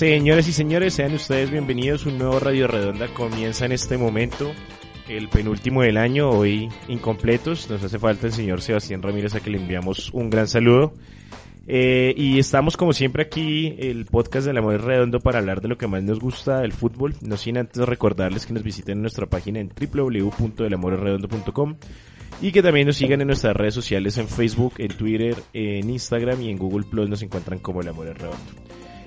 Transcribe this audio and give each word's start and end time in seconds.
Señores 0.00 0.48
y 0.48 0.54
señores, 0.54 0.94
sean 0.94 1.12
ustedes 1.12 1.50
bienvenidos. 1.50 2.06
Un 2.06 2.16
nuevo 2.16 2.40
Radio 2.40 2.66
Redonda 2.66 3.08
comienza 3.08 3.66
en 3.66 3.72
este 3.72 3.98
momento, 3.98 4.50
el 5.10 5.28
penúltimo 5.28 5.82
del 5.82 5.98
año, 5.98 6.30
hoy 6.30 6.70
incompletos. 6.88 7.68
Nos 7.68 7.84
hace 7.84 7.98
falta 7.98 8.26
el 8.26 8.32
señor 8.32 8.62
Sebastián 8.62 9.02
Ramírez 9.02 9.34
a 9.34 9.40
que 9.40 9.50
le 9.50 9.58
enviamos 9.58 10.10
un 10.14 10.30
gran 10.30 10.48
saludo. 10.48 10.94
Eh, 11.66 12.14
y 12.16 12.38
estamos 12.38 12.78
como 12.78 12.94
siempre 12.94 13.24
aquí, 13.24 13.76
el 13.78 14.06
podcast 14.06 14.46
del 14.46 14.56
amor 14.56 14.82
redondo 14.82 15.20
para 15.20 15.38
hablar 15.38 15.60
de 15.60 15.68
lo 15.68 15.76
que 15.76 15.86
más 15.86 16.02
nos 16.02 16.18
gusta 16.18 16.60
del 16.60 16.72
fútbol. 16.72 17.14
No 17.20 17.36
sin 17.36 17.58
antes 17.58 17.86
recordarles 17.86 18.46
que 18.46 18.54
nos 18.54 18.62
visiten 18.62 18.94
en 18.94 19.02
nuestra 19.02 19.26
página 19.26 19.60
en 19.60 19.68
www.elamoresredondo.com 19.68 21.76
y 22.40 22.52
que 22.52 22.62
también 22.62 22.86
nos 22.86 22.96
sigan 22.96 23.20
en 23.20 23.26
nuestras 23.26 23.54
redes 23.54 23.74
sociales 23.74 24.16
en 24.16 24.28
Facebook, 24.28 24.76
en 24.78 24.96
Twitter, 24.96 25.36
en 25.52 25.90
Instagram 25.90 26.40
y 26.40 26.48
en 26.48 26.56
Google 26.56 26.86
Plus 26.90 27.06
nos 27.06 27.20
encuentran 27.20 27.58
como 27.58 27.82
el 27.82 27.88
amor 27.88 28.06
redondo. 28.06 28.38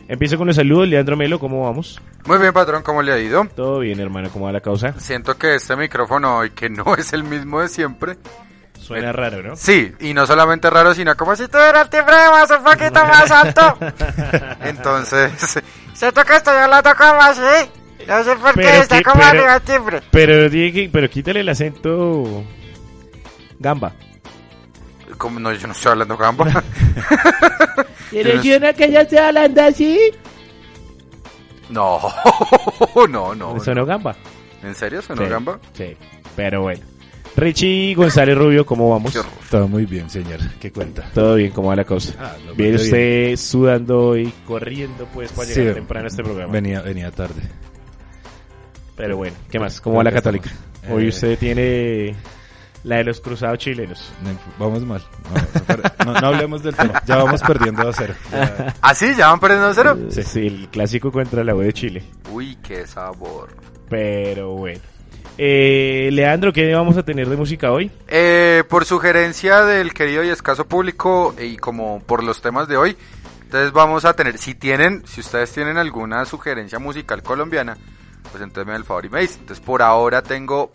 Empiezo 0.08 0.38
con 0.38 0.48
los 0.48 0.56
saludos, 0.56 0.88
Leandro 0.88 1.16
Melo, 1.16 1.40
¿cómo 1.40 1.64
vamos? 1.64 2.02
Muy 2.26 2.38
bien, 2.38 2.54
patrón, 2.54 2.84
¿cómo 2.84 3.02
le 3.02 3.14
ha 3.14 3.20
ido? 3.20 3.46
Todo 3.56 3.80
bien, 3.80 4.00
hermano, 4.00 4.30
¿cómo 4.32 4.46
va 4.46 4.52
la 4.52 4.62
causa? 4.62 4.94
Siento 5.00 5.38
que 5.38 5.56
este 5.56 5.76
micrófono 5.76 6.38
hoy, 6.38 6.52
que 6.52 6.70
no 6.70 6.96
es 6.96 7.14
el 7.14 7.24
mismo 7.24 7.62
de 7.62 7.70
siempre. 7.70 8.18
Suena 8.80 9.14
raro, 9.14 9.42
¿no? 9.42 9.56
Sí, 9.56 9.94
y 10.02 10.14
no 10.14 10.28
solamente 10.28 10.70
raro, 10.70 10.94
sino 10.94 11.16
como 11.16 11.36
si 11.38 11.48
tuviera 11.48 11.82
el 11.84 11.90
timbre 11.90 12.16
más 12.32 12.50
un 12.52 12.64
poquito 12.64 13.06
más 13.06 13.32
alto. 13.32 13.78
Entonces, 14.62 15.32
siento 15.94 16.24
que 16.26 16.36
estoy 16.36 16.58
hablando 16.58 16.94
como 16.96 17.22
así. 17.22 17.70
No 18.06 18.24
sé 18.26 18.36
por 18.36 18.54
qué 18.56 18.80
está 18.80 19.02
como 19.02 19.24
arriba 19.24 19.56
el 19.56 19.62
timbre. 19.62 20.02
Pero, 20.12 20.50
pero 20.92 21.10
quítale 21.10 21.40
el 21.40 21.48
acento 21.48 22.44
gamba. 23.60 23.94
¿Cómo 25.18 25.40
no? 25.40 25.52
Yo 25.54 25.68
no 25.68 25.74
estoy 25.74 25.92
hablando 25.92 26.18
gamba. 26.18 26.64
¿Tienes 28.10 28.46
una 28.58 28.74
que 28.74 28.92
ya 28.92 29.02
esté 29.02 29.20
hablando 29.20 29.62
así? 29.62 30.00
No, 31.70 32.00
no, 33.10 33.34
no. 33.36 33.60
¿Sonó 33.60 33.86
gamba? 33.86 34.16
¿En 34.62 34.76
serio 34.76 35.02
sonó 35.02 35.24
Sí, 35.24 35.30
gamba? 35.30 35.60
Sí, 35.74 35.96
pero 36.36 36.62
bueno. 36.64 36.82
Richie 37.36 37.96
González 37.96 38.38
Rubio, 38.38 38.64
¿cómo 38.66 38.92
vamos? 38.92 39.18
Todo 39.50 39.68
muy 39.68 39.86
bien, 39.88 40.08
señor. 40.10 40.40
¿Qué 40.60 40.72
cuenta? 40.72 41.10
Todo 41.16 41.36
bien, 41.36 41.52
¿cómo 41.52 41.70
va 41.70 41.76
la 41.76 41.84
cosa? 41.84 42.14
Ah, 42.20 42.36
lo 42.46 42.54
Viene 42.54 42.76
usted 42.76 43.36
sudando 43.38 44.16
y 44.16 44.32
corriendo 44.46 45.08
pues 45.12 45.32
para 45.32 45.48
Sí, 45.48 45.56
llegar 45.60 45.74
temprano 45.76 46.06
a 46.06 46.10
este 46.10 46.24
programa. 46.24 46.54
Venía, 46.54 46.82
venía 46.82 47.10
tarde. 47.10 47.42
Pero 48.96 49.18
bueno, 49.18 49.36
¿qué 49.50 49.60
más? 49.60 49.82
¿Cómo 49.82 49.98
va 49.98 50.04
la 50.04 50.12
católica? 50.12 50.52
Hoy 50.92 51.06
Eh, 51.06 51.10
usted 51.10 51.40
tiene 51.40 52.16
la 52.84 52.98
de 52.98 53.04
los 53.06 53.22
cruzados 53.22 53.60
chilenos. 53.60 54.12
No, 54.24 54.32
Vamos 54.60 54.86
mal. 54.86 55.02
No, 56.06 56.14
no- 56.14 56.22
no 56.22 56.28
hablemos 56.28 56.64
del 56.64 56.76
tema. 56.76 57.02
Ya 57.06 57.16
vamos 57.18 57.42
perdiendo 57.42 57.88
a 57.88 57.94
cero. 57.94 58.14
Ya- 58.32 58.76
¿Ah, 58.82 58.94
sí? 58.94 59.14
¿Ya 59.18 59.30
van 59.30 59.40
perdiendo 59.40 59.68
a 59.68 59.74
cero? 59.74 59.98
Sí. 60.10 60.46
el 60.48 60.68
clásico 60.70 61.12
contra 61.12 61.44
la 61.44 61.56
U 61.56 61.60
de 61.60 61.72
Chile. 61.74 62.04
Uy, 62.32 62.58
qué 62.64 62.86
sabor. 62.88 63.50
Pero 63.90 64.52
bueno. 64.52 64.82
Eh, 65.38 66.10
Leandro, 66.12 66.54
¿qué 66.54 66.74
vamos 66.76 66.96
a 66.98 67.04
tener 67.04 67.28
de 67.28 67.36
música 67.38 67.72
hoy? 67.72 67.90
Eh, 68.08 68.64
por 68.70 68.86
sugerencia 68.86 69.62
del 69.66 69.94
querido 69.94 70.24
y 70.24 70.30
escaso 70.30 70.68
público 70.68 71.34
y 71.40 71.58
como 71.58 72.02
por 72.02 72.24
los 72.24 72.40
temas 72.42 72.68
de 72.68 72.78
hoy, 72.78 72.96
entonces 73.42 73.72
vamos 73.72 74.06
a 74.06 74.14
tener, 74.14 74.38
si 74.38 74.54
tienen, 74.54 75.02
si 75.08 75.22
ustedes 75.22 75.52
tienen 75.52 75.78
alguna 75.78 76.24
sugerencia 76.26 76.78
musical 76.78 77.24
colombiana, 77.24 77.78
pues 78.32 78.44
entonces 78.44 78.66
me 78.68 78.74
da 78.74 78.78
el 78.78 78.84
favor 78.84 79.06
y 79.06 79.10
me 79.10 79.22
dicen. 79.22 79.40
Entonces 79.42 79.66
por 79.66 79.82
ahora 79.82 80.22
tengo 80.22 80.72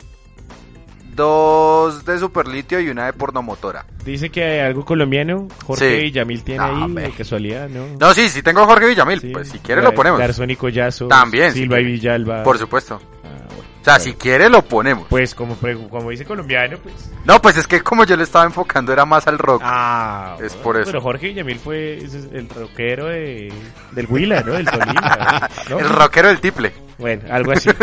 dos 1.19 2.05
de 2.07 2.19
Superlitio 2.19 2.81
y 2.81 2.89
una 2.89 3.05
de 3.07 3.13
Pornomotora. 3.13 3.85
Dice 4.05 4.31
que 4.31 4.43
hay 4.45 4.59
algo 4.61 4.85
colombiano. 4.85 5.49
Jorge 5.67 5.97
Sí. 5.97 6.03
Villamil 6.05 6.43
tiene 6.45 6.61
No, 6.67 6.85
ahí, 6.87 6.93
de 6.95 7.11
casualidad, 7.11 7.69
¿no? 7.69 7.85
No, 8.01 8.15
sí, 8.15 8.29
sí 8.31 8.41
tengo 8.43 8.61
a 8.61 8.67
Jorge 8.67 8.87
Villamil, 8.87 9.21
Sí. 9.21 9.31
pues 9.33 9.49
si 9.51 9.59
quiere 9.59 9.83
lo 9.83 9.93
ponemos. 9.93 10.19
Garzón 10.19 10.51
y 10.51 10.57
Collazo. 10.57 11.09
También, 11.09 11.53
si 11.53 11.61
Silva 11.61 11.81
y. 11.81 11.85
Villalba. 11.85 12.43
Por 12.45 12.57
supuesto. 12.57 13.01
Ah, 13.25 13.29
bueno. 13.49 13.63
O 13.81 13.85
sea, 13.85 13.99
si 13.99 14.15
quiere 14.15 14.49
lo 14.49 14.63
ponemos. 14.63 15.07
Pues 15.09 15.35
como, 15.35 15.57
como 15.91 16.11
dice 16.11 16.25
colombiano, 16.25 16.79
pues. 16.83 17.11
No, 17.25 17.41
pues 17.43 17.57
es 17.57 17.67
que 17.67 17.83
como 17.83 18.05
yo 18.05 18.17
le 18.17 18.23
estaba 18.23 18.45
enfocando 18.45 18.93
era 18.93 19.05
más 19.05 19.27
al 19.27 19.39
rock. 19.39 19.61
Ah, 19.65 20.37
Es 20.41 20.53
bueno, 20.53 20.63
por 20.63 20.77
eso. 20.77 20.87
Pero 20.87 21.01
Jorge 21.03 21.29
Villamil 21.29 21.59
fue 21.59 21.99
el 21.99 22.49
rockero 22.49 23.07
de, 23.07 23.53
del 23.93 24.07
Huila, 24.09 24.43
¿no? 24.43 24.53
Del 24.55 24.67
Tolima. 24.67 25.49
¿no? 25.71 25.79
El 25.81 25.89
rockero 25.89 26.29
del 26.29 26.41
tiple. 26.41 26.73
Bueno, 26.99 27.23
algo 27.31 27.53
así. 27.53 27.71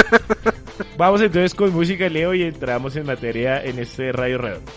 Vamos 0.98 1.22
entonces 1.22 1.54
con 1.54 1.74
música, 1.74 2.08
Leo, 2.08 2.34
y 2.34 2.44
entramos 2.44 2.96
en 2.96 3.06
materia 3.06 3.64
en 3.64 3.80
este 3.80 4.12
Radio 4.12 4.38
Redondo. 4.38 4.72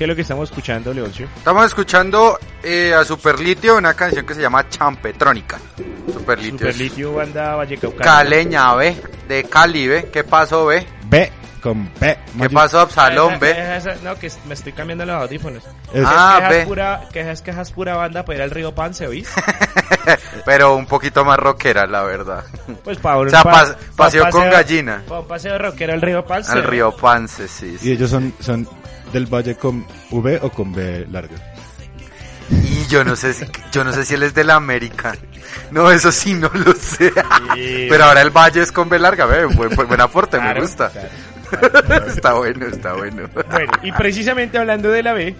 ¿Qué 0.00 0.04
es 0.04 0.08
lo 0.08 0.16
que 0.16 0.22
estamos 0.22 0.48
escuchando, 0.48 0.94
Leoncio? 0.94 1.28
Estamos 1.36 1.66
escuchando 1.66 2.38
eh, 2.62 2.94
a 2.94 3.04
Superlitio, 3.04 3.76
una 3.76 3.92
canción 3.92 4.24
que 4.24 4.32
se 4.34 4.40
llama 4.40 4.66
Champetrónica. 4.66 5.58
Superlitio. 6.10 6.58
Superlitio, 6.72 7.12
banda 7.12 7.56
Vallecaucana. 7.56 8.02
Caleña, 8.02 8.74
ve, 8.76 8.96
de 9.28 9.44
Cali, 9.44 9.86
ve. 9.88 10.08
¿Qué 10.10 10.24
pasó, 10.24 10.64
ve? 10.64 10.86
B 11.04 11.30
con 11.60 11.90
B. 12.00 12.16
¿Qué 12.40 12.48
pasó, 12.48 12.80
Absalón, 12.80 13.38
ve? 13.38 13.54
no, 14.02 14.14
que 14.18 14.30
me 14.46 14.54
estoy 14.54 14.72
cambiando 14.72 15.04
los 15.04 15.16
audífonos. 15.22 15.62
Es- 15.92 16.04
Ah, 16.06 16.46
ve. 16.48 16.64
que 17.12 17.20
es 17.60 17.70
pura 17.70 17.94
banda 17.96 18.24
para 18.24 18.36
ir 18.38 18.42
al 18.42 18.50
río 18.50 18.74
Pance, 18.74 19.06
¿oís? 19.06 19.28
Pero 20.44 20.74
un 20.76 20.86
poquito 20.86 21.24
más 21.24 21.38
rockera, 21.38 21.86
la 21.86 22.02
verdad. 22.02 22.44
Pues 22.84 22.98
para 22.98 23.18
O 23.18 23.28
sea, 23.28 23.42
pas- 23.42 23.76
paseo 23.96 24.28
con 24.30 24.48
gallina. 24.50 25.02
Un 25.08 25.26
paseo 25.26 25.58
rockero 25.58 25.92
al 25.92 26.00
río 26.02 26.24
Pance. 26.24 26.52
Al 26.52 26.64
río 26.64 26.90
Pance, 26.96 27.46
sí. 27.48 27.76
Y 27.82 27.92
ellos 27.92 28.10
son, 28.10 28.32
son 28.40 28.66
del 29.12 29.26
Valle 29.26 29.56
con 29.56 29.86
V 30.10 30.38
o 30.42 30.50
con 30.50 30.72
B 30.72 31.06
larga. 31.10 31.36
Y 32.50 32.86
yo 32.88 33.04
no 33.04 33.14
sé 33.14 33.32
si, 33.32 33.44
yo 33.70 33.84
no 33.84 33.92
sé 33.92 34.04
si 34.04 34.14
él 34.14 34.22
es 34.24 34.34
de 34.34 34.42
la 34.44 34.56
América. 34.56 35.14
No, 35.70 35.90
eso 35.90 36.10
sí 36.10 36.34
no 36.34 36.50
lo 36.52 36.72
sé. 36.74 37.12
Sí. 37.54 37.86
Pero 37.88 38.04
ahora 38.04 38.22
el 38.22 38.30
Valle 38.30 38.62
es 38.62 38.72
con 38.72 38.88
B 38.88 38.98
larga, 38.98 39.26
ve. 39.26 39.44
Buen, 39.46 39.70
buen 39.76 40.00
aporte, 40.00 40.36
Claro, 40.38 40.54
me 40.60 40.66
gusta. 40.66 40.90
claro. 40.90 41.08
está 42.06 42.32
bueno, 42.34 42.66
está 42.66 42.92
bueno. 42.94 43.28
Bueno, 43.50 43.72
y 43.82 43.90
precisamente 43.92 44.56
hablando 44.58 44.88
de 44.90 45.02
la 45.02 45.12
B, 45.12 45.34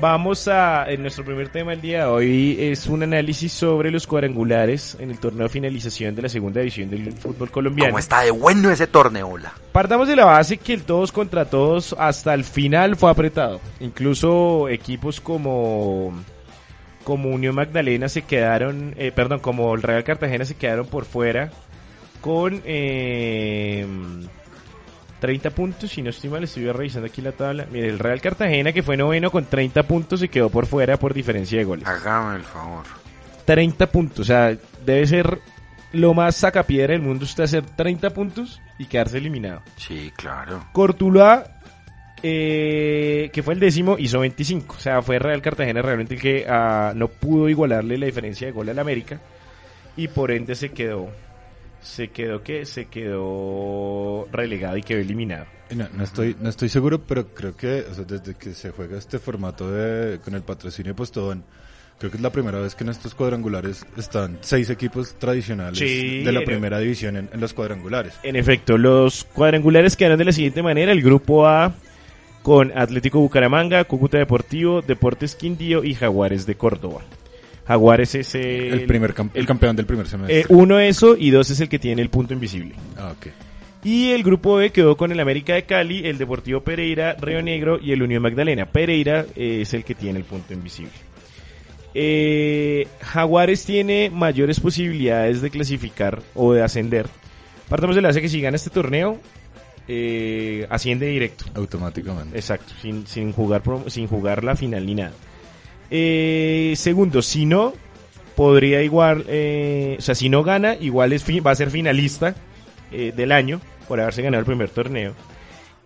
vamos 0.00 0.48
a, 0.48 0.90
en 0.90 1.02
nuestro 1.02 1.24
primer 1.24 1.48
tema 1.48 1.72
el 1.72 1.80
día 1.80 2.00
de 2.00 2.04
hoy 2.06 2.56
es 2.58 2.86
un 2.86 3.02
análisis 3.02 3.52
sobre 3.52 3.90
los 3.90 4.06
cuadrangulares 4.06 4.96
en 5.00 5.10
el 5.10 5.18
torneo 5.18 5.44
de 5.44 5.48
finalización 5.48 6.14
de 6.14 6.22
la 6.22 6.28
segunda 6.28 6.60
división 6.60 6.90
del 6.90 7.12
fútbol 7.12 7.50
colombiano. 7.50 7.90
¿Cómo 7.90 7.98
está 7.98 8.22
de 8.22 8.30
bueno 8.30 8.70
ese 8.70 8.86
torneo, 8.86 9.38
la? 9.38 9.52
Partamos 9.72 10.08
de 10.08 10.16
la 10.16 10.24
base 10.24 10.58
que 10.58 10.74
el 10.74 10.82
todos 10.82 11.12
contra 11.12 11.44
todos 11.46 11.94
hasta 11.98 12.34
el 12.34 12.44
final 12.44 12.96
fue 12.96 13.10
apretado. 13.10 13.60
Incluso 13.80 14.68
equipos 14.68 15.20
como 15.20 16.12
como 17.04 17.30
Unión 17.30 17.54
Magdalena 17.54 18.08
se 18.08 18.22
quedaron, 18.22 18.94
eh, 18.96 19.12
perdón, 19.14 19.38
como 19.38 19.72
el 19.76 19.82
Real 19.82 20.02
Cartagena 20.02 20.44
se 20.44 20.56
quedaron 20.56 20.86
por 20.86 21.04
fuera 21.04 21.52
con 22.20 22.60
eh, 22.64 23.86
30 25.20 25.50
puntos, 25.50 25.90
si 25.90 26.02
no 26.02 26.10
estoy 26.10 26.30
mal, 26.30 26.44
estoy 26.44 26.70
revisando 26.70 27.06
aquí 27.06 27.22
la 27.22 27.32
tabla. 27.32 27.66
Mire, 27.70 27.88
el 27.88 27.98
Real 27.98 28.20
Cartagena 28.20 28.72
que 28.72 28.82
fue 28.82 28.96
noveno 28.96 29.30
con 29.30 29.46
30 29.46 29.82
puntos 29.84 30.20
se 30.20 30.28
quedó 30.28 30.50
por 30.50 30.66
fuera 30.66 30.98
por 30.98 31.14
diferencia 31.14 31.58
de 31.58 31.64
goles. 31.64 31.86
Hágame 31.86 32.36
el 32.36 32.44
favor. 32.44 32.84
30 33.44 33.86
puntos, 33.86 34.20
o 34.20 34.24
sea, 34.24 34.56
debe 34.84 35.06
ser 35.06 35.38
lo 35.92 36.14
más 36.14 36.36
sacapiedra 36.36 36.92
del 36.92 37.02
mundo 37.02 37.24
usted 37.24 37.44
hacer 37.44 37.64
30 37.64 38.10
puntos 38.10 38.60
y 38.78 38.86
quedarse 38.86 39.18
eliminado. 39.18 39.62
Sí, 39.76 40.12
claro. 40.16 40.66
Cortuluá, 40.72 41.44
eh, 42.22 43.30
que 43.32 43.42
fue 43.42 43.54
el 43.54 43.60
décimo, 43.60 43.96
hizo 43.98 44.20
25. 44.20 44.76
O 44.76 44.80
sea, 44.80 45.02
fue 45.02 45.18
Real 45.18 45.42
Cartagena 45.42 45.82
realmente 45.82 46.14
el 46.14 46.20
que 46.20 46.46
ah, 46.48 46.92
no 46.94 47.08
pudo 47.08 47.48
igualarle 47.48 47.98
la 47.98 48.06
diferencia 48.06 48.46
de 48.46 48.52
gol 48.52 48.68
al 48.68 48.78
América. 48.78 49.20
Y 49.96 50.08
por 50.08 50.30
ende 50.30 50.54
se 50.54 50.70
quedó. 50.70 51.08
Se 51.86 52.08
quedó 52.08 52.42
que 52.42 52.66
se 52.66 52.86
quedó 52.86 54.26
relegado 54.32 54.76
y 54.76 54.82
quedó 54.82 54.98
eliminado. 55.00 55.46
No, 55.74 55.86
no 55.94 56.02
estoy, 56.04 56.36
no 56.40 56.48
estoy 56.48 56.68
seguro, 56.68 57.00
pero 57.02 57.28
creo 57.28 57.56
que 57.56 57.84
o 57.90 57.94
sea, 57.94 58.04
desde 58.04 58.34
que 58.34 58.52
se 58.54 58.70
juega 58.70 58.98
este 58.98 59.18
formato 59.18 59.70
de, 59.70 60.18
con 60.18 60.34
el 60.34 60.42
patrocinio 60.42 60.92
de 60.92 60.96
Postobón, 60.96 61.44
creo 61.98 62.10
que 62.10 62.16
es 62.16 62.22
la 62.22 62.30
primera 62.30 62.58
vez 62.60 62.74
que 62.74 62.84
en 62.84 62.90
estos 62.90 63.14
cuadrangulares 63.14 63.86
están 63.96 64.38
seis 64.40 64.68
equipos 64.70 65.14
tradicionales 65.14 65.78
Sí, 65.78 66.22
de 66.24 66.32
la 66.32 66.40
era- 66.40 66.46
primera 66.46 66.78
división 66.80 67.16
en, 67.16 67.28
en 67.32 67.40
los 67.40 67.54
cuadrangulares. 67.54 68.14
En 68.24 68.34
efecto, 68.36 68.76
los 68.78 69.24
cuadrangulares 69.24 69.96
quedaron 69.96 70.18
de 70.18 70.24
la 70.24 70.32
siguiente 70.32 70.62
manera. 70.62 70.90
El 70.92 71.02
grupo 71.02 71.46
A 71.46 71.72
con 72.42 72.76
Atlético 72.76 73.20
Bucaramanga, 73.20 73.84
Cúcuta 73.84 74.18
Deportivo, 74.18 74.82
Deportes 74.82 75.34
Quindío 75.36 75.82
y 75.84 75.94
Jaguares 75.94 76.46
de 76.46 76.54
Córdoba. 76.56 77.02
Jaguares 77.66 78.14
es 78.14 78.34
el, 78.34 78.42
El, 78.72 78.86
primer 78.86 79.14
cam- 79.14 79.30
el, 79.34 79.40
el- 79.40 79.46
campeón 79.46 79.74
del 79.76 79.86
primer 79.86 80.06
eh, 80.06 80.08
semestre. 80.08 80.44
uno 80.50 80.78
eso 80.78 81.16
y 81.18 81.30
dos 81.30 81.50
es 81.50 81.60
el 81.60 81.68
que 81.68 81.78
tiene 81.78 82.00
el 82.02 82.10
punto 82.10 82.32
invisible. 82.34 82.74
ah, 82.96 83.12
ok. 83.16 83.26
Y 83.84 84.10
el 84.10 84.24
grupo 84.24 84.56
B 84.56 84.70
quedó 84.72 84.96
con 84.96 85.12
el 85.12 85.20
América 85.20 85.54
de 85.54 85.64
Cali, 85.64 86.06
el 86.06 86.18
Deportivo 86.18 86.60
Pereira, 86.62 87.14
Río 87.20 87.40
Negro 87.42 87.78
y 87.80 87.92
el 87.92 88.02
Unión 88.02 88.20
Magdalena. 88.22 88.66
Pereira 88.66 89.24
eh, 89.36 89.60
es 89.62 89.74
el 89.74 89.84
que 89.84 89.94
tiene 89.94 90.18
el 90.18 90.24
punto 90.24 90.52
invisible. 90.54 90.90
Eh, 91.94 92.86
Jaguares 93.00 93.64
tiene 93.64 94.10
mayores 94.10 94.60
posibilidades 94.60 95.40
de 95.40 95.50
clasificar 95.50 96.20
o 96.34 96.52
de 96.52 96.62
ascender. 96.62 97.06
Partamos 97.68 97.96
de 97.96 98.02
la 98.02 98.08
base 98.08 98.20
que 98.20 98.28
si 98.28 98.40
gana 98.40 98.56
este 98.56 98.70
torneo, 98.70 99.18
eh, 99.88 100.66
asciende 100.68 101.06
directo. 101.06 101.44
Automáticamente. 101.54 102.36
Exacto, 102.36 102.72
sin, 102.82 103.06
sin, 103.06 103.32
jugar, 103.32 103.62
sin 103.86 104.08
jugar 104.08 104.44
la 104.44 104.56
final 104.56 104.84
ni 104.84 104.94
nada. 104.96 105.12
Eh, 105.90 106.74
segundo, 106.76 107.22
si 107.22 107.46
no, 107.46 107.74
podría 108.36 108.82
igual, 108.82 109.24
eh, 109.28 109.96
o 109.98 110.02
sea, 110.02 110.14
si 110.14 110.28
no 110.28 110.44
gana, 110.44 110.76
igual 110.76 111.12
es 111.12 111.24
va 111.44 111.50
a 111.50 111.56
ser 111.56 111.70
finalista 111.70 112.34
eh, 112.92 113.12
del 113.16 113.32
año 113.32 113.60
por 113.88 114.00
haberse 114.00 114.22
ganado 114.22 114.40
el 114.40 114.46
primer 114.46 114.68
torneo. 114.68 115.14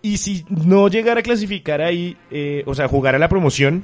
Y 0.01 0.17
si 0.17 0.45
no 0.49 0.87
llegara 0.87 1.21
a 1.21 1.23
clasificar 1.23 1.81
ahí, 1.81 2.17
eh, 2.29 2.63
o 2.65 2.75
sea, 2.75 2.87
jugar 2.87 3.15
a 3.15 3.19
la 3.19 3.29
promoción, 3.29 3.83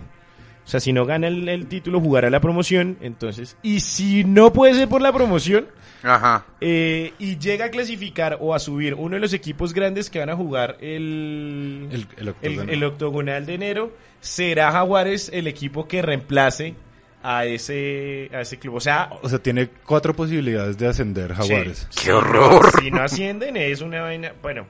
o 0.67 0.69
sea, 0.69 0.81
si 0.81 0.91
no 0.91 1.05
gana 1.05 1.29
el, 1.29 1.47
el 1.47 1.67
título, 1.67 2.01
jugará 2.01 2.29
la 2.29 2.41
promoción, 2.41 2.97
entonces, 2.99 3.55
y 3.63 3.79
si 3.79 4.25
no 4.25 4.51
puede 4.51 4.73
ser 4.73 4.89
por 4.89 5.01
la 5.01 5.13
promoción, 5.13 5.67
Ajá. 6.03 6.45
eh, 6.59 7.13
y 7.19 7.37
llega 7.37 7.65
a 7.65 7.69
clasificar 7.71 8.37
o 8.41 8.53
a 8.53 8.59
subir 8.59 8.93
uno 8.93 9.15
de 9.15 9.21
los 9.21 9.31
equipos 9.31 9.73
grandes 9.73 10.09
que 10.09 10.19
van 10.19 10.29
a 10.29 10.35
jugar 10.35 10.75
el, 10.81 11.87
El- 12.17 12.27
octogonal. 12.29 12.69
el 12.69 12.83
octogonal 12.83 13.45
de 13.45 13.53
enero, 13.53 13.93
será 14.19 14.71
Jaguares 14.73 15.29
el 15.33 15.47
equipo 15.47 15.87
que 15.87 16.01
reemplace 16.01 16.75
a 17.23 17.45
ese, 17.45 18.29
a 18.33 18.41
ese 18.41 18.59
club. 18.59 18.75
O 18.75 18.81
sea, 18.81 19.09
O 19.21 19.29
sea, 19.29 19.39
tiene 19.39 19.69
cuatro 19.85 20.13
posibilidades 20.15 20.77
de 20.77 20.87
ascender 20.87 21.33
Jaguares. 21.33 21.87
¡Qué 22.03 22.11
horror! 22.11 22.69
si 22.81 22.91
no 22.91 23.01
ascienden 23.01 23.55
es 23.55 23.79
una 23.81 24.01
vaina, 24.01 24.33
bueno, 24.41 24.67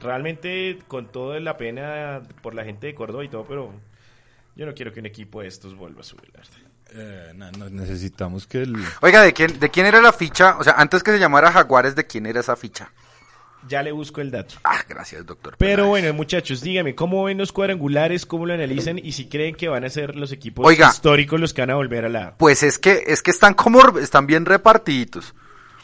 realmente 0.00 0.78
con 0.86 1.06
toda 1.10 1.40
la 1.40 1.56
pena 1.56 2.20
por 2.42 2.54
la 2.54 2.64
gente 2.64 2.86
de 2.88 2.94
Córdoba 2.94 3.24
y 3.24 3.28
todo, 3.28 3.44
pero 3.48 3.72
yo 4.60 4.66
no 4.66 4.74
quiero 4.74 4.92
que 4.92 5.00
un 5.00 5.06
equipo 5.06 5.40
de 5.40 5.48
estos 5.48 5.74
vuelva 5.74 6.02
a 6.02 6.04
subir. 6.04 6.30
Eh, 6.92 7.32
no, 7.34 7.50
no, 7.52 7.70
necesitamos 7.70 8.46
que 8.46 8.60
el... 8.60 8.76
Oiga, 9.00 9.22
¿de 9.22 9.32
quién, 9.32 9.58
¿de 9.58 9.70
quién 9.70 9.86
era 9.86 10.02
la 10.02 10.12
ficha? 10.12 10.58
O 10.58 10.64
sea, 10.64 10.74
antes 10.74 11.02
que 11.02 11.12
se 11.12 11.18
llamara 11.18 11.50
Jaguares, 11.50 11.96
¿de 11.96 12.06
quién 12.06 12.26
era 12.26 12.40
esa 12.40 12.56
ficha? 12.56 12.92
Ya 13.66 13.82
le 13.82 13.90
busco 13.90 14.20
el 14.20 14.30
dato. 14.30 14.56
Ah, 14.62 14.84
gracias, 14.86 15.24
doctor. 15.24 15.54
Pero 15.56 15.76
Peláez. 15.76 15.88
bueno, 15.88 16.12
muchachos, 16.12 16.60
dígame, 16.60 16.94
¿cómo 16.94 17.24
ven 17.24 17.38
los 17.38 17.52
cuadrangulares? 17.52 18.26
¿Cómo 18.26 18.44
lo 18.44 18.52
analizan? 18.52 18.98
Y 18.98 19.12
si 19.12 19.30
creen 19.30 19.54
que 19.54 19.68
van 19.68 19.84
a 19.84 19.88
ser 19.88 20.14
los 20.14 20.30
equipos 20.30 20.66
Oiga. 20.66 20.90
históricos 20.90 21.40
los 21.40 21.54
que 21.54 21.62
van 21.62 21.70
a 21.70 21.76
volver 21.76 22.04
a 22.04 22.10
la... 22.10 22.36
Pues 22.36 22.62
es 22.62 22.76
que, 22.76 23.04
es 23.06 23.22
que 23.22 23.30
están 23.30 23.54
como, 23.54 23.98
están 23.98 24.26
bien 24.26 24.44
repartiditos. 24.44 25.34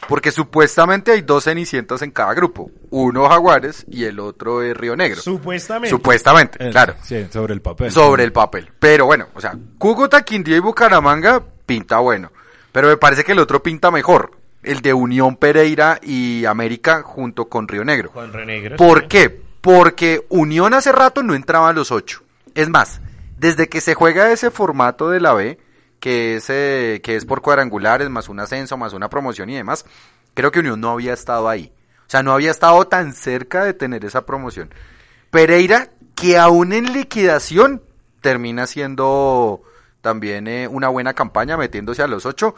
Porque 0.07 0.31
supuestamente 0.31 1.11
hay 1.11 1.21
dos 1.21 1.45
cenicientas 1.45 2.01
en 2.01 2.11
cada 2.11 2.33
grupo. 2.33 2.71
Uno 2.91 3.27
Jaguares 3.27 3.85
y 3.89 4.05
el 4.05 4.19
otro 4.19 4.61
es 4.61 4.75
Río 4.75 4.95
Negro. 4.95 5.21
Supuestamente. 5.21 5.89
Supuestamente, 5.89 6.67
eh, 6.67 6.71
claro. 6.71 6.95
Sí, 7.03 7.27
sobre 7.31 7.53
el 7.53 7.61
papel. 7.61 7.91
Sobre 7.91 8.23
el 8.23 8.31
papel. 8.31 8.71
Pero 8.79 9.05
bueno, 9.05 9.27
o 9.33 9.41
sea, 9.41 9.57
Cúcuta, 9.77 10.23
Quindío 10.23 10.55
y 10.55 10.59
Bucaramanga 10.59 11.43
pinta 11.65 11.99
bueno. 11.99 12.31
Pero 12.71 12.87
me 12.87 12.97
parece 12.97 13.23
que 13.23 13.33
el 13.33 13.39
otro 13.39 13.61
pinta 13.61 13.91
mejor. 13.91 14.31
El 14.63 14.81
de 14.81 14.93
Unión 14.93 15.35
Pereira 15.35 15.99
y 16.01 16.45
América 16.45 17.01
junto 17.03 17.45
con 17.45 17.67
Río 17.67 17.83
Negro. 17.83 18.11
Con 18.11 18.31
Renegro. 18.33 18.77
¿Por 18.77 19.07
qué? 19.07 19.41
Porque 19.61 20.25
Unión 20.29 20.73
hace 20.73 20.91
rato 20.91 21.23
no 21.23 21.35
entraba 21.35 21.69
a 21.69 21.73
los 21.73 21.91
ocho. 21.91 22.23
Es 22.55 22.69
más, 22.69 23.01
desde 23.37 23.67
que 23.69 23.81
se 23.81 23.93
juega 23.93 24.31
ese 24.31 24.51
formato 24.51 25.09
de 25.09 25.19
la 25.19 25.33
B, 25.33 25.57
que 25.99 26.35
es, 26.37 26.49
eh, 26.49 27.01
que 27.03 27.15
es 27.15 27.25
por 27.25 27.41
cuadrangulares, 27.41 28.09
más 28.09 28.29
un 28.29 28.39
ascenso, 28.39 28.77
más 28.77 28.93
una 28.93 29.09
promoción 29.09 29.49
y 29.49 29.55
demás, 29.55 29.85
creo 30.33 30.51
que 30.51 30.59
Unión 30.59 30.79
no 30.81 30.91
había 30.91 31.13
estado 31.13 31.49
ahí. 31.49 31.71
O 32.01 32.09
sea, 32.09 32.23
no 32.23 32.31
había 32.33 32.51
estado 32.51 32.87
tan 32.87 33.13
cerca 33.13 33.63
de 33.65 33.73
tener 33.73 34.05
esa 34.05 34.25
promoción. 34.25 34.69
Pereira, 35.29 35.89
que 36.15 36.37
aún 36.37 36.71
en 36.73 36.93
liquidación, 36.93 37.81
termina 38.21 38.65
siendo 38.67 39.61
también 40.01 40.47
eh, 40.47 40.67
una 40.67 40.87
buena 40.87 41.13
campaña, 41.13 41.57
metiéndose 41.57 42.01
a 42.01 42.07
los 42.07 42.25
ocho. 42.25 42.55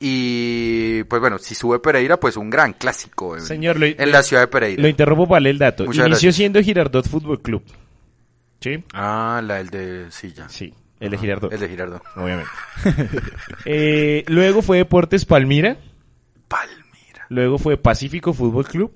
Y 0.00 1.02
pues 1.04 1.20
bueno, 1.20 1.38
si 1.38 1.54
sube 1.54 1.78
Pereira, 1.80 2.18
pues 2.18 2.36
un 2.36 2.50
gran 2.50 2.72
clásico 2.72 3.36
en, 3.36 3.42
Señor, 3.42 3.78
lo- 3.78 3.86
en 3.86 4.10
la 4.12 4.22
ciudad 4.22 4.42
de 4.42 4.48
Pereira. 4.48 4.80
Lo 4.82 4.88
interrumpo 4.88 5.26
para 5.28 5.40
leer 5.40 5.54
el 5.54 5.58
dato. 5.58 5.84
Muchas 5.84 6.06
Inició 6.06 6.10
gracias. 6.28 6.34
siendo 6.36 6.60
Girardot 6.62 7.08
Fútbol 7.08 7.40
Club. 7.42 7.62
¿Sí? 8.60 8.84
Ah, 8.92 9.40
la 9.44 9.60
el 9.60 9.70
de 9.70 10.10
Silla. 10.10 10.48
Sí, 10.48 10.72
el 11.00 11.10
de 11.10 11.18
Girardot. 11.18 11.52
El 11.52 11.60
de 11.60 11.68
Girardot. 11.68 12.02
Obviamente. 12.16 12.50
Eh, 13.64 14.24
luego 14.28 14.62
fue 14.62 14.78
Deportes 14.78 15.24
Palmira. 15.24 15.76
Palmira. 16.48 17.26
Luego 17.28 17.58
fue 17.58 17.76
Pacífico 17.76 18.32
Fútbol 18.32 18.66
Club. 18.66 18.92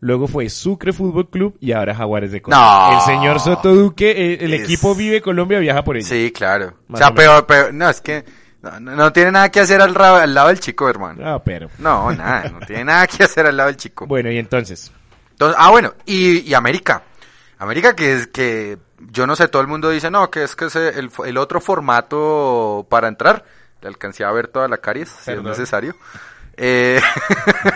Luego 0.00 0.28
fue 0.28 0.48
Sucre 0.48 0.92
Fútbol 0.92 1.28
Club 1.28 1.56
y 1.60 1.72
ahora 1.72 1.94
Jaguares 1.94 2.30
de 2.30 2.38
No. 2.38 2.44
Colombia. 2.44 2.98
El 2.98 3.04
señor 3.04 3.40
Soto 3.40 3.74
Duque, 3.74 4.10
eh, 4.12 4.38
el 4.42 4.54
Es- 4.54 4.62
equipo 4.62 4.94
Vive 4.94 5.20
Colombia, 5.20 5.58
viaja 5.58 5.82
por 5.82 5.96
ello. 5.96 6.06
Sí, 6.06 6.30
claro. 6.32 6.74
O 6.88 6.96
sea, 6.96 7.08
o 7.08 7.14
pero, 7.14 7.46
pero, 7.46 7.72
no, 7.72 7.90
es 7.90 8.00
que 8.00 8.24
no, 8.62 8.78
no- 8.78 8.94
no 8.94 9.12
tiene 9.12 9.32
nada 9.32 9.50
que 9.50 9.58
hacer 9.60 9.80
al, 9.82 9.92
lado 10.32 10.48
del 10.48 10.60
chico, 10.60 10.88
hermano. 10.88 11.20
Ah, 11.24 11.42
pero. 11.42 11.68
No, 11.78 12.12
nada, 12.12 12.48
no 12.48 12.60
tiene 12.64 12.84
nada 12.84 13.06
que 13.08 13.24
hacer 13.24 13.46
al 13.46 13.56
lado 13.56 13.68
del 13.68 13.76
chico. 13.76 14.06
Bueno, 14.06 14.30
y 14.30 14.38
entonces. 14.38 14.92
Entonces, 15.32 15.56
ah, 15.58 15.70
bueno, 15.70 15.92
y, 16.06 16.48
y 16.48 16.54
América. 16.54 17.02
América 17.58 17.94
que 17.94 18.12
es 18.14 18.26
que 18.28 18.78
yo 19.10 19.26
no 19.26 19.36
sé, 19.36 19.48
todo 19.48 19.62
el 19.62 19.68
mundo 19.68 19.90
dice, 19.90 20.10
no, 20.10 20.30
que 20.30 20.42
es 20.42 20.56
que 20.56 20.66
es 20.66 20.76
el, 20.76 21.10
el 21.24 21.36
otro 21.36 21.60
formato 21.60 22.86
para 22.88 23.08
entrar. 23.08 23.44
Le 23.80 23.88
alcancé 23.88 24.24
a 24.24 24.32
ver 24.32 24.48
toda 24.48 24.66
la 24.66 24.78
caries, 24.78 25.08
si 25.08 25.32
es 25.32 25.42
necesario. 25.42 25.94
Eh, 26.56 27.00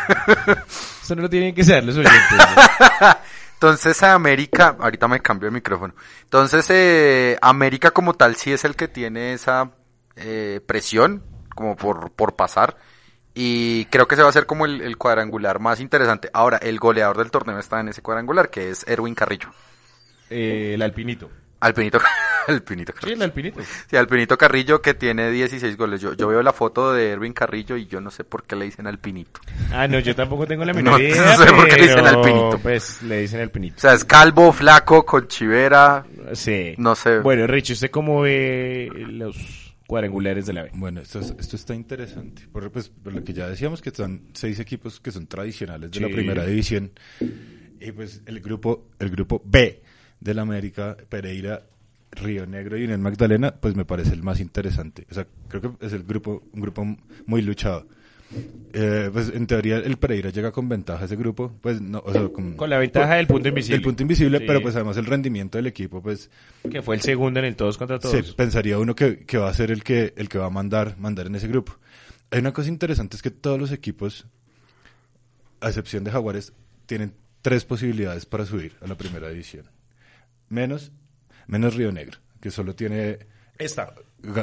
Eso 1.02 1.14
no 1.14 1.22
lo 1.22 1.30
tienen 1.30 1.54
que 1.54 1.62
ser 1.62 1.84
los 1.84 1.96
oyentes. 1.96 2.18
Entonces 3.54 4.02
América, 4.02 4.76
ahorita 4.78 5.06
me 5.06 5.20
cambio 5.20 5.46
el 5.46 5.54
micrófono. 5.54 5.94
Entonces 6.24 6.66
eh, 6.70 7.38
América 7.40 7.92
como 7.92 8.14
tal 8.14 8.34
sí 8.34 8.52
es 8.52 8.64
el 8.64 8.74
que 8.74 8.88
tiene 8.88 9.34
esa 9.34 9.70
eh, 10.16 10.60
presión 10.66 11.22
como 11.54 11.76
por, 11.76 12.10
por 12.10 12.34
pasar 12.34 12.76
y 13.34 13.86
creo 13.86 14.06
que 14.06 14.16
se 14.16 14.22
va 14.22 14.28
a 14.28 14.30
hacer 14.30 14.46
como 14.46 14.66
el, 14.66 14.80
el 14.82 14.96
cuadrangular 14.98 15.58
más 15.58 15.80
interesante. 15.80 16.28
Ahora 16.32 16.58
el 16.58 16.78
goleador 16.78 17.18
del 17.18 17.30
torneo 17.30 17.58
está 17.58 17.80
en 17.80 17.88
ese 17.88 18.02
cuadrangular 18.02 18.50
que 18.50 18.70
es 18.70 18.86
Erwin 18.86 19.14
Carrillo. 19.14 19.48
Eh, 20.30 20.72
el 20.74 20.82
Alpinito. 20.82 21.30
Alpinito, 21.60 22.00
Alpinito 22.48 22.92
Sí, 22.92 22.98
Carrillo. 22.98 23.16
el 23.16 23.22
Alpinito. 23.22 23.60
Sí, 23.88 23.96
Alpinito 23.96 24.36
Carrillo 24.36 24.82
que 24.82 24.94
tiene 24.94 25.30
16 25.30 25.76
goles. 25.76 26.00
Yo, 26.00 26.14
yo 26.14 26.26
veo 26.26 26.42
la 26.42 26.52
foto 26.52 26.92
de 26.92 27.10
Erwin 27.10 27.32
Carrillo 27.32 27.76
y 27.76 27.86
yo 27.86 28.00
no 28.00 28.10
sé 28.10 28.24
por 28.24 28.42
qué 28.42 28.56
le 28.56 28.64
dicen 28.64 28.88
Alpinito. 28.88 29.40
Ah, 29.72 29.86
no, 29.86 30.00
yo 30.00 30.14
tampoco 30.16 30.44
tengo 30.46 30.64
la 30.64 30.72
menor 30.74 30.94
No, 30.94 30.98
idea, 30.98 31.24
no 31.24 31.44
sé 31.44 31.52
por 31.52 31.68
qué 31.68 31.76
le 31.76 31.82
dicen 31.82 32.04
pero, 32.04 32.08
Alpinito. 32.20 32.58
Pues 32.60 33.02
le 33.02 33.20
dicen 33.20 33.38
O 33.38 33.42
Alpinito. 33.44 33.80
sea, 33.80 33.92
es 33.94 34.04
calvo, 34.04 34.52
flaco, 34.52 35.04
con 35.06 35.28
chivera, 35.28 36.04
Sí. 36.32 36.74
no 36.78 36.96
sé. 36.96 37.20
Bueno, 37.20 37.46
Rich, 37.46 37.70
¿usted 37.70 37.90
cómo 37.92 38.22
ve 38.22 38.90
los 38.92 39.61
cuadrangulares 39.92 40.46
de 40.46 40.54
la 40.54 40.62
B? 40.62 40.70
Bueno, 40.74 41.00
esto, 41.02 41.20
es- 41.20 41.34
esto 41.38 41.56
está 41.56 41.74
interesante. 41.74 42.48
Por, 42.50 42.70
pues, 42.72 42.88
por 42.88 43.12
lo 43.12 43.22
que 43.22 43.34
ya 43.34 43.46
decíamos 43.48 43.82
que 43.82 43.90
están 43.90 44.22
seis 44.32 44.58
equipos 44.58 45.00
que 45.00 45.10
son 45.10 45.26
tradicionales 45.26 45.90
de 45.90 46.00
la 46.00 46.08
primera 46.08 46.46
división. 46.46 46.92
Y 47.78 47.92
pues 47.92 48.22
el 48.24 48.40
grupo, 48.40 48.88
el 48.98 49.10
grupo 49.10 49.42
B 49.44 49.82
del 50.18 50.38
América, 50.38 50.96
Pereira, 51.10 51.66
Río 52.12 52.46
Negro 52.46 52.78
y 52.78 52.84
Unión 52.84 53.02
Magdalena, 53.02 53.54
pues 53.54 53.74
me 53.74 53.84
parece 53.84 54.14
el 54.14 54.22
más 54.22 54.40
interesante. 54.40 55.06
O 55.10 55.14
sea, 55.14 55.26
creo 55.48 55.60
que 55.78 55.86
es 55.86 55.92
el 55.92 56.04
grupo, 56.04 56.42
un 56.54 56.60
grupo 56.62 56.86
muy 57.26 57.42
luchado. 57.42 57.86
Eh, 58.74 59.10
pues 59.12 59.28
en 59.34 59.46
teoría 59.46 59.76
el 59.76 59.98
Pereira 59.98 60.30
llega 60.30 60.50
con 60.52 60.66
ventaja 60.68 61.02
a 61.02 61.04
ese 61.04 61.16
grupo, 61.16 61.52
pues 61.60 61.80
no, 61.82 62.02
o 62.04 62.10
sea, 62.12 62.28
con, 62.28 62.54
Con 62.54 62.70
la 62.70 62.78
ventaja 62.78 63.16
del 63.16 63.26
punto 63.26 63.48
invisible. 63.48 63.76
del 63.76 63.84
punto 63.84 64.02
invisible, 64.02 64.38
Sí. 64.38 64.44
pero 64.46 64.62
pues 64.62 64.74
además 64.74 64.96
el 64.96 65.04
rendimiento 65.04 65.58
del 65.58 65.66
equipo, 65.66 66.00
pues 66.02 66.30
Que 66.70 66.80
fue 66.80 66.94
el 66.94 67.02
segundo 67.02 67.38
en 67.40 67.44
el 67.46 67.56
todos 67.56 67.76
contra 67.76 67.98
todos. 67.98 68.32
Pensaría 68.34 68.78
uno 68.78 68.94
que, 68.94 69.26
que 69.26 69.36
va 69.36 69.50
a 69.50 69.54
ser 69.54 69.70
el 69.70 69.84
que, 69.84 70.14
el 70.16 70.28
que 70.30 70.38
va 70.38 70.46
a 70.46 70.50
mandar, 70.50 70.96
mandar 70.98 71.26
en 71.26 71.34
ese 71.34 71.48
grupo. 71.48 71.76
Hay 72.30 72.38
una 72.40 72.52
cosa 72.54 72.70
interesante, 72.70 73.16
es 73.16 73.22
que 73.22 73.30
todos 73.30 73.60
los 73.60 73.72
equipos, 73.72 74.26
a 75.60 75.68
excepción 75.68 76.02
de 76.04 76.10
Jaguares, 76.10 76.54
tienen 76.86 77.12
tres 77.42 77.64
posibilidades 77.66 78.24
para 78.24 78.46
subir 78.46 78.74
a 78.80 78.86
la 78.86 78.94
primera 78.96 79.28
división. 79.28 79.66
Menos, 80.48 80.92
menos 81.46 81.74
Río 81.74 81.92
Negro, 81.92 82.18
que 82.40 82.50
solo 82.50 82.74
tiene 82.74 83.18
Esta. 83.58 83.94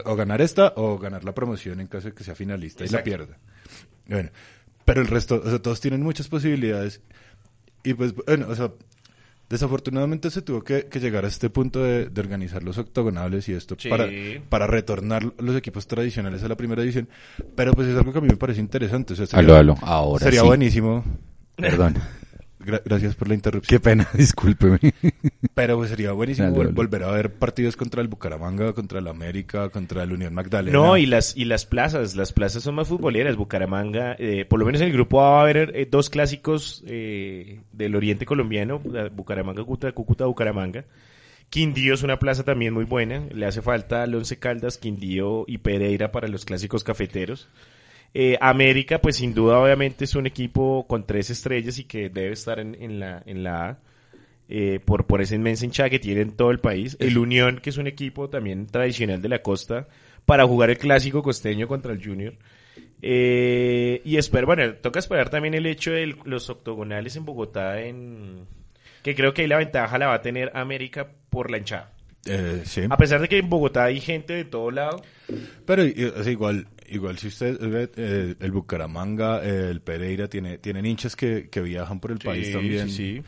o 0.05 0.15
ganar 0.15 0.41
esta 0.41 0.74
o 0.75 1.00
ganar 1.00 1.24
la 1.24 1.34
promoción 1.34 1.79
en 1.79 1.88
caso 1.88 2.10
de 2.10 2.13
que 2.13 2.24
sea 2.24 2.36
finalista 2.36 2.86
y 2.86 2.89
la 2.89 3.03
pierda. 3.03 3.38
Bueno, 4.10 4.30
pero 4.86 5.01
el 5.01 5.08
resto, 5.08 5.42
o 5.46 5.50
sea, 5.50 5.60
todos 5.62 5.80
tienen 5.80 6.01
muchas 6.04 6.28
posibilidades 6.28 7.01
y 7.84 7.94
pues, 7.94 8.13
bueno, 8.13 8.48
o 8.50 8.56
sea, 8.56 8.72
desafortunadamente 9.50 10.30
se 10.30 10.42
tuvo 10.42 10.63
que, 10.63 10.86
que 10.88 11.00
llegar 11.00 11.25
a 11.25 11.28
este 11.28 11.50
punto 11.50 11.84
de, 11.84 12.08
de 12.10 12.22
organizar 12.22 12.62
los 12.63 12.78
octogonales 12.78 13.48
y 13.50 13.54
esto 13.54 13.75
Sí. 13.80 13.89
para, 13.89 14.08
para 14.50 14.68
retornar 14.68 15.32
los 15.39 15.56
equipos 15.56 15.88
tradicionales 15.88 16.44
a 16.44 16.48
la 16.48 16.56
primera 16.58 16.82
división, 16.82 17.08
pero 17.56 17.74
pues 17.74 17.88
es 17.88 17.98
algo 17.98 18.12
que 18.12 18.18
a 18.20 18.22
mí 18.22 18.28
me 18.28 18.38
parece 18.38 18.60
interesante. 18.60 19.13
O 19.13 19.16
sea, 19.16 19.25
sería, 19.25 19.39
Aló, 19.44 19.56
aló, 19.56 19.75
ahora 19.82 20.25
sería 20.25 20.42
sí. 20.42 20.48
buenísimo. 20.48 21.04
Perdón. 21.56 21.96
Gra- 22.60 22.82
gracias 22.84 23.16
por 23.16 23.28
la 23.30 23.36
interrupción. 23.36 23.70
Qué 23.70 23.84
pena, 23.84 24.08
discúlpeme. 24.13 24.80
Pero 25.54 25.78
pues 25.78 25.89
sería 25.89 26.12
buenísimo 26.12 26.48
Dale, 26.48 26.58
vol- 26.58 26.63
dale. 26.66 26.75
volver 26.75 27.04
a 27.04 27.12
ver 27.12 27.34
partidos 27.34 27.75
contra 27.78 28.01
el 28.01 28.08
Bucaramanga, 28.10 28.74
contra 28.74 29.00
el 29.00 29.08
América, 29.08 29.70
contra 29.70 30.04
el 30.04 30.12
Unión 30.12 30.34
Magdalena. 30.34 30.78
No, 30.78 30.98
y 30.98 31.06
las, 31.06 31.36
y 31.38 31.46
las 31.46 31.66
plazas, 31.66 32.16
las 32.16 32.34
plazas 32.34 32.63
son 32.63 32.75
más 32.75 32.88
futboleras. 32.88 33.36
Bucaramanga, 33.38 34.16
eh, 34.20 34.46
por 34.46 34.60
lo 34.60 34.66
menos 34.66 34.82
en 34.82 34.88
el 34.88 34.94
grupo 34.94 35.22
A 35.22 35.30
va 35.32 35.39
a 35.39 35.42
haber 35.44 35.72
eh, 35.75 35.88
dos 35.89 36.10
clásicos 36.10 36.84
eh, 36.88 37.62
del 37.72 37.96
oriente 37.96 38.25
colombiano, 38.25 38.80
Bucaramanga, 38.80 39.63
Cúcuta, 39.63 39.92
Cúcuta, 39.94 40.25
Bucaramanga. 40.25 40.84
Quindío 41.50 41.96
es 41.96 42.04
una 42.04 42.20
plaza 42.20 42.44
también 42.44 42.74
muy 42.75 42.86
buena, 42.86 43.24
le 43.34 43.46
hace 43.48 43.62
falta 43.63 44.04
al 44.04 44.13
Once 44.13 44.38
Caldas, 44.38 44.78
Quindío 44.78 45.46
y 45.48 45.58
Pereira 45.58 46.12
para 46.12 46.28
los 46.28 46.46
clásicos 46.46 46.84
cafeteros. 46.84 47.50
Eh, 48.13 48.38
América, 48.42 49.00
pues 49.00 49.18
sin 49.18 49.34
duda 49.34 49.60
obviamente 49.60 50.06
es 50.06 50.16
un 50.16 50.25
equipo 50.25 50.88
con 50.88 51.06
tres 51.06 51.30
estrellas 51.30 51.78
y 51.78 51.84
que 51.84 52.10
debe 52.10 52.32
estar 52.32 52.60
en, 52.60 52.75
en 52.82 53.00
la, 53.00 53.22
en 53.25 53.44
la 53.44 53.70
A. 53.70 53.80
eh, 54.50 54.80
por, 54.84 55.06
por 55.06 55.22
esa 55.22 55.36
inmensa 55.36 55.63
hinchada 55.63 55.89
que 55.89 56.00
tiene 56.00 56.22
en 56.22 56.32
todo 56.32 56.50
el 56.51 56.60
país. 56.60 56.98
El 57.00 57.18
Unión, 57.20 57.60
que 57.62 57.70
es 57.70 57.78
un 57.78 57.88
equipo 57.88 58.30
también 58.30 58.66
tradicional 58.66 59.22
de 59.22 59.30
la 59.30 59.42
costa, 59.44 59.88
para 60.25 60.46
jugar 60.46 60.72
el 60.72 60.78
clásico 60.78 61.22
costeño 61.22 61.68
contra 61.68 61.94
el 61.94 62.04
Junior. 62.04 62.34
Eh, 63.01 64.01
y 64.04 64.18
espero, 64.18 64.48
bueno, 64.48 64.74
toca 64.75 65.00
esperar 65.00 65.30
también 65.30 65.54
el 65.54 65.66
hecho 65.68 65.92
de 65.92 66.16
los 66.25 66.50
octogonales 66.50 67.16
en 67.16 67.25
Bogotá, 67.25 67.80
en 67.82 68.48
que 69.04 69.16
creo 69.16 69.34
que 69.34 69.44
ahí 69.44 69.48
la 69.48 69.58
ventaja 69.58 69.98
la 69.98 70.08
va 70.08 70.16
a 70.16 70.22
tener 70.22 70.51
América 70.56 71.08
por 71.30 71.51
la 71.51 71.60
hinchada. 71.60 71.94
Eh, 72.25 72.63
sí. 72.66 72.82
A 72.89 72.98
pesar 72.98 73.22
de 73.22 73.30
que 73.30 73.38
en 73.38 73.50
Bogotá 73.50 73.86
hay 73.86 74.01
gente 74.01 74.34
de 74.34 74.46
todo 74.46 74.72
lado, 74.72 75.01
Pero 75.66 75.84
sea, 75.84 76.32
igual, 76.32 76.68
igual 76.89 77.17
si 77.17 77.27
usted 77.27 77.60
ve 77.60 77.89
eh, 77.96 78.36
el 78.39 78.51
Bucaramanga, 78.51 79.43
eh, 79.43 79.69
el 79.69 79.81
Pereira, 79.81 80.27
tiene, 80.27 80.58
tienen 80.58 80.86
hinchas 80.86 81.15
que, 81.15 81.50
que 81.50 81.62
viajan 81.62 82.00
por 82.00 82.12
el 82.12 82.19
país 82.19 82.51
también, 82.51 82.89
sí, 82.89 83.17
sí. 83.17 83.24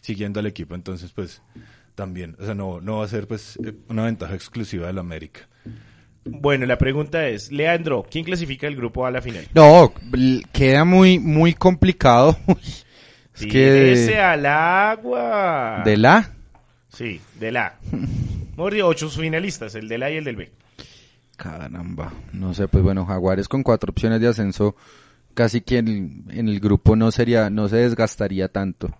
siguiendo 0.00 0.40
al 0.40 0.46
equipo, 0.46 0.74
entonces 0.74 1.12
pues 1.12 1.42
también, 1.94 2.36
o 2.38 2.44
sea, 2.44 2.54
no, 2.54 2.80
no 2.80 2.98
va 2.98 3.04
a 3.04 3.08
ser 3.08 3.26
pues 3.26 3.58
eh, 3.64 3.72
una 3.88 4.04
ventaja 4.04 4.34
exclusiva 4.34 4.86
del 4.86 4.98
América. 4.98 5.48
Bueno, 6.24 6.64
la 6.64 6.78
pregunta 6.78 7.28
es, 7.28 7.52
Leandro, 7.52 8.06
¿quién 8.10 8.24
clasifica 8.24 8.66
el 8.66 8.76
grupo 8.76 9.04
A 9.04 9.10
la 9.10 9.20
final? 9.20 9.46
No, 9.54 9.92
queda 10.52 10.84
muy, 10.84 11.18
muy 11.18 11.52
complicado. 11.52 12.38
Uy, 12.46 12.56
es 13.34 13.40
Tírese 13.40 14.12
que 14.12 14.18
al 14.18 14.46
agua. 14.46 15.82
de 15.84 15.96
la 15.98 16.30
Sí, 16.88 17.20
del 17.40 17.56
A. 17.56 17.76
Mejor 18.56 18.72
dicho, 18.72 18.86
ocho 18.86 19.10
finalistas, 19.10 19.74
el 19.74 19.88
del 19.88 20.02
A 20.04 20.10
y 20.10 20.16
el 20.16 20.24
del 20.24 20.36
B. 20.36 20.50
Caramba, 21.36 22.12
no 22.32 22.54
sé, 22.54 22.68
pues 22.68 22.82
bueno, 22.84 23.04
Jaguares 23.06 23.48
con 23.48 23.62
cuatro 23.62 23.90
opciones 23.90 24.20
de 24.20 24.28
ascenso, 24.28 24.76
casi 25.34 25.60
que 25.62 25.78
en, 25.78 26.24
en 26.30 26.48
el 26.48 26.60
grupo 26.60 26.94
no 26.96 27.10
sería, 27.10 27.50
no 27.50 27.68
se 27.68 27.76
desgastaría 27.76 28.48
tanto. 28.48 28.94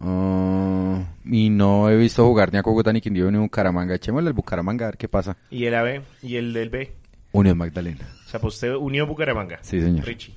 Ah, 0.00 1.04
y 1.24 1.50
no 1.50 1.88
he 1.90 1.96
visto 1.96 2.24
jugar 2.26 2.52
ni 2.52 2.58
a 2.58 2.62
Cúcuta 2.62 2.92
ni 2.92 3.00
Quindío 3.00 3.30
ni 3.30 3.38
a 3.38 3.40
Bucaramanga. 3.40 3.94
Echémosle 3.94 4.28
al 4.28 4.34
Bucaramanga 4.34 4.86
a 4.86 4.88
ver 4.90 4.96
qué 4.98 5.08
pasa. 5.08 5.36
Y 5.50 5.64
el 5.64 5.74
AB 5.74 6.02
y 6.22 6.36
el 6.36 6.52
del 6.52 6.70
B. 6.70 6.92
Unión 7.32 7.58
Magdalena. 7.58 8.06
O 8.26 8.28
sea, 8.28 8.40
pues 8.40 8.54
usted 8.54 8.74
unió 8.74 9.06
Bucaramanga. 9.06 9.58
Sí, 9.62 9.80
señor. 9.80 10.04
Richie. 10.06 10.34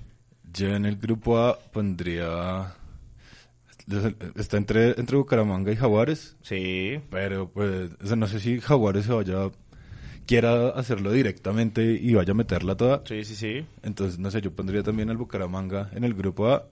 Yo 0.53 0.75
en 0.75 0.85
el 0.85 0.97
grupo 0.97 1.37
A 1.37 1.57
pondría, 1.71 2.73
está 4.35 4.57
entre, 4.57 4.99
entre 4.99 5.15
Bucaramanga 5.17 5.71
y 5.71 5.75
Jaguares, 5.77 6.35
Sí. 6.41 6.99
pero 7.09 7.49
pues, 7.49 7.91
o 8.03 8.07
sea, 8.07 8.15
no 8.17 8.27
sé 8.27 8.39
si 8.39 8.59
Jaguares 8.59 9.05
se 9.05 9.13
vaya, 9.13 9.49
quiera 10.31 10.69
hacerlo 10.69 11.11
directamente 11.11 11.83
y 11.83 12.13
vaya 12.13 12.31
a 12.31 12.35
meterla 12.35 12.75
toda. 12.77 13.01
Sí, 13.05 13.23
sí, 13.25 13.35
sí. 13.35 13.65
Entonces, 13.83 14.17
no 14.17 14.31
sé, 14.31 14.39
yo 14.41 14.51
pondría 14.53 14.81
también 14.81 15.09
al 15.09 15.17
Bucaramanga 15.17 15.89
en 15.93 16.05
el 16.05 16.13
grupo 16.13 16.47
A 16.49 16.67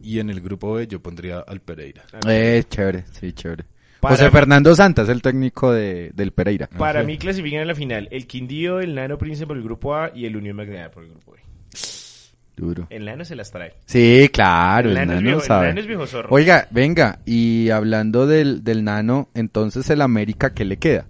y 0.00 0.20
en 0.20 0.30
el 0.30 0.40
grupo 0.40 0.74
B 0.74 0.86
yo 0.86 1.02
pondría 1.02 1.40
al 1.40 1.60
Pereira. 1.60 2.04
Eh, 2.28 2.62
chévere, 2.70 3.04
sí, 3.10 3.32
chévere. 3.32 3.64
Para- 4.00 4.14
José 4.14 4.30
Fernando 4.30 4.74
Santas, 4.76 5.08
el 5.08 5.20
técnico 5.22 5.72
de, 5.72 6.12
del 6.14 6.30
Pereira. 6.32 6.68
Para 6.68 7.00
sí. 7.00 7.06
mí 7.08 7.18
clasifican 7.18 7.62
en 7.62 7.66
la 7.66 7.74
final 7.74 8.06
el 8.12 8.26
Quindío, 8.28 8.78
el 8.80 8.94
Nano 8.94 9.18
Príncipe 9.18 9.48
por 9.48 9.56
el 9.56 9.62
grupo 9.64 9.94
A 9.96 10.12
y 10.14 10.24
el 10.26 10.36
Unión 10.36 10.54
Magdalena 10.56 10.90
por 10.92 11.02
el 11.02 11.10
grupo 11.10 11.32
B. 11.32 11.38
Duro. 12.56 12.86
El 12.90 13.06
Nano 13.06 13.24
se 13.24 13.34
las 13.36 13.50
trae. 13.50 13.74
Sí, 13.86 14.28
claro, 14.32 14.90
El 14.90 14.96
el, 14.98 15.08
nano 15.08 15.20
viejo- 15.22 15.40
el 15.40 15.46
sabe. 15.46 15.68
nano 15.68 15.80
es 15.80 15.86
viejo 15.86 16.06
zorro. 16.06 16.28
Oiga, 16.30 16.68
venga, 16.70 17.18
y 17.24 17.70
hablando 17.70 18.26
del, 18.26 18.62
del 18.62 18.84
nano, 18.84 19.30
entonces 19.34 19.88
el 19.90 20.02
América, 20.02 20.52
¿qué 20.54 20.64
le 20.64 20.76
queda? 20.76 21.06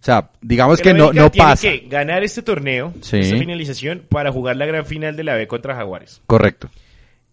O 0.00 0.02
sea, 0.02 0.30
digamos 0.40 0.80
que 0.80 0.94
no, 0.94 1.12
no 1.12 1.30
tiene 1.30 1.48
pasa. 1.50 1.68
que 1.68 1.84
ganar 1.88 2.22
este 2.24 2.42
torneo, 2.42 2.94
Sí. 3.02 3.18
esta 3.18 3.36
finalización, 3.36 4.02
para 4.08 4.32
jugar 4.32 4.56
la 4.56 4.64
gran 4.66 4.86
final 4.86 5.14
de 5.16 5.24
la 5.24 5.34
B 5.34 5.46
contra 5.46 5.74
Jaguares. 5.74 6.22
Correcto. 6.26 6.70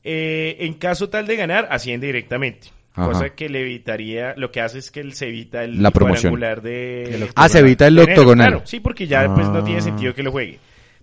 Eh, 0.04 0.58
en 0.60 0.74
caso 0.74 1.10
tal 1.10 1.28
de 1.28 1.36
ganar, 1.38 1.68
asciende 1.72 2.08
directamente. 2.08 2.68
Ajá. 2.94 3.08
Cosa 3.12 3.30
que 3.30 3.48
le 3.48 3.62
evitaría, 3.62 4.34
lo 4.38 4.52
que 4.52 4.60
hace 4.62 4.80
es 4.80 4.90
que 4.92 5.00
él 5.00 5.14
se 5.14 5.28
evita 5.28 5.64
el 5.64 5.82
La 5.82 5.92
promoción. 5.92 6.32
cuadrangular 6.34 6.62
de... 6.62 7.30
Ah, 7.36 7.48
se 7.48 7.60
evita 7.60 7.88
el 7.88 8.00
octogonal. 8.00 8.48
Claro, 8.48 8.66
sí, 8.66 8.80
porque 8.80 9.06
ya 9.08 9.34
pues 9.34 9.48
no 9.48 9.64
tiene 9.64 9.80
Ah. 9.80 9.84
sentido 9.84 10.14
que 10.14 10.24
lo 10.24 10.32
juegue. 10.32 10.60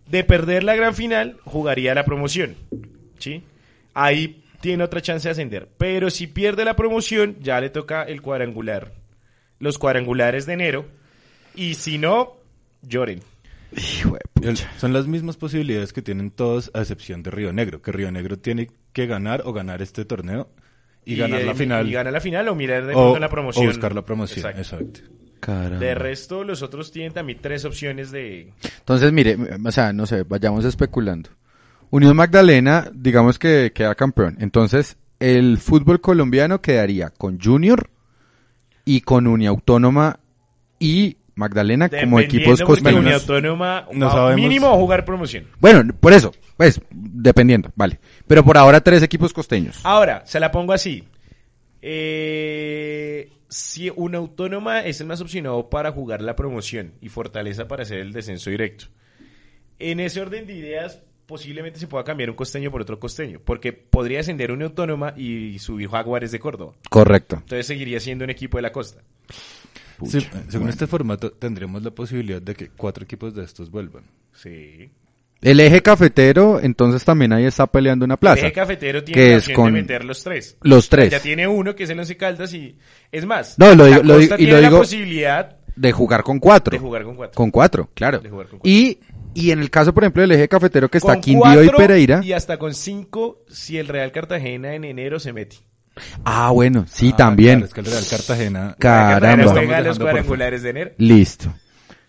De 0.08 0.24
perder 0.24 0.64
la 0.64 0.74
gran 0.74 0.94
final, 0.94 1.36
jugaría 1.44 1.94
la 1.94 2.04
promoción. 2.04 2.56
¿Sí? 3.18 3.42
Ahí 3.94 4.42
tiene 4.60 4.82
otra 4.84 5.00
chance 5.00 5.28
de 5.28 5.32
ascender. 5.32 5.68
Pero 5.78 6.10
si 6.10 6.26
pierde 6.26 6.64
la 6.64 6.74
promoción, 6.76 7.36
ya 7.40 7.60
le 7.60 7.70
toca 7.70 8.02
el 8.02 8.20
cuadrangular. 8.20 8.92
Los 9.60 9.78
cuadrangulares 9.78 10.46
de 10.46 10.52
enero. 10.54 10.86
Y 11.54 11.74
si 11.74 11.98
no, 11.98 12.34
lloren. 12.82 13.20
Hijo 13.76 14.16
de 14.40 14.56
son 14.78 14.92
las 14.92 15.06
mismas 15.06 15.36
posibilidades 15.36 15.92
que 15.92 16.02
tienen 16.02 16.30
todos 16.30 16.70
a 16.74 16.80
excepción 16.80 17.22
de 17.22 17.30
Río 17.30 17.52
Negro, 17.52 17.82
que 17.82 17.90
Río 17.92 18.10
Negro 18.12 18.38
tiene 18.38 18.70
que 18.92 19.06
ganar 19.06 19.42
o 19.46 19.52
ganar 19.52 19.82
este 19.82 20.04
torneo 20.04 20.48
Y 21.04 21.16
ganar 21.16 21.42
la 21.42 21.54
final. 21.54 21.88
Y 21.88 21.92
ganar 21.92 22.12
la 22.12 22.20
final 22.20 22.48
o 22.48 22.54
mirar 22.54 22.86
de 22.86 22.92
O, 22.94 22.96
pronto 22.96 23.18
la 23.18 23.28
promoción. 23.28 23.66
o 23.66 23.68
buscar 23.68 23.94
la 23.94 24.04
promoción, 24.04 24.46
Exacto. 24.46 24.60
exacto. 24.86 25.00
Caramba. 25.40 25.78
De 25.78 25.94
resto, 25.94 26.44
los 26.44 26.62
otros 26.62 26.90
tienen 26.92 27.12
también 27.12 27.38
tres 27.42 27.64
opciones 27.66 28.10
de... 28.10 28.52
Entonces, 28.78 29.12
mire, 29.12 29.36
o 29.62 29.72
sea, 29.72 29.92
no 29.92 30.06
sé, 30.06 30.22
vayamos 30.22 30.64
especulando. 30.64 31.30
Unión 31.90 32.16
Magdalena, 32.16 32.90
digamos 32.94 33.38
que 33.38 33.72
queda 33.74 33.94
campeón. 33.94 34.36
Entonces, 34.40 34.96
el 35.20 35.58
fútbol 35.58 36.00
colombiano 36.00 36.62
quedaría 36.62 37.10
con 37.10 37.38
Junior 37.40 37.90
y 38.86 39.02
con 39.02 39.26
Uniautónoma 39.26 40.18
y 40.78 41.18
Magdalena 41.34 41.88
como 41.88 42.20
equipos 42.20 42.60
costeños. 42.62 43.12
Autónoma 43.12 43.86
no 43.92 44.10
sabemos. 44.10 44.40
mínimo 44.40 44.68
a 44.68 44.74
jugar 44.74 45.04
promoción. 45.04 45.46
Bueno, 45.60 45.92
por 45.98 46.12
eso, 46.12 46.32
pues, 46.56 46.80
dependiendo, 46.90 47.70
vale. 47.74 47.98
Pero 48.26 48.44
por 48.44 48.56
ahora 48.56 48.80
tres 48.80 49.02
equipos 49.02 49.32
costeños. 49.32 49.80
Ahora, 49.82 50.22
se 50.26 50.38
la 50.40 50.50
pongo 50.50 50.72
así. 50.72 51.04
Eh, 51.82 53.30
si 53.48 53.92
una 53.94 54.18
autónoma 54.18 54.80
es 54.84 55.00
el 55.00 55.06
más 55.06 55.20
opcionado 55.20 55.68
para 55.68 55.92
jugar 55.92 56.22
la 56.22 56.34
promoción 56.34 56.94
y 57.00 57.08
Fortaleza 57.08 57.68
para 57.68 57.82
hacer 57.82 57.98
el 57.98 58.12
descenso 58.12 58.50
directo. 58.50 58.86
En 59.78 60.00
ese 60.00 60.20
orden 60.20 60.46
de 60.46 60.54
ideas, 60.54 61.00
posiblemente 61.26 61.78
se 61.78 61.86
pueda 61.86 62.04
cambiar 62.04 62.30
un 62.30 62.36
costeño 62.36 62.70
por 62.70 62.82
otro 62.82 62.98
costeño, 62.98 63.40
porque 63.44 63.72
podría 63.72 64.20
ascender 64.20 64.52
una 64.52 64.66
autónoma 64.66 65.14
y 65.16 65.58
subir 65.58 65.88
Jaguares 65.88 66.32
de 66.32 66.38
Córdoba. 66.38 66.74
Correcto. 66.90 67.36
Entonces 67.36 67.66
seguiría 67.66 68.00
siendo 68.00 68.24
un 68.24 68.30
equipo 68.30 68.58
de 68.58 68.62
la 68.62 68.72
costa. 68.72 69.02
Sí, 70.06 70.26
según 70.48 70.68
este 70.68 70.86
formato, 70.86 71.30
tendríamos 71.32 71.82
la 71.82 71.90
posibilidad 71.90 72.40
de 72.42 72.54
que 72.54 72.68
cuatro 72.70 73.04
equipos 73.04 73.34
de 73.34 73.44
estos 73.44 73.70
vuelvan. 73.70 74.04
Sí. 74.32 74.90
El 75.40 75.60
eje 75.60 75.82
cafetero, 75.82 76.58
entonces 76.60 77.04
también 77.04 77.32
ahí 77.32 77.44
está 77.44 77.66
peleando 77.66 78.04
una 78.04 78.16
plaza. 78.16 78.40
El 78.40 78.46
eje 78.46 78.52
cafetero 78.54 79.04
tiene 79.04 79.20
que 79.20 79.34
es 79.34 79.48
con 79.50 79.66
de 79.74 79.82
meter 79.82 80.04
los 80.04 80.22
tres. 80.24 80.56
los 80.62 80.88
tres. 80.88 81.10
Ya 81.10 81.20
tiene 81.20 81.46
uno 81.46 81.74
que 81.74 81.84
es 81.84 81.90
el 81.90 81.98
Once 81.98 82.16
Caldas 82.16 82.52
y 82.54 82.76
es 83.12 83.26
más. 83.26 83.58
No, 83.58 83.74
lo 83.74 83.84
la 83.86 83.98
digo- 83.98 84.02
lo 84.04 84.20
y 84.22 84.28
tiene 84.28 84.52
lo 84.52 84.60
la 84.60 84.68
digo- 84.68 84.78
posibilidad 84.78 85.56
De 85.76 85.92
jugar 85.92 86.22
con 86.22 86.38
cuatro. 86.40 86.72
de 86.72 86.78
jugar 86.78 87.02
con 87.04 87.16
cuatro. 87.16 87.36
Con 87.36 87.50
cuatro, 87.50 87.90
claro. 87.94 88.20
De 88.20 88.30
jugar 88.30 88.46
con 88.48 88.58
cuatro. 88.60 88.70
Y, 88.72 88.98
y 89.34 89.50
en 89.50 89.58
el 89.58 89.70
caso, 89.70 89.92
por 89.92 90.04
ejemplo, 90.04 90.22
del 90.22 90.32
eje 90.32 90.48
cafetero 90.48 90.88
que 90.88 90.96
está 90.98 91.12
Con 91.14 91.20
Quindío 91.20 91.62
y 91.64 91.68
Pereira. 91.68 92.20
Y 92.24 92.32
hasta 92.32 92.56
con 92.56 92.72
cinco 92.72 93.44
si 93.48 93.76
el 93.76 93.88
Real 93.88 94.12
Cartagena 94.12 94.74
en 94.74 94.84
enero 94.84 95.20
se 95.20 95.32
mete. 95.34 95.56
Ah, 96.24 96.50
bueno, 96.50 96.84
sí, 96.88 97.10
Ah, 97.12 97.16
también. 97.16 97.60
claro, 97.60 97.66
es 97.66 97.74
que 97.74 97.80
el 97.80 97.86
Real 97.86 98.04
Cartagena... 98.10 98.76
Caramba. 98.78 99.12
Cartagena 99.20 99.42
Estamos 99.44 99.64
juega 99.64 99.76
los 99.80 99.84
dejando 99.84 99.98
por 99.98 100.10
cuadrangulares 100.10 100.62
de 100.62 100.70
enero. 100.70 100.90
Listo. 100.98 101.54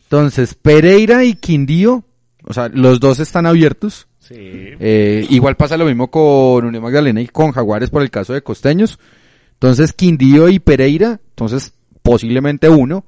Entonces, 0.03 0.53
Pereira 0.55 1.23
y 1.23 1.35
Quindío, 1.35 2.03
o 2.43 2.53
sea, 2.53 2.69
los 2.69 2.99
dos 2.99 3.19
están 3.19 3.45
abiertos. 3.45 4.07
Sí. 4.19 4.35
Eh, 4.37 5.25
igual 5.29 5.55
pasa 5.55 5.77
lo 5.77 5.85
mismo 5.85 6.09
con 6.09 6.65
Unión 6.65 6.81
Magdalena 6.83 7.21
y 7.21 7.27
con 7.27 7.51
Jaguares 7.51 7.89
por 7.91 8.01
el 8.01 8.09
caso 8.09 8.33
de 8.33 8.41
Costeños. 8.41 8.97
Entonces, 9.53 9.93
Quindío 9.93 10.49
y 10.49 10.59
Pereira, 10.59 11.19
entonces 11.29 11.73
posiblemente 12.01 12.69
uno, 12.69 13.05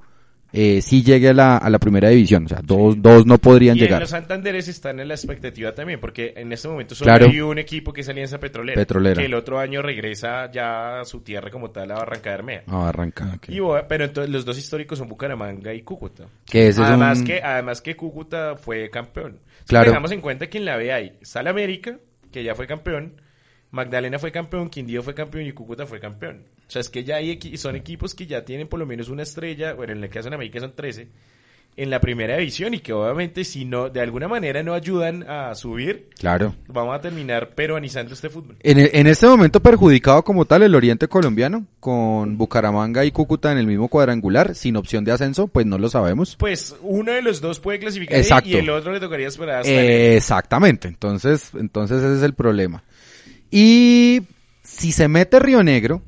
eh, 0.52 0.80
sí 0.82 1.02
llegue 1.02 1.28
a 1.28 1.34
la, 1.34 1.56
a 1.58 1.68
la 1.70 1.78
primera 1.78 2.08
división. 2.08 2.46
O 2.46 2.48
sea, 2.48 2.60
dos, 2.64 3.00
dos 3.02 3.26
no 3.26 3.38
podrían 3.38 3.76
y 3.76 3.80
en 3.80 3.84
llegar. 3.84 4.00
los 4.00 4.10
Santanderes 4.10 4.66
están 4.68 4.98
en 5.00 5.08
la 5.08 5.14
expectativa 5.14 5.74
también, 5.74 6.00
porque 6.00 6.32
en 6.36 6.52
este 6.52 6.68
momento 6.68 6.94
solo 6.94 7.06
Claro. 7.10 7.26
hay 7.30 7.40
un 7.40 7.58
equipo 7.58 7.92
que 7.92 8.00
es 8.00 8.08
Alianza 8.08 8.38
Petrolera. 8.40 8.80
Petrolera. 8.80 9.20
Que 9.20 9.26
el 9.26 9.34
otro 9.34 9.58
año 9.58 9.82
regresa 9.82 10.50
ya 10.50 11.00
a 11.00 11.04
su 11.04 11.20
tierra 11.20 11.50
como 11.50 11.70
tal, 11.70 11.90
a 11.90 11.96
Barranca 11.96 12.30
Bermeja. 12.30 12.62
Ah, 12.66 12.88
arranca. 12.88 13.32
Ok. 13.36 13.48
Y, 13.50 13.60
bo- 13.60 13.78
pero 13.88 14.04
entonces 14.04 14.32
los 14.32 14.44
dos 14.44 14.58
históricos 14.58 14.98
son 14.98 15.08
Bucaramanga 15.08 15.74
y 15.74 15.82
Cúcuta. 15.82 16.24
Que 16.46 16.68
ese 16.68 16.80
es 16.82 16.86
además 16.88 17.18
un- 17.18 17.24
que 17.24 17.42
además 17.42 17.80
que 17.82 17.94
Cúcuta 17.96 18.56
fue 18.56 18.88
campeón. 18.90 19.38
Si 19.60 19.66
Claro. 19.66 19.86
Tengamos 19.86 20.12
en 20.12 20.20
cuenta 20.20 20.48
que 20.48 20.58
en 20.58 20.64
la 20.64 20.76
B 20.76 20.92
hay 20.92 21.12
Sal 21.22 21.46
América, 21.46 21.98
que 22.32 22.42
ya 22.42 22.54
fue 22.54 22.66
campeón, 22.66 23.20
Magdalena 23.70 24.18
fue 24.18 24.32
campeón, 24.32 24.70
Quindío 24.70 25.02
fue 25.02 25.14
campeón 25.14 25.44
y 25.46 25.52
Cúcuta 25.52 25.86
fue 25.86 26.00
campeón. 26.00 26.42
O 26.66 26.70
sea, 26.70 26.80
es 26.80 26.88
que 26.88 27.04
ya 27.04 27.16
hay 27.16 27.38
equi- 27.38 27.56
son 27.56 27.76
equipos 27.76 28.14
que 28.14 28.26
ya 28.26 28.44
tienen 28.44 28.66
por 28.68 28.78
lo 28.78 28.86
menos 28.86 29.08
una 29.08 29.22
estrella, 29.22 29.74
bueno, 29.74 29.92
en 29.92 30.02
el 30.04 30.10
caso 30.10 30.28
de 30.28 30.34
América 30.34 30.60
son 30.60 30.72
13, 30.74 31.08
en 31.76 31.90
la 31.90 32.00
primera 32.00 32.36
división 32.38 32.74
y 32.74 32.80
que 32.80 32.92
obviamente 32.92 33.44
si 33.44 33.64
no, 33.64 33.88
de 33.88 34.00
alguna 34.00 34.26
manera 34.26 34.62
no 34.64 34.74
ayudan 34.74 35.22
a 35.28 35.54
subir, 35.54 36.08
Claro. 36.18 36.54
vamos 36.66 36.94
a 36.96 37.00
terminar 37.00 37.50
peruanizando 37.54 38.14
este 38.14 38.28
fútbol. 38.30 38.56
En, 38.60 38.78
e- 38.80 38.90
en 38.94 39.06
este 39.06 39.26
momento 39.26 39.60
perjudicado 39.60 40.24
como 40.24 40.44
tal 40.44 40.62
el 40.64 40.74
oriente 40.74 41.06
colombiano, 41.06 41.66
con 41.78 42.36
Bucaramanga 42.36 43.04
y 43.04 43.12
Cúcuta 43.12 43.52
en 43.52 43.58
el 43.58 43.66
mismo 43.66 43.86
cuadrangular, 43.88 44.54
sin 44.56 44.76
opción 44.76 45.04
de 45.04 45.12
ascenso, 45.12 45.46
pues 45.46 45.66
no 45.66 45.78
lo 45.78 45.88
sabemos. 45.88 46.34
Pues 46.36 46.74
uno 46.82 47.12
de 47.12 47.22
los 47.22 47.40
dos 47.40 47.60
puede 47.60 47.78
clasificar 47.78 48.18
Exacto. 48.18 48.48
y 48.48 48.54
el 48.56 48.70
otro 48.70 48.92
le 48.92 48.98
tocaría 48.98 49.28
esperar 49.28 49.60
hasta 49.60 49.70
exactamente, 49.70 50.88
entonces, 50.88 51.50
entonces 51.54 52.02
ese 52.02 52.16
es 52.16 52.22
el 52.22 52.34
problema. 52.34 52.82
Y 53.50 54.22
si 54.62 54.92
se 54.92 55.08
mete 55.08 55.38
Río 55.38 55.62
Negro, 55.62 56.02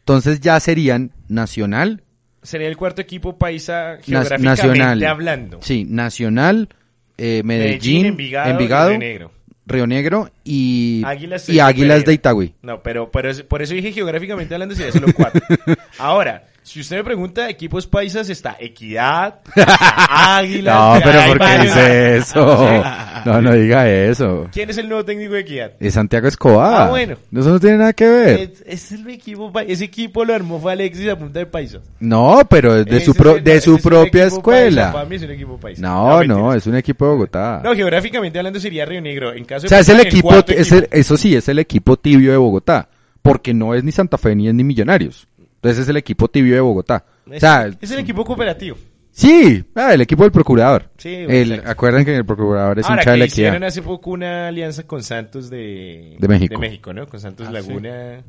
entonces 0.00 0.40
ya 0.40 0.58
serían 0.60 1.12
Nacional, 1.28 2.02
Sería 2.42 2.66
el 2.66 2.76
cuarto 2.76 3.00
equipo 3.00 3.38
paisa 3.38 3.98
geográficamente 4.02 4.44
Nacional, 4.44 5.04
hablando. 5.04 5.58
sí, 5.62 5.84
Nacional, 5.88 6.68
eh, 7.16 7.42
Medellín, 7.44 8.06
Envigado, 8.06 8.50
Envigado, 8.50 8.88
Río 8.90 8.98
Negro. 8.98 9.32
Río 9.64 9.86
Negro 9.86 10.28
y 10.42 11.02
Águilas 11.06 11.48
y 11.48 11.54
de 11.54 11.60
Águilas 11.62 12.04
de. 12.04 12.14
Itagüí. 12.14 12.54
No, 12.62 12.82
pero, 12.82 13.12
pero 13.12 13.30
es- 13.30 13.42
por 13.44 13.62
eso 13.62 13.74
dije 13.74 13.92
geográficamente 13.92 14.54
hablando 14.54 14.74
sería 14.74 14.90
solo 14.90 15.06
cuatro. 15.14 15.40
Ahora, 15.98 16.48
si 16.62 16.80
usted 16.80 16.96
me 16.96 17.04
pregunta 17.04 17.48
equipos 17.48 17.86
paisas, 17.86 18.28
está 18.30 18.56
Equidad, 18.58 19.40
está 19.54 19.76
Águilas. 20.38 20.74
No, 20.74 21.00
pero 21.04 21.22
¿por 21.28 21.38
qué 21.38 21.58
dice 21.62 22.16
eso? 22.16 22.82
No, 23.24 23.40
no 23.40 23.52
diga 23.52 23.88
eso. 23.88 24.48
¿Quién 24.52 24.68
es 24.70 24.78
el 24.78 24.88
nuevo 24.88 25.04
técnico 25.04 25.34
de 25.34 25.40
Equidad? 25.42 25.72
Es 25.78 25.94
Santiago 25.94 26.26
Escobar. 26.26 26.82
Ah, 26.82 26.88
bueno. 26.88 27.14
Eso 27.32 27.50
no 27.50 27.60
tiene 27.60 27.78
nada 27.78 27.92
que 27.92 28.08
ver. 28.08 28.40
Es, 28.40 28.64
es 28.66 28.90
el 28.92 29.08
equipo, 29.08 29.52
ese 29.64 29.84
equipo 29.84 30.24
lo 30.24 30.34
armó 30.34 30.58
fue 30.58 30.72
Alexis 30.72 31.08
a 31.08 31.16
punta 31.16 31.38
de 31.38 31.46
paisas. 31.46 31.82
No, 32.00 32.40
pero 32.50 32.74
es 32.78 32.84
de 32.86 32.96
Ese 32.96 33.06
su, 33.06 33.14
pro- 33.14 33.38
de 33.38 33.60
su 33.60 33.78
propia 33.78 34.10
paisa, 34.24 34.26
escuela. 34.36 34.92
para 34.92 35.04
mí 35.04 35.14
es 35.14 35.22
un 35.22 35.30
equipo 35.30 35.56
paisa. 35.56 35.80
No, 35.80 36.24
no, 36.24 36.52
es 36.52 36.66
un 36.66 36.74
equipo 36.74 37.04
de 37.04 37.10
Bogotá. 37.12 37.60
No, 37.62 37.76
geográficamente 37.76 38.38
hablando 38.40 38.58
sería 38.58 38.84
Río 38.86 39.00
Negro. 39.00 39.32
En 39.32 39.44
caso 39.44 39.66
O 39.66 39.68
sea, 39.68 39.78
es 39.78 39.88
el 39.88 40.00
equipo, 40.00 40.26
cuarto 40.26 40.50
es 40.52 40.72
el- 40.72 40.88
eso 40.90 41.16
sí, 41.16 41.36
es 41.36 41.48
el 41.48 41.60
equipo 41.60 41.96
tibio 41.96 42.32
de 42.32 42.38
Bogotá. 42.38 42.88
Porque 43.22 43.54
no 43.54 43.72
es 43.76 43.84
ni 43.84 43.92
Santa 43.92 44.18
Fe 44.18 44.34
ni 44.34 44.48
es 44.48 44.54
ni 44.54 44.64
Millonarios. 44.64 45.28
Entonces 45.62 45.84
es 45.84 45.88
el 45.88 45.96
equipo 45.96 46.26
tibio 46.28 46.54
de 46.56 46.60
Bogotá. 46.60 47.04
O 47.28 47.32
Es, 47.32 47.40
sea, 47.40 47.70
es 47.80 47.90
el 47.92 48.00
equipo 48.00 48.24
cooperativo. 48.24 48.76
sí, 49.12 49.64
ah, 49.76 49.94
el 49.94 50.00
equipo 50.00 50.24
del 50.24 50.32
procurador. 50.32 50.90
Sí, 50.98 51.14
el, 51.14 51.52
exacto. 51.52 51.70
acuerdan 51.70 52.04
que 52.04 52.16
el 52.16 52.26
procurador 52.26 52.80
es 52.80 52.86
Ahora 52.86 53.02
hincha 53.02 53.12
de 53.12 53.18
la 53.18 53.24
hicieron 53.26 53.54
equidad. 53.56 53.68
hace 53.68 53.82
poco 53.82 54.10
una 54.10 54.48
alianza 54.48 54.82
con 54.86 55.02
Santos 55.04 55.48
de, 55.50 56.16
De 56.18 56.28
México. 56.28 56.92
¿no? 56.92 57.06
Con 57.06 57.20
Santos 57.20 57.46
Ah, 57.48 57.52
Laguna. 57.52 58.22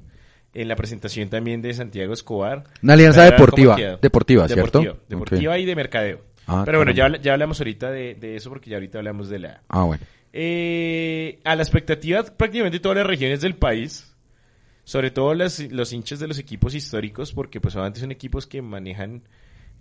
En 0.53 0.67
la 0.67 0.75
presentación 0.75 1.29
también 1.29 1.63
de 1.63 1.73
Santiago 1.73 2.13
Escobar. 2.13 2.65
Una 2.83 2.93
alianza 2.93 3.23
deportiva. 3.23 3.75
Deportiva, 3.99 4.47
¿cierto? 4.47 4.79
Deportiva, 4.81 5.03
deportiva 5.09 5.57
y 5.57 5.65
de 5.65 5.75
mercadeo. 5.75 6.21
Ah, 6.45 6.61
Pero 6.65 6.77
bueno, 6.77 6.91
ya, 6.91 7.17
ya 7.19 7.33
hablamos 7.33 7.59
ahorita 7.59 7.89
de, 7.89 8.13
de 8.13 8.35
eso 8.35 8.49
porque 8.51 8.69
ya 8.69 8.75
ahorita 8.75 8.99
hablamos 8.99 9.29
de 9.29 9.39
la... 9.39 9.61
Ah, 9.69 9.83
bueno. 9.85 10.03
Eh, 10.31 11.39
a 11.43 11.55
la 11.55 11.63
expectativa 11.63 12.21
prácticamente 12.23 12.79
todas 12.79 12.97
las 12.97 13.07
regiones 13.07 13.41
del 13.41 13.55
país, 13.55 14.12
sobre 14.83 15.11
todo 15.11 15.33
las- 15.33 15.59
los 15.71 15.93
hinchas 15.93 16.19
de 16.19 16.27
los 16.27 16.39
equipos 16.39 16.73
históricos, 16.75 17.33
porque 17.33 17.61
pues 17.61 17.75
obviamente 17.75 17.99
son 17.99 18.11
equipos 18.11 18.47
que 18.47 18.61
manejan, 18.61 19.23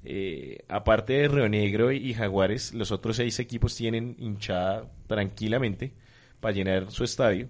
eh, 0.04 0.58
aparte 0.68 1.12
de 1.14 1.28
Río 1.28 1.48
Negro 1.48 1.92
y 1.92 2.12
Jaguares, 2.14 2.74
los 2.74 2.90
otros 2.92 3.16
seis 3.16 3.38
equipos 3.38 3.74
tienen 3.76 4.16
hinchada 4.18 4.90
tranquilamente 5.06 5.92
para 6.40 6.54
llenar 6.54 6.90
su 6.90 7.04
estadio. 7.04 7.48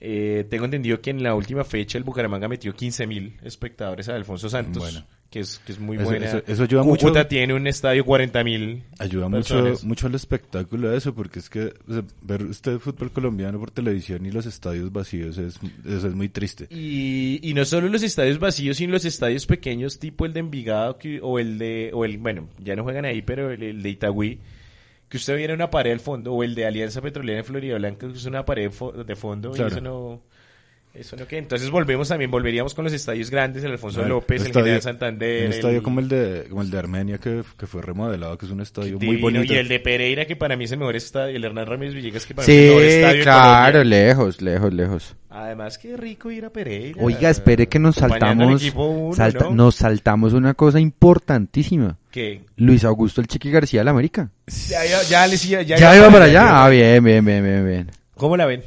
Eh, 0.00 0.44
tengo 0.50 0.66
entendido 0.66 1.00
que 1.00 1.10
en 1.10 1.22
la 1.22 1.34
última 1.34 1.64
fecha 1.64 1.96
el 1.96 2.04
Bucaramanga 2.04 2.48
metió 2.48 2.74
15.000 2.74 3.38
espectadores 3.42 4.08
a 4.10 4.14
Alfonso 4.16 4.48
Santos, 4.50 4.82
Bueno. 4.82 5.06
Que, 5.34 5.40
es, 5.40 5.60
que 5.66 5.72
es 5.72 5.80
muy 5.80 5.96
Eso- 5.96 6.04
buena. 6.06 6.26
eso- 6.26 6.42
eso 6.46 6.62
ayuda 6.62 6.82
Cúcuta 6.84 7.06
mucho. 7.08 7.26
tiene 7.26 7.54
un 7.54 7.66
estadio 7.66 8.04
40.000 8.04 8.82
Ayuda 9.00 9.28
mucho, 9.28 9.54
personas. 9.54 9.84
mucho 9.84 10.06
al 10.06 10.14
espectáculo 10.14 10.88
de 10.90 10.96
eso, 10.96 11.12
porque 11.12 11.40
es 11.40 11.50
que 11.50 11.74
o 11.88 11.92
sea, 11.92 12.02
ver 12.22 12.44
usted 12.44 12.78
fútbol 12.78 13.10
colombiano 13.10 13.58
por 13.58 13.72
televisión 13.72 14.24
y 14.24 14.30
los 14.30 14.46
estadios 14.46 14.92
vacíos 14.92 15.36
es, 15.36 15.58
eso 15.84 16.06
es 16.06 16.14
muy 16.14 16.28
triste. 16.28 16.68
Y, 16.70 17.40
y 17.42 17.52
no 17.52 17.64
solo 17.64 17.88
los 17.88 18.02
estadios 18.04 18.38
vacíos, 18.38 18.76
sino 18.76 18.92
los 18.92 19.04
estadios 19.04 19.44
pequeños, 19.46 19.98
tipo 19.98 20.24
el 20.24 20.32
de 20.32 20.40
Envigado 20.40 20.96
que- 20.98 21.18
o 21.20 21.38
el 21.40 21.58
de, 21.58 21.90
o 21.92 22.04
el, 22.04 22.18
bueno, 22.18 22.48
ya 22.62 22.76
no 22.76 22.84
juegan 22.84 23.04
ahí, 23.04 23.20
pero 23.22 23.50
el, 23.50 23.62
el 23.62 23.82
de 23.82 23.90
Itagüí, 23.90 24.38
que 25.08 25.16
usted 25.16 25.36
viera 25.36 25.54
una 25.54 25.70
pared 25.70 25.92
al 25.92 26.00
fondo, 26.00 26.32
o 26.32 26.42
el 26.42 26.54
de 26.54 26.66
Alianza 26.66 27.00
Petrolera 27.02 27.40
en 27.40 27.44
Florida 27.44 27.76
Blanca, 27.76 28.06
que 28.08 28.14
es 28.14 28.24
una 28.24 28.44
pared 28.44 28.70
de 29.06 29.16
fondo, 29.16 29.50
Claro. 29.52 29.68
y 29.68 29.72
eso 29.72 29.80
no, 29.80 30.22
eso 30.94 31.16
no 31.16 31.26
que 31.26 31.38
Entonces 31.38 31.70
volvemos 31.70 32.08
también, 32.08 32.30
volveríamos 32.30 32.72
con 32.74 32.84
los 32.84 32.92
estadios 32.92 33.30
grandes, 33.30 33.64
el 33.64 33.72
Alfonso 33.72 34.04
López, 34.04 34.40
el 34.42 34.46
estadio- 34.48 34.64
General 34.64 34.82
Santander, 34.82 35.46
Un 35.46 35.52
estadio 35.52 35.82
como 35.82 36.00
el 36.00 36.08
de 36.08 36.46
como 36.48 36.62
el 36.62 36.70
de 36.70 36.78
Armenia 36.78 37.18
que, 37.18 37.42
que 37.58 37.66
fue 37.66 37.82
remodelado, 37.82 38.38
que 38.38 38.46
es 38.46 38.52
un 38.52 38.60
estadio 38.60 38.98
muy 38.98 39.16
Divino, 39.16 39.22
bonito. 39.22 39.52
y 39.52 39.56
el 39.56 39.68
de 39.68 39.80
Pereira, 39.80 40.24
que 40.26 40.36
para 40.36 40.56
mí 40.56 40.64
es 40.64 40.72
el 40.72 40.78
mejor 40.78 40.96
estadio, 40.96 41.36
el 41.36 41.44
Hernán 41.44 41.66
Ramírez 41.66 41.94
Villegas, 41.94 42.24
que 42.26 42.34
para 42.34 42.46
mí 42.46 42.52
es 42.52 42.58
el 42.58 42.64
Sí, 42.64 42.68
mejor 42.70 42.84
estadio 42.84 43.22
claro, 43.24 43.84
lejos, 43.84 44.40
lejos, 44.42 44.72
lejos. 44.72 45.16
Además, 45.30 45.78
qué 45.78 45.96
rico 45.96 46.30
ir 46.30 46.44
a 46.44 46.50
Pereira. 46.50 47.02
Oiga, 47.02 47.28
espere 47.28 47.66
que 47.66 47.80
nos 47.80 47.96
saltamos, 47.96 48.62
equipo 48.62 48.86
uno, 48.86 49.16
salta- 49.16 49.44
¿no? 49.46 49.50
nos 49.50 49.74
saltamos 49.74 50.32
una 50.32 50.54
cosa 50.54 50.78
importantísima. 50.78 51.96
Que 52.12 52.42
Luis 52.56 52.84
Augusto 52.84 53.20
el 53.20 53.26
Chiqui 53.26 53.50
García 53.50 53.80
de 53.80 53.84
la 53.86 53.90
América. 53.90 54.30
ya, 54.68 54.84
ya, 54.84 55.02
ya 55.02 55.26
ya 55.26 55.76
Ya, 55.76 55.96
iba 55.96 56.08
para 56.10 56.26
allá. 56.26 56.42
allá. 56.42 56.64
Ah, 56.64 56.68
bien, 56.68 57.02
bien, 57.02 57.24
bien, 57.24 57.42
bien, 57.42 57.66
bien. 57.66 57.90
¿Cómo 58.14 58.36
la 58.36 58.46
ven? 58.46 58.62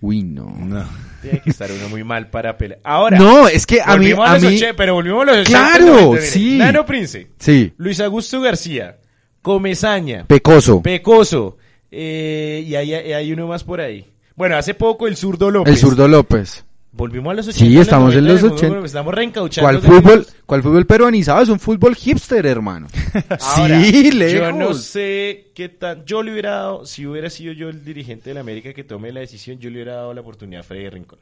Uy, 0.00 0.22
no. 0.22 0.54
No. 0.58 1.05
Tiene 1.22 1.40
que 1.40 1.50
estar 1.50 1.70
uno 1.72 1.88
muy 1.88 2.04
mal 2.04 2.28
para 2.28 2.56
pelear. 2.58 2.80
Ahora, 2.84 3.18
No, 3.18 3.48
es 3.48 3.66
que 3.66 3.80
a 3.80 3.96
mí, 3.96 4.10
a 4.12 4.38
mí, 4.38 4.46
oche- 4.56 4.74
pero 4.76 4.94
volvimos 4.94 5.22
a 5.22 5.26
los 5.26 5.36
80, 5.38 5.50
Claro, 5.58 5.86
90, 5.86 6.10
mire. 6.10 6.22
sí. 6.26 6.56
Nano 6.58 6.84
Prince, 6.86 7.26
sí, 7.38 7.72
Luis 7.78 8.00
Augusto 8.00 8.40
García, 8.40 8.98
Comezaña, 9.42 10.26
pecoso. 10.26 10.82
Pecoso, 10.82 11.56
eh, 11.90 12.64
y 12.66 12.74
hay, 12.74 12.92
hay 12.92 13.32
uno 13.32 13.46
más 13.46 13.64
por 13.64 13.80
ahí. 13.80 14.06
Bueno, 14.34 14.56
hace 14.58 14.74
poco 14.74 15.06
el 15.06 15.16
zurdo 15.16 15.50
López. 15.50 15.72
El 15.72 15.78
zurdo 15.80 16.06
López. 16.08 16.65
Volvimos 16.96 17.30
a 17.30 17.34
los 17.34 17.48
80. 17.48 17.58
Sí, 17.66 17.78
estamos 17.78 18.14
en 18.14 18.24
90, 18.24 18.32
los 18.32 18.42
del 18.42 18.50
fútbol, 18.50 18.58
80. 18.58 18.74
pero 18.74 18.86
Estamos 18.86 19.14
reencauchando. 19.14 19.80
¿Cuál 19.80 19.82
fútbol, 19.82 20.26
cuál 20.46 20.62
fútbol 20.62 20.86
peruanizado? 20.86 21.42
Es 21.42 21.48
un 21.50 21.60
fútbol 21.60 21.94
hipster, 21.94 22.46
hermano. 22.46 22.86
Ahora, 23.40 23.82
sí, 23.82 24.10
Yo 24.10 24.18
lejos. 24.18 24.54
no 24.54 24.74
sé 24.74 25.48
qué 25.54 25.68
tan. 25.68 26.04
Yo 26.06 26.22
le 26.22 26.32
hubiera 26.32 26.50
dado, 26.52 26.86
si 26.86 27.06
hubiera 27.06 27.28
sido 27.28 27.52
yo 27.52 27.68
el 27.68 27.84
dirigente 27.84 28.30
de 28.30 28.34
la 28.34 28.40
América 28.40 28.72
que 28.72 28.82
tome 28.82 29.12
la 29.12 29.20
decisión, 29.20 29.58
yo 29.58 29.68
le 29.68 29.76
hubiera 29.76 29.96
dado 29.96 30.14
la 30.14 30.22
oportunidad 30.22 30.60
a 30.60 30.64
Freddy 30.64 30.88
Rincón. 30.88 31.18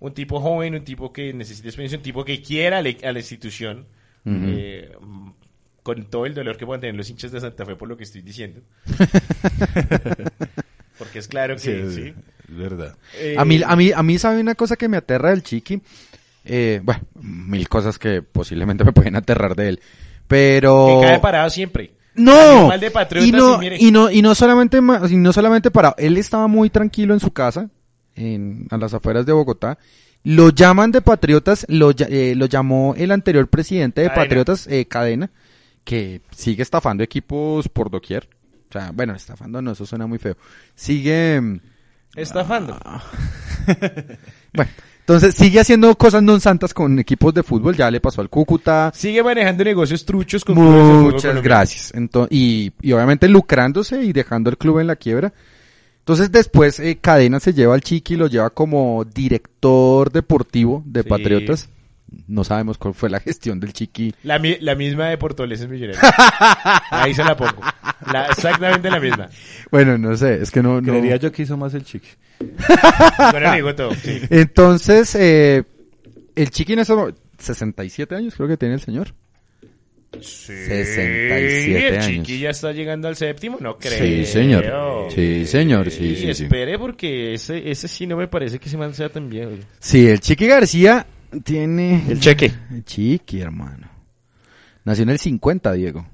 Un 0.00 0.12
tipo 0.12 0.40
joven, 0.40 0.74
un 0.74 0.84
tipo 0.84 1.12
que 1.12 1.32
necesite 1.32 1.68
experiencia, 1.68 1.96
un 1.96 2.02
tipo 2.02 2.24
que 2.24 2.42
quiera 2.42 2.78
a 2.78 2.82
la, 2.82 3.18
institución. 3.18 3.86
eh, 4.26 4.92
con 5.82 6.04
todo 6.04 6.26
el 6.26 6.34
dolor 6.34 6.56
que 6.56 6.66
puedan 6.66 6.80
tener 6.80 6.94
los 6.96 7.08
hinchas 7.08 7.32
de 7.32 7.40
Santa 7.40 7.64
Fe 7.64 7.76
por 7.76 7.88
lo 7.88 7.96
que 7.96 8.04
estoy 8.04 8.20
diciendo. 8.22 8.60
Porque 10.98 11.18
es 11.18 11.28
claro 11.28 11.54
que 11.56 11.60
Sí, 11.60 11.82
sí. 11.94 12.14
Verdad. 12.54 12.96
Eh, 13.18 13.36
A 13.38 13.44
mí, 13.44 13.60
a 13.64 13.76
mí, 13.76 13.92
a 13.94 14.02
mí 14.02 14.18
sabe 14.18 14.40
una 14.40 14.54
cosa 14.54 14.76
que 14.76 14.88
me 14.88 14.96
aterra 14.96 15.30
del 15.30 15.42
Chiqui. 15.42 15.80
Eh, 16.44 16.80
bueno, 16.82 17.02
mil 17.20 17.68
cosas 17.68 17.98
que 17.98 18.22
posiblemente 18.22 18.84
me 18.84 18.92
pueden 18.92 19.16
aterrar 19.16 19.54
de 19.54 19.68
él. 19.68 19.80
Pero... 20.26 21.00
Que 21.00 21.06
cae 21.06 21.18
parado 21.20 21.50
siempre. 21.50 21.92
No, 22.14 22.70
de 22.78 22.90
patriotas 22.90 23.28
y 23.28 23.32
no, 23.32 23.62
y 23.62 23.90
no, 23.90 24.10
y 24.10 24.20
no 24.20 24.34
solamente, 24.34 24.78
y 24.78 25.16
no 25.16 25.32
solamente 25.32 25.70
para, 25.70 25.94
él 25.96 26.18
estaba 26.18 26.46
muy 26.46 26.68
tranquilo 26.68 27.14
en 27.14 27.20
su 27.20 27.30
casa, 27.30 27.70
en, 28.14 28.66
a 28.70 28.76
las 28.76 28.92
afueras 28.92 29.24
de 29.24 29.32
Bogotá, 29.32 29.78
lo 30.22 30.50
llaman 30.50 30.92
de 30.92 31.00
patriotas, 31.00 31.64
lo, 31.70 31.90
eh, 31.90 32.34
lo 32.36 32.46
llamó 32.46 32.94
el 32.98 33.12
anterior 33.12 33.48
presidente 33.48 34.02
de 34.02 34.08
Cadena. 34.08 34.24
patriotas, 34.24 34.66
eh, 34.66 34.84
Cadena, 34.84 35.30
que 35.84 36.20
sigue 36.36 36.62
estafando 36.62 37.02
equipos 37.02 37.70
por 37.70 37.90
doquier, 37.90 38.28
o 38.68 38.72
sea, 38.72 38.90
bueno, 38.92 39.14
estafando 39.14 39.62
no, 39.62 39.72
eso 39.72 39.86
suena 39.86 40.06
muy 40.06 40.18
feo, 40.18 40.36
sigue, 40.74 41.40
Estafando. 42.16 42.78
bueno, 44.54 44.70
entonces 45.00 45.34
sigue 45.34 45.60
haciendo 45.60 45.94
cosas 45.96 46.22
non 46.22 46.40
santas 46.40 46.74
con 46.74 46.98
equipos 46.98 47.32
de 47.34 47.42
fútbol, 47.42 47.74
ya 47.76 47.90
le 47.90 48.00
pasó 48.00 48.20
al 48.20 48.28
Cúcuta, 48.28 48.92
Sigue 48.94 49.22
manejando 49.22 49.64
negocios 49.64 50.04
truchos 50.04 50.44
con 50.44 50.56
Muchas 50.56 51.42
gracias. 51.42 51.92
Ento- 51.94 52.28
y, 52.30 52.72
y 52.80 52.92
obviamente 52.92 53.28
lucrándose 53.28 54.02
y 54.02 54.12
dejando 54.12 54.50
el 54.50 54.58
club 54.58 54.78
en 54.80 54.86
la 54.88 54.96
quiebra. 54.96 55.32
Entonces 56.00 56.30
después 56.32 56.80
eh, 56.80 56.98
Cadena 57.00 57.38
se 57.40 57.52
lleva 57.54 57.74
al 57.74 57.80
Chiqui, 57.80 58.16
lo 58.16 58.26
lleva 58.26 58.50
como 58.50 59.04
director 59.04 60.10
deportivo 60.10 60.82
de 60.84 61.02
Sí. 61.02 61.08
Patriotas. 61.08 61.68
No 62.28 62.44
sabemos 62.44 62.78
cuál 62.78 62.94
fue 62.94 63.08
la 63.10 63.20
gestión 63.20 63.58
del 63.60 63.72
Chiqui. 63.72 64.14
La, 64.24 64.38
mi- 64.38 64.58
la 64.60 64.74
misma 64.74 65.08
de 65.08 65.18
Portoles 65.18 65.66
Millonarios. 65.68 66.02
Ahí 66.90 67.14
se 67.14 67.24
la 67.24 67.36
pongo. 67.36 67.60
La- 68.12 68.26
exactamente 68.26 68.90
la 68.90 69.00
misma. 69.00 69.28
Bueno, 69.70 69.96
no 69.98 70.16
sé, 70.16 70.42
es 70.42 70.50
que 70.50 70.62
no... 70.62 70.80
no- 70.80 70.92
Creería 70.92 71.16
yo 71.16 71.30
que 71.32 71.42
hizo 71.42 71.56
más 71.56 71.74
el 71.74 71.84
chiqui. 71.84 72.08
Bueno, 73.30 73.52
digo 73.54 73.74
todo. 73.74 73.94
sí. 73.94 74.20
Entonces, 74.30 75.14
eh, 75.14 75.62
el 76.34 76.50
Chiqui 76.50 76.72
en 76.74 76.80
esos 76.80 76.96
mo- 76.96 77.10
67 77.38 78.14
años 78.14 78.34
creo 78.34 78.48
que 78.48 78.56
tiene 78.56 78.74
el 78.74 78.80
señor. 78.80 79.14
67 80.20 81.88
el 81.88 81.94
años. 81.94 82.06
chiqui 82.06 82.38
ya 82.40 82.50
está 82.50 82.72
llegando 82.72 83.08
al 83.08 83.16
séptimo, 83.16 83.58
no 83.60 83.78
creo. 83.78 83.98
Sí, 83.98 84.26
señor. 84.26 84.64
Sí, 85.14 85.46
señor, 85.46 85.90
sí, 85.90 86.04
Y 86.04 86.16
sí, 86.16 86.34
sí. 86.34 86.44
espere 86.44 86.78
porque 86.78 87.34
ese, 87.34 87.70
ese 87.70 87.88
sí 87.88 88.06
no 88.06 88.16
me 88.16 88.28
parece 88.28 88.58
que 88.58 88.68
se 88.68 88.76
man 88.76 88.94
sea 88.94 89.08
tan 89.08 89.28
bien. 89.30 89.46
oye. 89.48 89.62
Sí, 89.80 90.06
el 90.08 90.20
Chiqui 90.20 90.46
García 90.46 91.06
tiene... 91.44 92.04
El 92.08 92.20
cheque. 92.20 92.52
El 92.70 92.84
Chiqui, 92.84 93.40
hermano. 93.40 93.88
Nació 94.84 95.02
en 95.04 95.10
el 95.10 95.18
50, 95.18 95.72
Diego. 95.72 96.06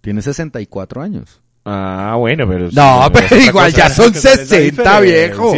Tiene 0.00 0.22
64 0.22 1.02
años. 1.02 1.40
Ah, 1.64 2.14
bueno, 2.18 2.48
pero... 2.48 2.68
No, 2.72 3.04
sí, 3.06 3.10
pero 3.12 3.36
igual 3.42 3.72
ya 3.72 3.88
son 3.90 4.12
¿Cuál 4.12 4.16
es 4.16 4.24
la 4.24 4.36
60, 4.36 5.00
viejo. 5.00 5.54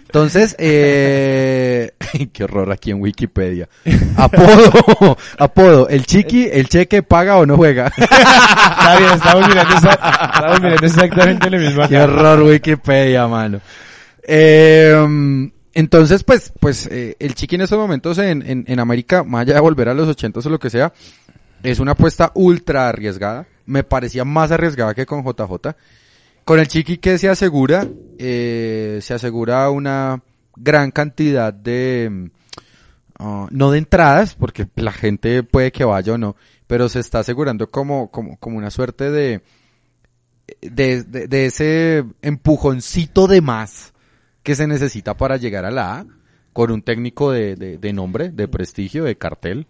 Entonces, 0.00 0.56
eh... 0.58 1.92
qué 2.32 2.44
horror 2.44 2.72
aquí 2.72 2.90
en 2.90 3.00
Wikipedia. 3.00 3.68
Apodo, 4.16 5.16
apodo. 5.38 5.88
El 5.88 6.06
chiqui, 6.06 6.48
el 6.50 6.68
cheque 6.68 7.02
paga 7.02 7.36
o 7.36 7.46
no 7.46 7.56
juega. 7.56 7.92
Está 7.96 8.96
bien, 8.98 9.12
estamos 9.12 9.48
mirando, 9.48 9.76
esa- 9.76 10.30
estamos 10.34 10.60
mirando 10.60 10.86
exactamente 10.86 11.50
lo 11.50 11.58
mismo 11.58 11.88
qué 11.88 11.98
horror 12.00 12.42
Wikipedia, 12.42 13.28
mano. 13.28 13.60
Eh, 14.22 15.50
entonces, 15.72 16.24
pues, 16.24 16.52
pues, 16.58 16.86
eh, 16.86 17.16
el 17.18 17.34
chiqui 17.34 17.54
en 17.54 17.62
estos 17.62 17.78
momentos 17.78 18.18
en, 18.18 18.42
en, 18.42 18.64
en 18.66 18.80
América, 18.80 19.22
más 19.22 19.42
allá 19.42 19.54
de 19.54 19.60
volver 19.60 19.88
a 19.88 19.94
los 19.94 20.08
80 20.08 20.40
o 20.40 20.48
lo 20.50 20.58
que 20.58 20.70
sea, 20.70 20.92
es 21.62 21.78
una 21.78 21.92
apuesta 21.92 22.32
ultra 22.34 22.88
arriesgada. 22.88 23.46
Me 23.66 23.84
parecía 23.84 24.24
más 24.24 24.50
arriesgada 24.50 24.94
que 24.94 25.06
con 25.06 25.24
JJ. 25.24 25.76
Con 26.44 26.58
el 26.58 26.66
Chiqui 26.66 26.98
que 26.98 27.18
se 27.18 27.28
asegura, 27.28 27.86
eh, 28.18 28.98
se 29.02 29.14
asegura 29.14 29.70
una 29.70 30.22
gran 30.56 30.90
cantidad 30.90 31.52
de, 31.52 32.30
ah, 33.18 33.46
no 33.50 33.70
de 33.70 33.78
entradas, 33.78 34.34
porque 34.34 34.66
la 34.74 34.92
gente 34.92 35.44
puede 35.44 35.70
que 35.70 35.84
vaya 35.84 36.14
o 36.14 36.18
no, 36.18 36.34
pero 36.66 36.88
se 36.88 36.98
está 36.98 37.20
asegurando 37.20 37.70
como, 37.70 38.10
como, 38.10 38.36
como 38.38 38.58
una 38.58 38.70
suerte 38.70 39.10
de, 39.10 39.42
de, 40.62 41.04
de 41.04 41.46
ese 41.46 42.04
empujoncito 42.22 43.28
de 43.28 43.40
más 43.40 43.92
que 44.42 44.54
se 44.54 44.66
necesita 44.66 45.16
para 45.16 45.36
llegar 45.36 45.64
a 45.64 45.70
la 45.70 45.98
A, 46.00 46.06
con 46.52 46.70
un 46.70 46.82
técnico 46.82 47.30
de, 47.32 47.54
de, 47.56 47.78
de 47.78 47.92
nombre, 47.92 48.30
de 48.30 48.48
prestigio, 48.48 49.04
de 49.04 49.16
cartel. 49.16 49.66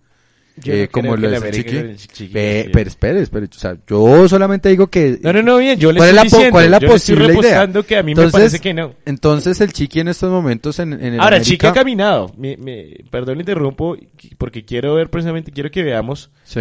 Yo 0.56 0.74
eh, 0.74 0.82
no 0.86 0.90
como 0.90 1.16
lo 1.16 1.28
es 1.30 2.08
Chiqui. 2.08 2.32
Pe- 2.32 2.70
pero 2.72 2.88
espere, 2.88 3.20
espere, 3.22 3.46
o 3.46 3.52
sea, 3.58 3.76
yo 3.86 4.28
solamente 4.28 4.68
digo 4.68 4.88
que 4.88 5.18
No, 5.22 5.32
no, 5.32 5.42
no, 5.42 5.56
bien, 5.58 5.78
yo 5.78 5.90
le 5.90 5.98
¿Cuál 5.98 6.08
es 6.10 6.14
la 6.14 6.22
estoy 6.22 6.30
po- 6.30 6.36
diciendo, 6.36 6.52
cuál 6.52 6.64
es 6.64 6.70
la 6.70 6.78
yo 6.80 6.88
posible 6.88 7.24
idea? 7.34 7.68
que 7.86 7.96
a 7.96 8.02
mí 8.02 8.06
me 8.06 8.10
Entonces, 8.12 8.32
parece 8.32 8.58
que 8.58 8.74
no. 8.74 8.94
Entonces 9.06 9.60
el 9.60 9.72
Chiqui 9.72 10.00
en 10.00 10.08
estos 10.08 10.30
momentos 10.30 10.78
en, 10.78 10.92
en 10.94 11.14
el 11.14 11.20
Ahora, 11.20 11.36
América- 11.36 11.44
Chiqui 11.44 11.66
ha 11.66 11.72
caminado. 11.72 12.32
Me, 12.36 12.56
me- 12.58 12.96
perdón, 13.10 13.36
le 13.38 13.42
interrumpo, 13.42 13.96
porque 14.38 14.64
quiero 14.64 14.94
ver 14.96 15.08
precisamente, 15.08 15.50
quiero 15.52 15.70
que 15.70 15.82
veamos. 15.82 16.30
Sí. 16.44 16.60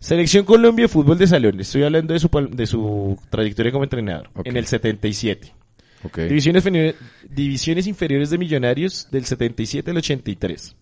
Selección 0.00 0.44
Colombia 0.44 0.84
de 0.84 0.88
Fútbol 0.88 1.16
de 1.18 1.26
Salón. 1.26 1.60
Estoy 1.60 1.84
hablando 1.84 2.14
de 2.14 2.20
su, 2.20 2.28
de 2.50 2.66
su 2.66 3.18
trayectoria 3.30 3.70
como 3.70 3.84
entrenador. 3.84 4.30
En 4.44 4.56
el 4.56 4.66
77. 4.66 5.52
Divisiones, 6.14 6.64
divisiones 7.28 7.86
inferiores 7.86 8.30
de 8.30 8.38
Millonarios 8.38 9.08
del 9.10 9.24
77 9.24 9.90
al 9.90 9.96
83. 9.98 10.76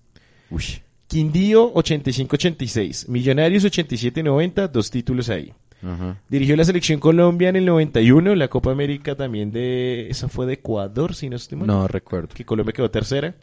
Uy. 0.51 0.65
Quindío 1.07 1.73
85-86. 1.75 3.09
Millonarios 3.09 3.65
87-90. 3.65 4.71
Dos 4.71 4.91
títulos 4.91 5.29
ahí. 5.31 5.53
Ajá. 5.83 6.17
Dirigió 6.29 6.57
la 6.57 6.65
Selección 6.65 6.99
Colombia 6.99 7.51
en 7.51 7.57
el 7.57 7.67
91. 7.67 8.35
La 8.35 8.49
Copa 8.49 8.71
América 8.71 9.15
también 9.15 9.51
de... 9.51 10.09
Esa 10.09 10.29
fue 10.29 10.47
de 10.47 10.55
Ecuador, 10.55 11.15
si 11.15 11.29
no 11.29 11.37
estoy 11.37 11.59
mal. 11.59 11.67
No 11.67 11.87
recuerdo. 11.87 12.29
Que 12.35 12.45
Colombia 12.45 12.73
quedó 12.73 12.91
tercera. 12.91 13.35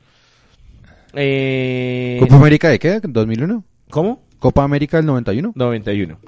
Eh, 1.13 2.17
¿Copa 2.20 2.36
América 2.38 2.70
de 2.70 2.80
qué? 2.80 3.02
¿2001? 3.02 3.63
¿Cómo? 3.89 4.24
¿Copa 4.39 4.63
América 4.63 4.98
del 4.98 5.06
91? 5.06 5.54
91. 5.56 6.20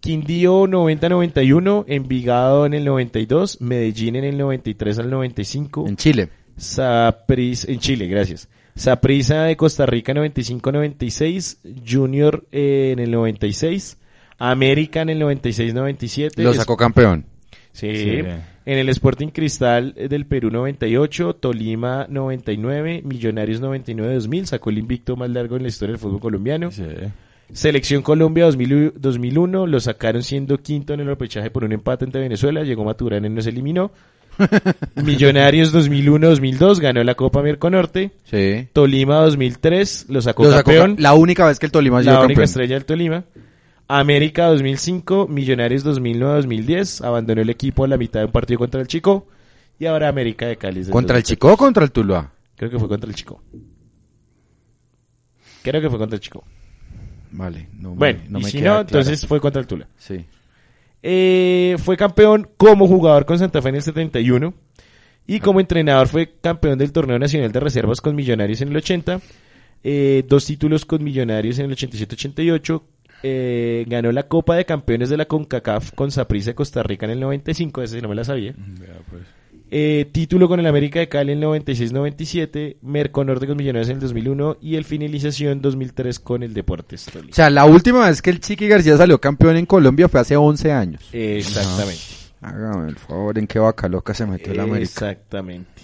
Quindío 0.00 0.66
90-91, 0.66 1.84
Envigado 1.86 2.66
en 2.66 2.74
el 2.74 2.84
92, 2.84 3.60
Medellín 3.60 4.16
en 4.16 4.24
el 4.24 4.38
93 4.38 4.98
al 4.98 5.10
95, 5.10 5.86
En 5.86 5.96
Chile. 5.96 6.28
Saprissa, 6.56 7.70
en 7.70 7.78
Chile, 7.78 8.06
gracias. 8.06 8.48
Saprissa 8.74 9.44
de 9.44 9.56
Costa 9.56 9.86
Rica 9.86 10.12
95-96, 10.14 11.58
Junior 11.86 12.46
eh, 12.50 12.90
en 12.92 12.98
el 12.98 13.10
96, 13.10 13.98
América 14.38 15.02
en 15.02 15.10
el 15.10 15.20
96-97. 15.20 16.42
Lo 16.42 16.54
sacó 16.54 16.76
campeón. 16.76 17.26
Sí. 17.72 17.94
Sí. 17.94 18.22
En 18.66 18.78
el 18.78 18.88
Sporting 18.90 19.28
Cristal 19.28 19.94
eh, 19.96 20.08
del 20.08 20.26
Perú 20.26 20.50
98, 20.50 21.34
Tolima 21.34 22.06
99, 22.08 23.02
Millonarios 23.04 23.60
99-2000, 23.60 24.44
sacó 24.44 24.70
el 24.70 24.78
invicto 24.78 25.16
más 25.16 25.30
largo 25.30 25.56
en 25.56 25.62
la 25.62 25.68
historia 25.68 25.92
del 25.92 26.00
fútbol 26.00 26.20
colombiano. 26.20 26.70
Sí. 26.70 26.84
Selección 27.52 28.02
Colombia 28.02 28.44
2000 28.44 28.92
2001, 28.96 29.66
lo 29.66 29.80
sacaron 29.80 30.22
siendo 30.22 30.58
quinto 30.58 30.94
en 30.94 31.00
el 31.00 31.06
repechaje 31.06 31.50
por 31.50 31.64
un 31.64 31.72
empate 31.72 32.04
ante 32.04 32.18
Venezuela, 32.18 32.62
llegó 32.62 32.84
Maturana 32.84 33.26
y 33.26 33.30
nos 33.30 33.46
eliminó. 33.46 33.90
Millonarios 34.94 35.74
2001-2002, 35.74 36.80
ganó 36.80 37.02
la 37.04 37.14
Copa 37.14 37.42
Mirconorte. 37.42 38.12
Sí. 38.24 38.68
Tolima 38.72 39.16
2003, 39.16 40.06
lo 40.08 40.22
sacó 40.22 40.44
Lo 40.44 40.50
sacó 40.52 40.70
campeón, 40.70 40.96
ca- 40.96 41.02
la 41.02 41.14
única 41.14 41.46
vez 41.46 41.58
que 41.58 41.66
el 41.66 41.72
Tolima 41.72 42.00
sido 42.00 42.12
la 42.12 42.18
única 42.20 42.28
campeón. 42.28 42.44
estrella 42.44 42.74
del 42.76 42.84
Tolima. 42.84 43.24
América 43.88 44.46
2005, 44.46 45.26
Millonarios 45.28 45.84
2009-2010, 45.84 47.04
abandonó 47.04 47.42
el 47.42 47.50
equipo 47.50 47.84
a 47.84 47.88
la 47.88 47.96
mitad 47.98 48.20
de 48.20 48.26
un 48.26 48.32
partido 48.32 48.58
contra 48.58 48.80
el 48.80 48.86
Chico. 48.86 49.26
Y 49.80 49.86
ahora 49.86 50.08
América 50.08 50.46
de 50.46 50.56
Cali. 50.56 50.84
¿Contra 50.84 51.16
el 51.16 51.22
2003. 51.22 51.24
Chico 51.24 51.52
o 51.52 51.56
contra 51.56 51.84
el 51.84 51.90
Tuluá? 51.90 52.30
Creo 52.56 52.70
que 52.70 52.78
fue 52.78 52.86
contra 52.88 53.08
el 53.10 53.16
Chico. 53.16 53.42
Creo 55.62 55.80
que 55.80 55.90
fue 55.90 55.98
contra 55.98 56.14
el 56.16 56.20
Chico. 56.20 56.44
Vale. 57.32 57.68
No 57.78 57.90
me- 57.90 57.96
Bueno, 57.96 58.20
no 58.28 58.38
y 58.40 58.42
me 58.44 58.50
si 58.50 58.58
queda 58.58 58.68
no, 58.70 58.86
claro. 58.86 58.98
entonces 59.00 59.26
fue 59.26 59.40
contra 59.40 59.60
el 59.60 59.66
Tula. 59.66 59.86
Sí. 59.98 60.24
Eh, 61.02 61.76
fue 61.78 61.96
campeón 61.96 62.48
como 62.56 62.86
jugador 62.86 63.24
con 63.24 63.38
Santa 63.38 63.62
Fe 63.62 63.70
en 63.70 63.76
el 63.76 63.82
71 63.82 64.52
Y 65.26 65.40
como 65.40 65.60
entrenador 65.60 66.08
fue 66.08 66.32
campeón 66.42 66.78
del 66.78 66.92
torneo 66.92 67.18
nacional 67.18 67.52
de 67.52 67.60
reservas 67.60 68.00
con 68.00 68.14
Millonarios 68.16 68.60
en 68.62 68.68
el 68.68 68.76
80, 68.76 69.20
eh, 69.84 70.24
dos 70.28 70.44
títulos 70.44 70.84
con 70.84 71.02
Millonarios 71.04 71.58
en 71.58 71.66
el 71.66 71.72
87-88, 71.76 72.82
eh, 73.22 73.84
ganó 73.86 74.10
la 74.12 74.24
Copa 74.24 74.56
de 74.56 74.64
Campeones 74.64 75.08
de 75.08 75.16
la 75.16 75.26
CONCACAF 75.26 75.92
con 75.92 76.10
Saprissa 76.10 76.50
de 76.50 76.54
Costa 76.56 76.82
Rica 76.82 77.06
en 77.06 77.12
el 77.12 77.20
95, 77.20 77.80
ese 77.82 77.96
sí 77.96 78.02
no 78.02 78.08
me 78.08 78.14
la 78.16 78.24
sabía. 78.24 78.54
Vea, 78.56 78.96
pues. 79.08 79.22
Eh, 79.72 80.08
título 80.10 80.48
con 80.48 80.58
el 80.58 80.66
América 80.66 80.98
de 80.98 81.08
Cali 81.08 81.30
en 81.32 81.38
el 81.42 81.44
96-97, 81.48 82.78
Merconorte 82.82 83.46
con 83.46 83.56
Millonarios 83.56 83.88
en 83.88 83.94
el 83.96 84.00
2001 84.00 84.56
y 84.60 84.74
el 84.74 84.84
finalización 84.84 85.60
2003 85.62 86.18
con 86.18 86.42
el 86.42 86.54
Deportes 86.54 87.06
O 87.06 87.12
Tolima. 87.12 87.32
sea, 87.34 87.50
la 87.50 87.64
última 87.66 88.08
vez 88.08 88.20
que 88.20 88.30
el 88.30 88.40
Chiqui 88.40 88.66
García 88.66 88.96
salió 88.96 89.20
campeón 89.20 89.56
en 89.56 89.66
Colombia 89.66 90.08
fue 90.08 90.18
hace 90.20 90.36
11 90.36 90.72
años. 90.72 91.08
Exactamente. 91.12 92.00
Hágame 92.40 92.88
el 92.88 92.96
favor, 92.96 93.38
¿en 93.38 93.46
qué 93.46 93.58
vaca 93.60 93.88
loca 93.88 94.12
se 94.12 94.26
metió 94.26 94.52
el 94.52 94.60
América? 94.60 94.82
Exactamente. 94.82 95.82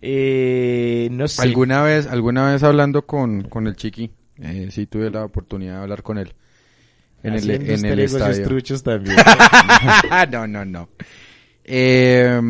Eh, 0.00 1.08
no 1.12 1.28
sé. 1.28 1.42
¿Alguna 1.42 1.82
vez, 1.82 2.06
alguna 2.06 2.50
vez 2.50 2.62
hablando 2.62 3.04
con, 3.04 3.42
con 3.42 3.66
el 3.66 3.76
Chiqui, 3.76 4.10
eh, 4.40 4.68
sí 4.70 4.86
tuve 4.86 5.10
la 5.10 5.24
oportunidad 5.26 5.76
de 5.76 5.82
hablar 5.82 6.02
con 6.02 6.16
él. 6.18 6.32
En 7.22 7.34
el, 7.34 7.38
Haciendo 7.40 7.64
en 7.66 7.74
usted 7.74 7.90
el 7.90 7.98
estadio. 8.00 8.44
truchos 8.44 8.82
también. 8.82 9.16
no, 10.32 10.46
no, 10.46 10.64
no. 10.64 10.88
Eh, 11.64 12.40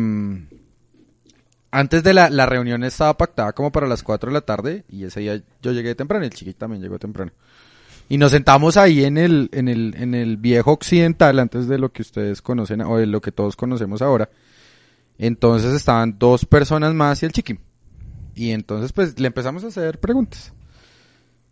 antes 1.73 2.03
de 2.03 2.13
la, 2.13 2.29
la 2.29 2.45
reunión 2.45 2.83
estaba 2.83 3.17
pactada 3.17 3.51
como 3.53 3.71
para 3.71 3.87
las 3.87 4.03
4 4.03 4.29
de 4.29 4.33
la 4.33 4.41
tarde 4.41 4.85
y 4.89 5.05
ese 5.05 5.21
día 5.21 5.41
yo 5.59 5.71
llegué 5.71 5.95
temprano, 5.95 6.23
el 6.23 6.29
chiqui 6.29 6.53
también 6.53 6.83
llegó 6.83 6.99
temprano. 6.99 7.31
Y 8.07 8.19
nos 8.19 8.31
sentamos 8.31 8.77
ahí 8.77 9.03
en 9.03 9.17
el, 9.17 9.49
en 9.51 9.67
el, 9.67 9.95
en 9.97 10.13
el 10.13 10.37
viejo 10.37 10.71
occidental 10.71 11.39
antes 11.39 11.67
de 11.67 11.79
lo 11.79 11.91
que 11.91 12.03
ustedes 12.03 12.43
conocen 12.43 12.81
o 12.81 12.97
de 12.97 13.07
lo 13.07 13.21
que 13.21 13.31
todos 13.31 13.55
conocemos 13.55 14.03
ahora. 14.03 14.29
Entonces 15.17 15.73
estaban 15.73 16.19
dos 16.19 16.45
personas 16.45 16.93
más 16.93 17.23
y 17.23 17.25
el 17.25 17.31
chiqui. 17.31 17.57
Y 18.35 18.51
entonces 18.51 18.93
pues 18.93 19.19
le 19.19 19.25
empezamos 19.25 19.63
a 19.63 19.67
hacer 19.67 19.99
preguntas. 19.99 20.53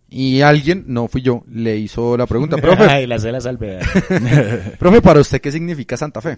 Y 0.07 0.41
alguien, 0.41 0.83
no 0.85 1.07
fui 1.07 1.23
yo, 1.23 1.43
le 1.51 1.77
hizo 1.77 2.15
la 2.15 2.27
pregunta, 2.27 2.57
profe, 2.61 2.83
Ay, 2.83 3.07
la 3.07 3.17
la 3.17 3.41
salvedad. 3.41 3.81
profe, 4.77 5.01
¿para 5.01 5.19
usted 5.19 5.41
qué 5.41 5.51
significa 5.51 5.97
Santa 5.97 6.21
Fe? 6.21 6.37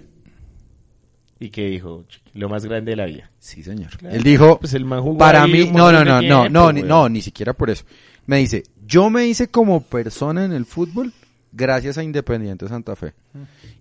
¿Y 1.44 1.50
qué 1.50 1.66
dijo? 1.66 2.06
Lo 2.36 2.48
más 2.48 2.64
grande 2.64 2.92
de 2.92 2.96
la 2.96 3.06
vida. 3.06 3.30
Sí, 3.38 3.64
señor. 3.64 3.98
Claro. 3.98 4.16
Él 4.16 4.24
dijo, 4.24 4.60
Pues 4.62 4.74
el 4.76 4.86
man 4.86 5.02
jugó 5.02 5.18
para 5.18 5.46
mí, 5.46 5.70
no, 5.74 5.92
no, 5.92 6.06
no, 6.06 6.22
no, 6.22 6.48
no, 6.48 6.72
ni, 6.72 6.82
no, 6.82 7.10
ni 7.10 7.22
siquiera 7.22 7.52
por 7.52 7.70
eso. 7.70 7.84
Me 8.26 8.38
dice, 8.38 8.64
yo 8.86 9.10
me 9.10 9.28
hice 9.28 9.50
como 9.50 9.82
persona 9.82 10.46
en 10.46 10.54
el 10.54 10.66
fútbol 10.66 11.12
gracias 11.52 11.98
a 11.98 12.04
Independiente 12.04 12.70
Santa 12.70 12.96
Fe. 12.96 13.14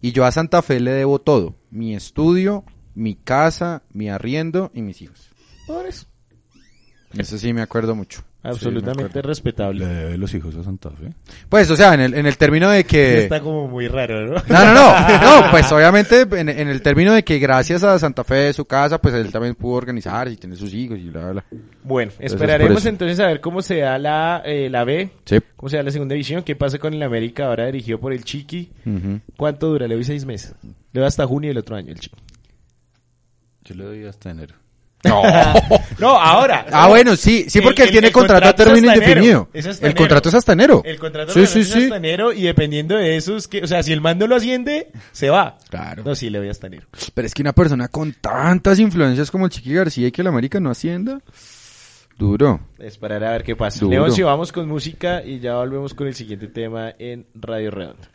Y 0.01 0.11
yo 0.11 0.25
a 0.25 0.33
Santa 0.33 0.61
Fe 0.61 0.81
le 0.81 0.90
debo 0.90 1.20
todo. 1.20 1.55
Mi 1.70 1.94
estudio, 1.94 2.64
mi 2.96 3.14
casa, 3.14 3.85
mi 3.92 4.09
arriendo 4.09 4.72
y 4.75 4.83
mis 4.83 5.01
hijos. 5.01 5.31
Por 5.68 5.87
eso. 5.87 6.07
Eso 7.16 7.38
sí 7.38 7.53
me 7.53 7.62
acuerdo 7.62 7.94
mucho. 7.94 8.25
Absolutamente 8.44 9.22
respetable. 9.22 9.87
Le 9.87 9.94
debe 9.94 10.18
los 10.18 10.35
hijos 10.35 10.55
a 10.57 10.64
Santa 10.64 10.90
Fe. 10.90 11.12
Pues, 11.48 11.70
o 11.70 11.76
sea, 11.76 11.94
en 11.94 12.00
el, 12.00 12.14
en 12.14 12.26
el 12.26 12.37
término 12.37 12.68
de 12.70 12.83
que... 12.85 13.22
Está 13.22 13.40
como 13.40 13.68
muy 13.68 13.87
raro, 13.87 14.26
¿no? 14.26 14.35
No, 14.48 14.64
no, 14.64 14.74
no, 14.74 15.42
no, 15.44 15.50
pues 15.52 15.70
obviamente 15.70 16.22
en, 16.22 16.48
en 16.48 16.68
el 16.68 16.83
término 16.83 17.12
de 17.14 17.22
que 17.22 17.38
gracias 17.38 17.85
a 17.85 17.96
Santa 18.00 18.24
Fe, 18.24 18.52
su 18.52 18.64
casa, 18.64 19.00
pues 19.00 19.14
él 19.14 19.31
también 19.31 19.55
pudo 19.55 19.74
organizar 19.76 20.26
y 20.28 20.37
tener 20.37 20.57
sus 20.57 20.74
hijos 20.74 20.98
y 20.98 21.09
bla, 21.11 21.31
bla. 21.31 21.44
Bueno, 21.85 22.11
esperaremos 22.18 22.85
entonces 22.87 23.20
a 23.20 23.26
ver 23.26 23.40
cómo 23.40 23.62
se 23.62 23.78
da 23.78 23.96
la, 23.98 24.42
eh, 24.44 24.68
la 24.68 24.83
B, 24.85 25.11
Sí. 25.24 25.38
cómo 25.57 25.68
se 25.68 25.76
da 25.76 25.85
la 25.85 25.90
segunda 25.92 26.14
división, 26.14 26.42
qué 26.42 26.57
pasa 26.57 26.78
con 26.78 26.94
el 26.94 27.02
América 27.05 27.46
ahora 27.46 27.66
dirigido 27.66 28.00
por 28.00 28.12
el 28.12 28.24
Chiqui. 28.24 28.72
¿Cuánto 29.37 29.68
dura? 29.68 29.87
Le 29.87 29.94
doy 29.94 30.05
seis 30.05 30.24
meses. 30.24 30.55
Le 30.64 31.00
doy 31.00 31.07
hasta 31.07 31.26
junio 31.26 31.48
del 31.50 31.59
otro 31.59 31.76
año 31.76 31.92
el 31.92 32.00
Chiqui. 32.00 32.16
Yo 33.64 33.76
le 33.76 33.85
doy 33.85 34.05
hasta 34.05 34.31
enero. 34.31 34.57
No, 35.98 36.18
ahora. 36.18 36.66
Ah, 36.72 36.88
bueno, 36.88 37.16
sí, 37.16 37.46
sí, 37.48 37.58
El- 37.58 37.64
porque 37.64 37.84
él 37.84 37.90
tiene 37.90 38.08
el 38.08 38.12
contrato 38.12 38.44
a 38.46 38.52
contrato 38.52 38.64
término 38.72 38.92
indefinido. 38.94 39.48
Es 39.52 39.66
El 39.66 39.76
enero. 39.78 39.94
contrato 39.96 40.28
es 40.28 40.34
hasta 40.34 40.52
enero. 40.52 40.82
El 40.84 40.98
contrato 40.98 41.32
sí, 41.32 41.40
de 41.40 41.46
sí, 41.46 41.60
es 41.60 41.68
sí. 41.70 41.82
hasta 41.84 41.96
enero 41.96 42.32
y 42.32 42.42
dependiendo 42.42 42.96
de 42.96 43.16
eso, 43.16 43.36
es 43.36 43.46
que, 43.48 43.62
o 43.62 43.66
sea, 43.66 43.82
si 43.82 43.92
el 43.92 44.00
mando 44.00 44.26
lo 44.26 44.36
asciende, 44.36 44.88
se 45.12 45.30
va. 45.30 45.58
Claro. 45.70 46.02
No, 46.04 46.14
sí, 46.14 46.30
le 46.30 46.38
doy 46.38 46.48
hasta 46.48 46.66
enero. 46.66 46.86
Pero 47.14 47.26
es 47.26 47.34
que 47.34 47.42
una 47.42 47.52
persona 47.52 47.88
con 47.88 48.12
tantas 48.14 48.78
influencias 48.78 49.30
como 49.30 49.44
el 49.46 49.50
Chiqui 49.52 49.74
García 49.74 50.08
y 50.08 50.12
que 50.12 50.22
el 50.22 50.28
América 50.28 50.58
no 50.60 50.70
ascienda, 50.70 51.20
duro. 52.18 52.60
Esperar 52.78 53.22
a 53.24 53.30
ver 53.32 53.42
qué 53.44 53.54
pasa. 53.56 53.80
Duro. 53.80 53.90
Leoncio, 53.92 54.26
vamos 54.26 54.50
con 54.52 54.66
música 54.68 55.22
y 55.24 55.38
ya 55.40 55.54
volvemos 55.56 55.94
con 55.94 56.06
el 56.06 56.14
siguiente 56.14 56.48
tema 56.48 56.92
en 56.98 57.26
Radio 57.34 57.70
Redonda. 57.70 58.08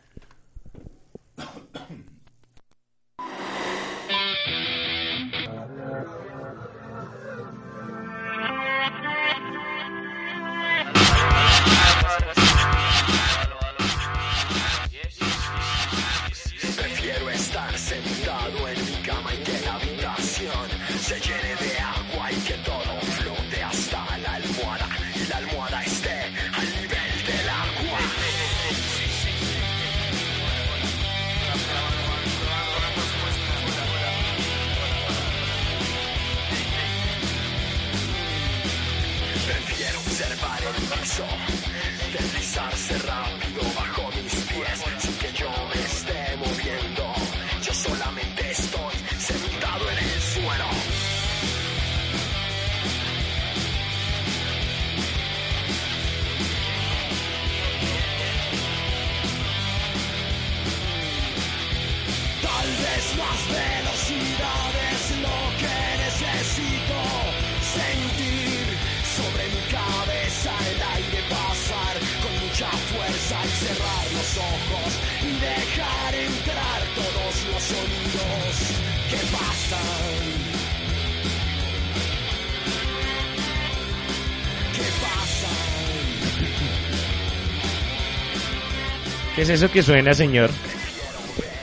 Es 89.54 89.62
eso 89.62 89.72
que 89.72 89.82
suena, 89.84 90.14
señor? 90.14 90.50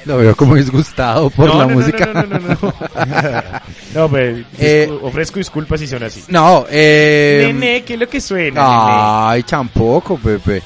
Lo 0.05 0.18
veo 0.18 0.37
como 0.37 0.55
disgustado 0.55 1.31
por 1.31 1.47
No, 1.49 1.59
la 1.61 1.66
no, 1.66 1.75
música. 1.75 2.07
No, 2.12 2.23
no, 2.25 2.38
no, 2.38 2.49
no. 2.61 2.75
No, 3.94 4.09
pues, 4.11 4.44
Eh, 4.59 4.90
ofrezco 5.03 5.38
disculpas 5.38 5.81
si 5.81 5.87
son 5.87 6.03
así. 6.03 6.23
No, 6.29 6.66
eh... 6.68 7.44
Nene, 7.47 7.85
¿qué 7.85 7.94
es 7.94 8.01
lo 8.01 8.09
que 8.09 8.20
suena? 8.20 9.31
Ay, 9.31 9.42
tampoco, 9.44 10.18
Pepe. 10.18 10.62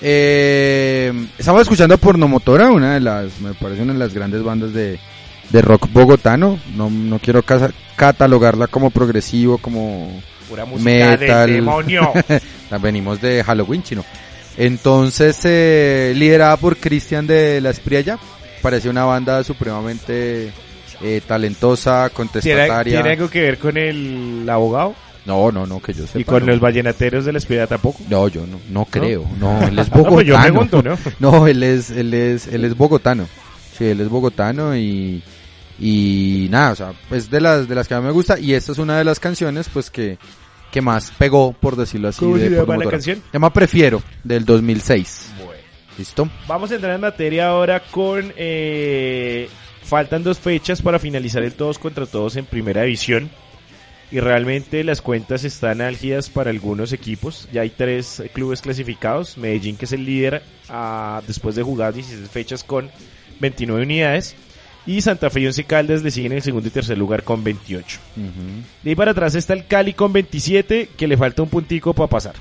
Eh, 0.00 1.12
estamos 1.36 1.62
escuchando 1.62 1.98
Pornomotora, 1.98 2.70
una 2.70 2.94
de 2.94 3.00
las, 3.00 3.40
me 3.40 3.52
parece 3.54 3.82
una 3.82 3.92
de 3.92 3.98
las 3.98 4.14
grandes 4.14 4.42
bandas 4.42 4.72
de, 4.72 4.98
de 5.50 5.62
rock 5.62 5.86
bogotano. 5.92 6.58
No, 6.74 6.88
no 6.88 7.18
quiero 7.18 7.42
casa- 7.42 7.72
catalogarla 7.96 8.68
como 8.68 8.90
progresivo, 8.90 9.58
como? 9.58 10.22
Pura 10.48 10.64
música 10.64 10.88
metal. 10.90 11.46
del 11.46 11.56
demonio. 11.56 12.10
venimos 12.80 13.20
de 13.20 13.44
Halloween, 13.44 13.82
chino. 13.82 14.02
Entonces, 14.58 15.38
eh, 15.44 16.12
liderada 16.16 16.56
por 16.56 16.76
Cristian 16.76 17.26
de 17.28 17.60
la 17.60 17.70
Espriella, 17.70 18.18
parece 18.60 18.88
una 18.88 19.04
banda 19.04 19.44
supremamente 19.44 20.52
eh, 21.00 21.20
talentosa, 21.26 22.08
¿Tiene, 22.08 22.14
contestataria. 22.14 22.94
tiene 22.94 23.10
algo 23.12 23.30
que 23.30 23.40
ver 23.40 23.58
con 23.58 23.76
el 23.76 24.44
abogado? 24.50 24.94
No, 25.26 25.52
no, 25.52 25.64
no, 25.64 25.80
que 25.80 25.92
yo 25.92 26.06
sepa. 26.08 26.18
¿Y 26.18 26.24
con 26.24 26.44
no. 26.44 26.50
los 26.52 26.60
vallenateros 26.60 27.24
de 27.24 27.32
la 27.32 27.38
espía 27.38 27.68
tampoco? 27.68 28.00
No, 28.10 28.26
yo 28.26 28.46
no, 28.48 28.58
no 28.70 28.84
creo. 28.86 29.24
No, 29.38 29.62
él 29.68 29.78
es 29.78 29.86
Ah, 29.86 29.90
pues 29.92 30.26
yo 30.26 30.34
bogotano. 30.34 30.42
pregunto, 30.42 30.82
¿no? 30.82 30.98
No, 31.20 31.46
él 31.46 31.62
es, 31.62 31.90
él 31.90 32.12
es, 32.12 32.48
él 32.48 32.64
es 32.64 32.76
bogotano. 32.76 33.28
Sí, 33.78 33.84
él 33.84 34.00
es 34.00 34.08
bogotano 34.08 34.76
y, 34.76 35.22
y 35.78 36.48
nada, 36.50 36.72
o 36.72 36.74
sea, 36.74 36.92
es 37.12 37.30
de 37.30 37.40
las, 37.40 37.68
de 37.68 37.76
las 37.76 37.86
que 37.86 37.94
a 37.94 38.00
mí 38.00 38.06
me 38.06 38.12
gusta 38.12 38.40
y 38.40 38.54
esta 38.54 38.72
es 38.72 38.78
una 38.78 38.98
de 38.98 39.04
las 39.04 39.20
canciones, 39.20 39.68
pues 39.72 39.88
que, 39.88 40.18
que 40.70 40.80
más 40.82 41.10
pegó, 41.18 41.52
por 41.52 41.76
decirlo 41.76 42.08
así. 42.08 42.20
¿Cómo 42.20 42.36
de 42.36 42.44
se 42.44 42.50
llama 42.50 42.56
la 42.60 42.66
Pornomotora. 42.66 42.90
canción? 42.96 43.16
Se 43.18 43.32
llama 43.32 43.52
Prefiero, 43.52 44.02
del 44.24 44.44
2006. 44.44 45.32
¿Listo? 45.98 46.28
Vamos 46.46 46.70
a 46.70 46.76
entrar 46.76 46.94
en 46.94 47.00
materia 47.00 47.48
ahora 47.48 47.80
con... 47.90 48.32
Eh, 48.36 49.48
faltan 49.82 50.22
dos 50.22 50.38
fechas 50.38 50.80
para 50.82 50.98
finalizar 50.98 51.42
el 51.42 51.54
todos 51.54 51.78
contra 51.78 52.06
todos 52.06 52.36
en 52.36 52.44
primera 52.44 52.82
división. 52.82 53.30
y 54.10 54.20
realmente 54.20 54.84
las 54.84 55.02
cuentas 55.02 55.44
están 55.44 55.80
álgidas 55.80 56.30
para 56.30 56.50
algunos 56.50 56.92
equipos. 56.92 57.48
Ya 57.52 57.62
hay 57.62 57.70
tres 57.70 58.22
clubes 58.32 58.62
clasificados. 58.62 59.36
Medellín, 59.36 59.76
que 59.76 59.84
es 59.86 59.92
el 59.92 60.04
líder 60.04 60.42
ah, 60.68 61.20
después 61.26 61.56
de 61.56 61.62
jugar 61.62 61.92
16 61.92 62.30
fechas 62.30 62.64
con 62.64 62.90
29 63.40 63.82
unidades. 63.82 64.34
Y 64.88 65.02
Santa 65.02 65.28
Fe 65.28 65.40
y 65.40 65.46
Once 65.46 65.62
Caldas 65.64 66.02
le 66.02 66.10
siguen 66.10 66.32
en 66.32 66.38
el 66.38 66.42
segundo 66.42 66.66
y 66.66 66.70
tercer 66.70 66.96
lugar 66.96 67.22
con 67.22 67.44
28. 67.44 67.98
De 68.82 68.90
ahí 68.90 68.96
para 68.96 69.10
atrás 69.10 69.34
está 69.34 69.52
el 69.52 69.66
Cali 69.66 69.92
con 69.92 70.12
27, 70.14 70.88
que 70.96 71.06
le 71.06 71.16
falta 71.16 71.42
un 71.42 71.50
puntico 71.50 71.92
para 71.92 72.08
pasar. 72.08 72.34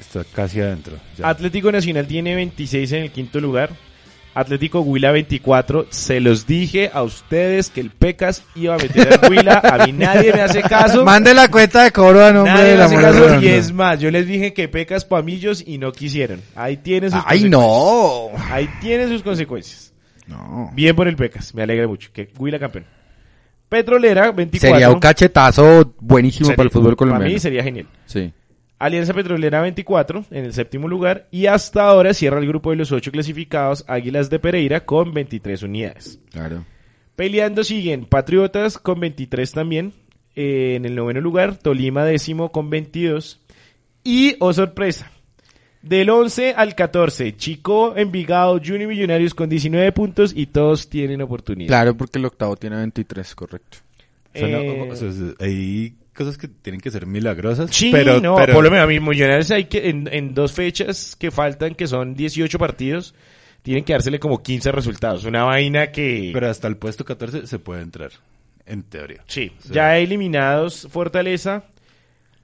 Está 0.00 0.24
casi 0.24 0.60
adentro. 0.60 0.96
ya. 1.16 1.28
Atlético 1.28 1.70
Nacional 1.70 2.06
tiene 2.08 2.34
26 2.34 2.92
en 2.92 3.02
el 3.04 3.10
quinto 3.12 3.40
lugar. 3.40 3.70
Atlético 4.34 4.80
Huila 4.80 5.12
24. 5.12 5.86
Se 5.90 6.18
los 6.20 6.46
dije 6.48 6.90
a 6.92 7.02
ustedes 7.04 7.70
que 7.70 7.80
el 7.80 7.90
Pecas 7.90 8.42
iba 8.56 8.74
a 8.74 8.78
meter 8.78 9.12
al 9.12 9.30
Huila. 9.30 9.58
A 9.58 9.86
mí 9.86 9.92
nadie 9.92 10.32
me 10.32 10.40
hace 10.42 10.62
caso. 10.62 11.04
Mande 11.04 11.32
la 11.34 11.48
cuenta 11.48 11.84
de 11.84 11.92
cobro 11.92 12.24
a 12.24 12.32
nombre 12.32 12.52
Nadie 12.54 12.70
de 12.70 12.72
me 12.72 12.78
la 12.78 12.84
hace 12.86 12.96
Mora 12.96 13.08
caso. 13.34 13.40
Y 13.42 13.48
es 13.48 13.72
más, 13.72 14.00
yo 14.00 14.10
les 14.10 14.26
dije 14.26 14.52
que 14.52 14.68
Pecas 14.68 15.04
pamillos 15.04 15.62
y 15.66 15.78
no 15.78 15.92
quisieron. 15.92 16.40
Ahí 16.56 16.76
tienen 16.76 17.10
sus 17.12 17.20
¡Ay, 17.26 17.48
consecuencias. 17.48 17.50
no! 17.60 18.52
Ahí 18.52 18.68
tienen 18.80 19.08
sus 19.08 19.22
consecuencias. 19.22 19.87
No. 20.28 20.70
Bien 20.74 20.94
por 20.94 21.08
el 21.08 21.16
Pecas. 21.16 21.54
Me 21.54 21.62
alegra 21.62 21.86
mucho. 21.88 22.10
Que 22.12 22.28
Huila 22.38 22.58
campeón. 22.58 22.84
Petrolera 23.68 24.30
24. 24.32 24.74
Sería 24.76 24.90
un 24.90 25.00
cachetazo 25.00 25.94
buenísimo 26.00 26.46
Sería- 26.46 26.56
para 26.56 26.66
el 26.66 26.70
fútbol 26.70 26.96
Para 26.96 26.96
colombiano. 26.96 27.32
mí 27.34 27.38
sería 27.38 27.62
genial. 27.62 27.86
Sí. 28.06 28.32
Alianza 28.78 29.12
Petrolera 29.12 29.60
24 29.60 30.24
en 30.30 30.44
el 30.44 30.52
séptimo 30.52 30.86
lugar 30.88 31.26
y 31.32 31.46
hasta 31.46 31.82
ahora 31.88 32.14
cierra 32.14 32.38
el 32.38 32.46
grupo 32.46 32.70
de 32.70 32.76
los 32.76 32.92
ocho 32.92 33.10
clasificados 33.10 33.84
Águilas 33.88 34.30
de 34.30 34.38
Pereira 34.38 34.84
con 34.84 35.12
23 35.12 35.62
unidades. 35.64 36.20
Claro. 36.30 36.64
Peleando 37.16 37.64
siguen 37.64 38.04
Patriotas 38.06 38.78
con 38.78 39.00
23 39.00 39.50
también 39.52 39.92
eh, 40.36 40.74
en 40.76 40.84
el 40.84 40.94
noveno 40.94 41.20
lugar, 41.20 41.56
Tolima 41.56 42.04
décimo 42.04 42.52
con 42.52 42.70
22 42.70 43.40
y, 44.04 44.36
oh 44.38 44.52
sorpresa, 44.52 45.10
del 45.82 46.10
11 46.10 46.54
al 46.54 46.74
14, 46.74 47.36
Chico, 47.36 47.94
Envigado, 47.96 48.58
Junior 48.64 48.88
Millonarios 48.88 49.34
con 49.34 49.48
19 49.48 49.92
puntos 49.92 50.32
y 50.34 50.46
todos 50.46 50.88
tienen 50.88 51.22
oportunidad. 51.22 51.68
Claro, 51.68 51.96
porque 51.96 52.18
el 52.18 52.24
octavo 52.24 52.56
tiene 52.56 52.76
23, 52.76 53.34
correcto. 53.34 53.78
O 54.34 54.38
sea, 54.38 54.48
no, 54.48 54.58
Eh, 54.58 54.88
o 54.90 54.96
sea, 54.96 55.08
es- 55.08 55.34
hay 55.40 55.94
cosas 56.14 56.36
que 56.36 56.48
tienen 56.48 56.80
que 56.80 56.90
ser 56.90 57.06
milagrosas. 57.06 57.70
Sí, 57.70 57.90
pero, 57.92 58.20
no, 58.20 58.34
pero- 58.36 58.54
por 58.54 58.64
lo 58.64 58.70
menos 58.70 58.84
a 58.84 58.88
mí 58.88 58.98
Millonarios 59.00 59.50
hay 59.52 59.64
que 59.66 59.88
en, 59.88 60.08
en 60.12 60.34
dos 60.34 60.52
fechas 60.52 61.14
que 61.16 61.30
faltan, 61.30 61.74
que 61.74 61.86
son 61.86 62.14
18 62.14 62.58
partidos, 62.58 63.14
tienen 63.62 63.84
que 63.84 63.92
dársele 63.92 64.18
como 64.18 64.42
15 64.42 64.72
resultados. 64.72 65.24
Una 65.24 65.44
vaina 65.44 65.92
que... 65.92 66.30
pero 66.32 66.48
hasta 66.48 66.66
el 66.68 66.76
puesto 66.76 67.04
14 67.04 67.46
se 67.46 67.58
puede 67.60 67.82
entrar, 67.82 68.10
en 68.66 68.82
teoría. 68.82 69.22
sí, 69.28 69.52
Sí. 69.60 69.72
ya 69.72 69.96
eliminados 69.98 70.88
Fortaleza, 70.90 71.64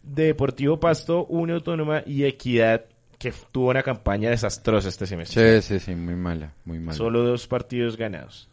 Deportivo 0.02 0.78
Pasto, 0.78 1.24
Unión 1.26 1.56
Autónoma 1.56 2.02
y 2.06 2.24
Equidad, 2.24 2.84
que 3.30 3.32
tuvo 3.52 3.70
una 3.70 3.82
campaña 3.82 4.30
desastrosa 4.30 4.88
este 4.88 5.06
semestre. 5.06 5.60
Sí, 5.62 5.78
sí, 5.78 5.80
sí, 5.80 5.94
muy 5.94 6.14
mala, 6.14 6.52
muy 6.64 6.78
mala. 6.78 6.96
Solo 6.96 7.22
dos 7.22 7.46
partidos 7.46 7.96
ganados. 7.96 8.48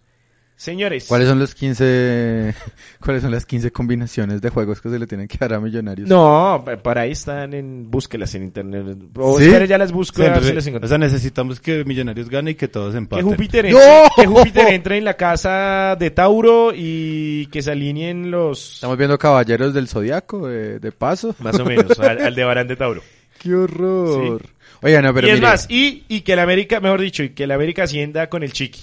Señores, 0.56 1.06
¿Cuáles 1.08 1.28
son 1.28 1.40
los 1.40 1.56
15, 1.56 2.54
cuáles 3.04 3.24
son 3.24 3.32
las 3.32 3.48
15 3.48 3.72
combinaciones 3.72 4.42
de 4.42 4.50
juegos 4.52 4.80
que 4.80 4.90
se 4.90 5.00
le 5.00 5.08
tienen 5.08 5.28
que 5.28 5.36
dar 5.40 5.54
a 5.56 5.60
Millonarios? 5.60 6.08
no, 6.08 6.62
pa- 6.64 6.78
para 6.78 7.02
ahí 7.02 7.14
están 7.14 7.56
en, 7.56 7.90
búsquelas 7.90 8.36
en 8.36 8.44
internet. 8.44 8.96
O 9.18 9.40
¿Sí? 9.40 9.50
ya 9.68 9.78
las 9.80 9.92
busco 9.92 10.22
a 10.22 10.26
sea, 10.26 10.34
ver 10.36 10.44
si 10.44 10.50
entonces, 10.50 10.56
las 10.56 10.66
o 10.66 10.70
encuentro. 10.70 10.88
sea, 10.90 10.98
necesitamos 11.00 11.60
que 11.60 11.84
Millonarios 11.84 12.30
gane 12.30 12.52
y 12.52 12.56
que 12.56 12.68
todos 12.68 12.92
Que 12.92 13.00
empaten. 13.00 13.26
Júpiter, 13.26 13.72
¡No! 13.74 13.80
que 14.16 14.28
Júpiter 14.28 14.68
entre 14.72 15.00
en 15.00 15.06
la 15.06 15.16
casa 15.16 15.96
de 16.00 16.12
Tauro 16.12 16.74
y 16.76 17.48
que 17.48 17.64
se 17.64 17.72
alineen 17.72 18.30
los... 18.30 18.76
Estamos 18.76 19.00
viendo 19.00 19.18
Caballeros 19.18 19.74
del 19.74 19.88
Zodiaco, 19.88 20.48
de, 20.48 20.78
de 20.78 20.92
paso. 20.92 21.36
Más 21.40 21.58
o 21.60 21.66
menos, 21.66 22.00
al, 22.00 22.22
al 22.22 22.36
de 22.36 22.44
Barán 22.44 22.68
de 22.68 22.76
Tauro. 22.76 23.02
¡Qué 23.40 23.56
horror! 23.56 24.44
Oigan, 24.82 25.04
no, 25.04 25.14
pero 25.14 25.28
y 25.28 25.30
es 25.32 25.36
mire, 25.38 25.48
más, 25.48 25.68
y, 25.70 26.04
y 26.08 26.22
que 26.22 26.34
el 26.34 26.40
América, 26.40 26.80
mejor 26.80 27.02
dicho, 27.02 27.24
y 27.24 27.30
que 27.30 27.44
el 27.44 27.52
América 27.52 27.84
ascienda 27.84 28.30
con 28.30 28.44
el 28.44 28.52
Chiqui. 28.52 28.82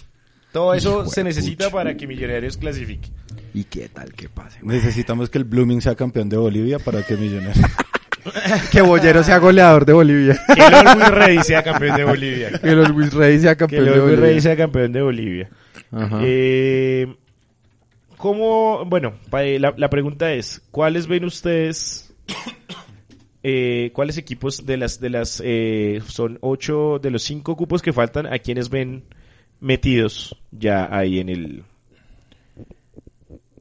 Todo 0.53 0.75
eso 0.75 1.03
Hijo 1.03 1.11
se 1.11 1.25
necesita 1.25 1.65
pucha. 1.65 1.77
para 1.77 1.97
que 1.97 2.07
Millonarios 2.07 2.57
clasifique. 2.57 3.09
¿y 3.55 3.65
qué 3.65 3.89
tal 3.89 4.13
que 4.13 4.29
pase? 4.29 4.61
Necesitamos 4.63 5.31
que 5.31 5.39
el 5.39 5.45
Blooming 5.45 5.81
sea 5.81 5.95
campeón 5.95 6.29
de 6.29 6.37
Bolivia 6.37 6.79
para 6.79 7.03
que 7.03 7.17
Millonarios... 7.17 7.67
que 8.71 8.81
Bollero 8.81 9.23
sea 9.25 9.39
goleador 9.39 9.85
de 9.85 9.93
Bolivia. 9.93 10.41
Que 10.55 10.61
el 10.61 10.75
Always 10.75 11.11
Ready 11.11 11.43
sea 11.43 11.63
campeón 11.63 11.97
de 11.97 12.05
Bolivia. 12.05 12.51
que 12.63 12.69
el 12.69 12.85
Luis 12.85 13.13
Rey 13.13 13.41
sea 13.41 13.55
Que 13.55 13.59
campeón 13.59 13.89
el 13.89 13.95
de 13.95 14.01
Bolivia. 14.01 14.21
Ready 14.21 14.41
sea 14.41 14.57
campeón 14.57 14.93
de 14.93 15.03
Bolivia. 15.03 15.51
Ajá. 15.91 16.21
Eh, 16.23 17.17
¿Cómo? 18.17 18.85
Bueno, 18.85 19.15
eh, 19.39 19.59
la, 19.59 19.75
la 19.77 19.89
pregunta 19.91 20.33
es, 20.33 20.61
¿cuáles 20.71 21.07
ven 21.07 21.25
ustedes? 21.25 22.13
Eh, 23.42 23.90
¿Cuáles 23.92 24.18
equipos 24.18 24.66
de 24.66 24.77
las 24.77 25.01
de 25.01 25.11
las 25.11 25.40
eh, 25.44 26.01
son 26.07 26.38
ocho 26.40 26.98
de 26.98 27.11
los 27.11 27.22
cinco 27.22 27.57
cupos 27.57 27.83
que 27.83 27.92
faltan 27.92 28.27
a 28.27 28.38
quienes 28.40 28.68
ven 28.68 29.05
metidos 29.61 30.37
ya 30.51 30.88
ahí 30.90 31.20
en 31.20 31.29
el 31.29 31.64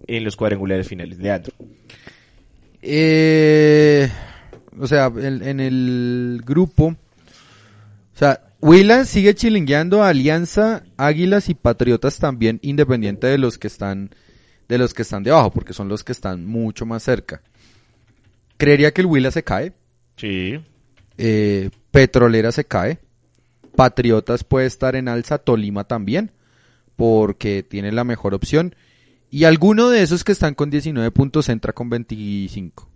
en 0.07 0.23
los 0.23 0.35
cuadrangulares 0.35 0.87
finales? 0.87 1.19
Leandro. 1.19 1.53
Eh, 2.81 4.09
o 4.79 4.87
sea, 4.87 5.11
en, 5.15 5.43
en 5.43 5.59
el 5.59 6.41
grupo, 6.43 6.87
o 6.87 8.17
sea, 8.17 8.41
Huila 8.59 9.05
sigue 9.05 9.35
chilingueando, 9.35 10.03
Alianza, 10.03 10.83
Águilas 10.97 11.49
y 11.49 11.53
Patriotas 11.53 12.17
también, 12.17 12.59
independiente 12.63 13.27
de 13.27 13.37
los 13.37 13.59
que 13.59 13.67
están, 13.67 14.09
de 14.67 14.77
los 14.79 14.95
que 14.95 15.03
están 15.03 15.21
debajo, 15.21 15.51
porque 15.51 15.73
son 15.73 15.87
los 15.87 16.03
que 16.03 16.13
están 16.13 16.45
mucho 16.45 16.85
más 16.85 17.03
cerca. 17.03 17.41
Creería 18.57 18.91
que 18.93 19.01
el 19.01 19.07
Huila 19.07 19.31
se 19.31 19.43
cae, 19.43 19.73
Sí. 20.17 20.59
eh, 21.17 21.69
Petrolera 21.91 22.51
se 22.51 22.65
cae, 22.65 22.99
Patriotas 23.75 24.43
puede 24.43 24.65
estar 24.65 24.95
en 24.95 25.07
alza, 25.07 25.37
Tolima 25.37 25.83
también, 25.83 26.31
porque 26.95 27.63
tiene 27.63 27.91
la 27.91 28.03
mejor 28.03 28.33
opción. 28.33 28.75
Y 29.29 29.43
alguno 29.43 29.89
de 29.89 30.01
esos 30.01 30.23
que 30.23 30.31
están 30.31 30.55
con 30.55 30.69
19 30.69 31.11
puntos 31.11 31.49
entra 31.49 31.73
con 31.73 31.89
25. 31.89 32.89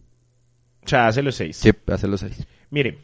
O 0.84 0.88
sea, 0.88 1.08
hace 1.08 1.21
los 1.21 1.36
seis. 1.36 1.58
Sí, 1.58 1.69
hace 1.88 2.08
los 2.08 2.21
6. 2.21 2.47
Mire, 2.71 2.97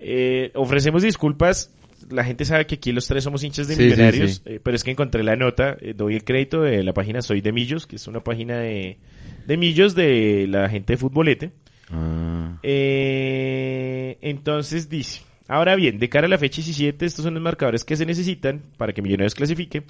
eh, 0.00 0.50
ofrecemos 0.54 1.02
disculpas. 1.02 1.72
La 2.10 2.24
gente 2.24 2.44
sabe 2.44 2.66
que 2.66 2.74
aquí 2.74 2.90
los 2.92 3.06
tres 3.06 3.22
somos 3.24 3.44
hinchas 3.44 3.68
de 3.68 3.76
Sí, 3.76 3.82
sí, 3.84 3.90
millonarios, 3.90 4.32
sí. 4.34 4.42
eh, 4.46 4.60
pero 4.62 4.74
es 4.74 4.82
que 4.84 4.90
encontré 4.90 5.22
la 5.22 5.36
nota, 5.36 5.76
eh, 5.80 5.94
doy 5.96 6.16
el 6.16 6.24
crédito 6.24 6.60
de 6.62 6.82
la 6.82 6.92
página 6.92 7.22
Soy 7.22 7.40
de 7.40 7.52
Millos, 7.52 7.86
que 7.86 7.96
es 7.96 8.06
una 8.08 8.22
página 8.24 8.58
de, 8.58 8.98
de 9.46 9.56
Millos 9.56 9.94
de 9.94 10.46
la 10.48 10.68
gente 10.68 10.94
de 10.94 10.96
Futbolete. 10.96 11.52
Ah. 11.92 12.58
Eh, 12.62 14.18
entonces 14.22 14.88
dice, 14.88 15.22
ahora 15.48 15.76
bien, 15.76 15.98
de 15.98 16.08
cara 16.08 16.26
a 16.26 16.30
la 16.30 16.38
fecha 16.38 16.56
17, 16.56 17.04
estos 17.04 17.24
son 17.24 17.34
los 17.34 17.42
marcadores 17.42 17.84
que 17.84 17.96
se 17.96 18.06
necesitan 18.06 18.62
para 18.76 18.92
que 18.92 19.02
Millonarios 19.02 19.34
clasifique, 19.34 19.82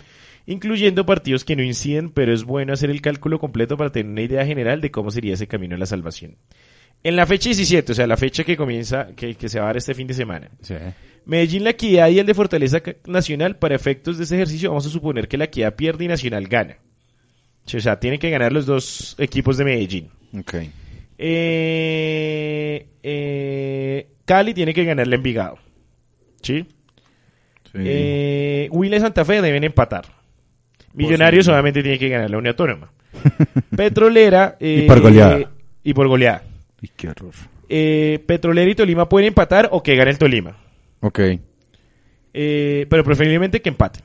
incluyendo 0.47 1.07
partidos 1.07 1.45
que 1.45 1.57
no 1.57 1.63
inciden, 1.63 2.11
pero 2.11 2.33
es 2.33 2.45
bueno 2.45 2.73
hacer 2.73 2.91
el 2.91 3.01
cálculo 3.01 3.39
completo 3.39 3.77
para 3.77 3.91
tener 3.91 4.11
una 4.11 4.23
idea 4.23 4.45
general 4.45 4.81
de 4.81 4.91
cómo 4.91 5.11
sería 5.11 5.35
ese 5.35 5.47
camino 5.47 5.77
a 5.77 5.79
la 5.79 5.87
salvación. 5.87 6.37
En 7.05 7.17
la 7.17 7.27
fecha 7.27 7.49
17, 7.49 7.93
o 7.93 7.95
sea, 7.95 8.07
la 8.07 8.17
fecha 8.17 8.45
que 8.45 8.57
comienza, 8.57 9.09
que, 9.17 9.35
que 9.35 9.49
se 9.49 9.59
va 9.59 9.65
a 9.65 9.69
dar 9.69 9.77
este 9.77 9.95
fin 9.95 10.07
de 10.07 10.15
semana, 10.15 10.51
Sí. 10.61 10.75
Medellín, 11.25 11.63
La 11.63 11.71
Equidad 11.71 12.09
y 12.09 12.19
el 12.19 12.27
de 12.27 12.35
Fortaleza 12.35 12.83
Nacional, 13.07 13.57
para 13.57 13.77
efectos 13.77 14.19
de 14.19 14.25
ese 14.25 14.35
ejercicio, 14.35 14.71
vamos 14.71 14.87
a 14.87 14.91
suponer 14.91 15.29
que 15.29 15.37
La 15.39 15.45
Equidad 15.45 15.77
pierde 15.77 16.05
y 16.05 16.09
Nacional 16.09 16.49
gana. 16.49 16.79
O 17.65 17.81
sea, 17.81 18.01
tienen 18.01 18.19
que 18.19 18.29
ganar 18.31 18.53
los 18.53 18.67
dos 18.67 19.15
equipos 19.19 19.57
de 19.57 19.65
Medellín. 19.65 20.09
Ok. 20.37 20.55
Eh, 21.25 22.87
eh, 23.03 24.09
Cali 24.25 24.55
tiene 24.55 24.75
que 24.75 24.85
ganarle 24.85 25.15
a 25.15 25.19
Envigado. 25.19 25.59
¿Sí? 26.43 26.67
Eh, 27.75 28.69
Huila 28.73 28.97
y 28.97 29.01
Santa 29.01 29.25
Fe 29.25 29.41
deben 29.41 29.65
empatar. 29.65 30.05
Millonarios 30.95 31.47
Posible. 31.47 31.55
obviamente 31.55 31.83
tiene 31.83 31.99
que 31.99 32.09
ganar 32.09 32.31
la 32.31 32.39
Unión 32.39 32.51
Autónoma. 32.53 32.93
Petrolera. 33.77 34.57
eh, 34.61 34.83
Y 34.85 34.87
por 34.89 35.01
goleada. 35.01 35.51
Y 35.85 35.95
por 35.95 36.09
goleada. 36.09 36.43
Y 36.81 36.89
qué 36.89 37.09
horror. 37.09 37.33
Eh, 37.69 38.23
Petrolera 38.27 38.71
y 38.71 38.75
Tolima 38.75 39.09
pueden 39.09 39.29
empatar 39.29 39.69
o 39.73 39.83
que 39.83 39.95
gane 39.97 40.11
el 40.11 40.19
Tolima. 40.19 40.57
Ok. 41.01 41.21
Eh, 42.35 42.87
pero 42.91 43.05
preferiblemente 43.05 43.63
que 43.63 43.69
empaten. 43.71 44.03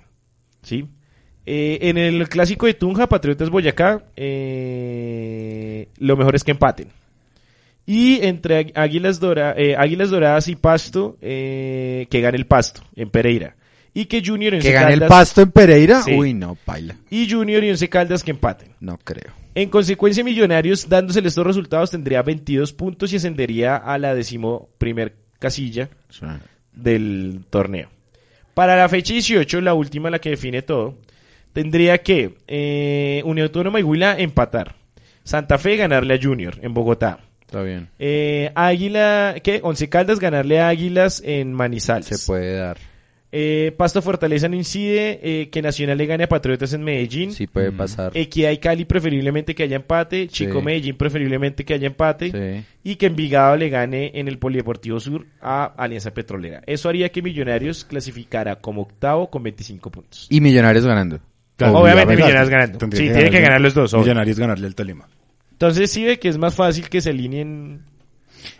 ¿Sí? 0.62 0.86
Eh, 1.46 1.80
en 1.82 1.98
el 1.98 2.30
clásico 2.30 2.66
de 2.68 2.74
Tunja, 2.76 3.08
Patriotas 3.08 3.50
Boyacá, 3.50 4.04
eh, 4.16 5.90
lo 5.98 6.16
mejor 6.18 6.36
es 6.36 6.44
que 6.44 6.52
empaten. 6.52 6.90
Y 7.88 8.24
entre 8.26 8.60
Águ- 8.68 8.72
Águilas, 8.76 9.20
Dora- 9.20 9.56
eh, 9.58 9.76
Águilas 9.78 10.10
Doradas 10.12 10.48
y 10.50 10.56
Pasto, 10.56 11.18
eh, 11.22 12.06
que 12.10 12.22
gane 12.22 12.38
el 12.38 12.46
Pasto 12.46 12.82
en 12.96 13.10
Pereira. 13.10 13.56
Y 13.94 14.06
que 14.06 14.22
Junior 14.24 14.54
y 14.54 14.60
¿Que 14.60 14.68
Once 14.68 14.72
gane 14.74 14.94
el 14.94 15.06
pasto 15.08 15.42
en 15.42 15.50
Pereira? 15.52 16.04
Sí. 16.04 16.14
Uy, 16.14 16.34
no, 16.36 16.54
paila. 16.54 16.96
Y 17.10 17.28
Junior 17.28 17.64
y 17.64 17.72
Once 17.72 17.90
Caldas 17.90 18.24
que 18.24 18.30
empaten. 18.30 18.74
No 18.80 19.00
creo. 19.00 19.34
En 19.56 19.70
consecuencia, 19.72 20.24
Millonarios, 20.24 20.88
dándosele 20.88 21.30
estos 21.30 21.48
resultados, 21.48 21.90
tendría 21.90 22.22
22 22.22 22.74
puntos 22.74 23.12
y 23.12 23.16
ascendería 23.16 23.76
a 23.78 23.98
la 23.98 24.14
decimo 24.14 24.70
primer 24.78 25.16
casilla 25.40 25.90
del 26.74 27.42
torneo. 27.50 27.90
Para 28.54 28.76
la 28.76 28.88
fecha 28.90 29.14
18, 29.14 29.62
la 29.62 29.74
última, 29.74 30.12
la 30.12 30.20
que 30.20 30.30
define 30.32 30.62
todo, 30.62 30.96
tendría 31.54 31.98
que 32.00 32.36
eh, 32.48 33.22
Unión 33.26 33.46
Autónoma 33.46 33.80
y 33.80 33.84
Huila 33.84 34.16
empatar. 34.20 34.76
Santa 35.24 35.58
Fe 35.58 35.76
ganarle 35.76 36.14
a 36.14 36.20
Junior 36.22 36.56
en 36.62 36.74
Bogotá. 36.76 37.20
Está 37.48 37.64
bien. 37.64 37.88
Eh, 37.98 38.52
Águila, 38.56 39.36
¿qué? 39.42 39.62
Once 39.64 39.88
Caldas 39.88 40.20
ganarle 40.20 40.60
a 40.60 40.68
Águilas 40.68 41.22
en 41.26 41.54
Manizales. 41.54 42.06
Se 42.08 42.28
puede 42.28 42.54
dar. 42.58 42.78
Eh, 43.32 43.74
Pasto 43.78 44.02
Fortaleza 44.02 44.48
no 44.50 44.56
incide. 44.56 45.20
eh, 45.22 45.50
que 45.50 45.62
Nacional 45.62 45.98
le 45.98 46.06
gane 46.06 46.26
a 46.26 46.30
Patriotas 46.30 46.74
en 46.74 46.84
Medellín. 46.84 47.32
Sí 47.32 47.48
puede 47.48 47.72
pasar. 47.72 48.12
Equidad 48.16 48.52
y 48.52 48.58
Cali 48.58 48.84
preferiblemente 48.86 49.56
que 49.56 49.64
haya 49.64 49.78
empate. 49.78 50.28
Chico 50.28 50.60
Sí. 50.60 50.66
Medellín 50.66 50.98
preferiblemente 50.98 51.64
que 51.66 51.74
haya 51.74 51.88
empate. 51.88 52.32
Sí. 52.32 52.66
Y 52.84 52.96
que 52.96 53.06
Envigado 53.08 53.56
le 53.58 53.70
gane 53.70 54.12
en 54.16 54.28
el 54.28 54.40
Polideportivo 54.40 55.00
Sur 55.00 55.26
a 55.42 55.66
Alianza 55.78 56.12
Petrolera. 56.14 56.62
Eso 56.66 56.90
haría 56.90 57.10
que 57.10 57.22
Millonarios 57.22 57.86
clasificara 57.86 58.58
como 58.58 58.82
octavo 58.84 59.30
con 59.30 59.44
25 59.44 59.90
puntos. 59.92 60.28
Y 60.30 60.42
Millonarios 60.42 60.86
ganando. 60.86 61.16
Obviamente 61.60 61.80
Obviamente. 61.80 62.16
Millonarios 62.24 62.50
ganando. 62.50 62.80
Sí, 62.98 63.04
tiene 63.04 63.30
que 63.30 63.42
ganar 63.42 63.62
los 63.62 63.74
dos, 63.74 63.94
obvio. 63.94 64.04
Millonarios 64.04 64.38
ganarle 64.40 64.68
al 64.68 64.76
Tolima. 64.76 65.08
Entonces 65.58 65.90
sí 65.92 66.06
ve 66.06 66.20
que 66.20 66.30
es 66.30 66.38
más 66.38 66.54
fácil 66.54 66.88
que 66.88 67.02
se 67.02 67.10
alineen. 67.10 67.82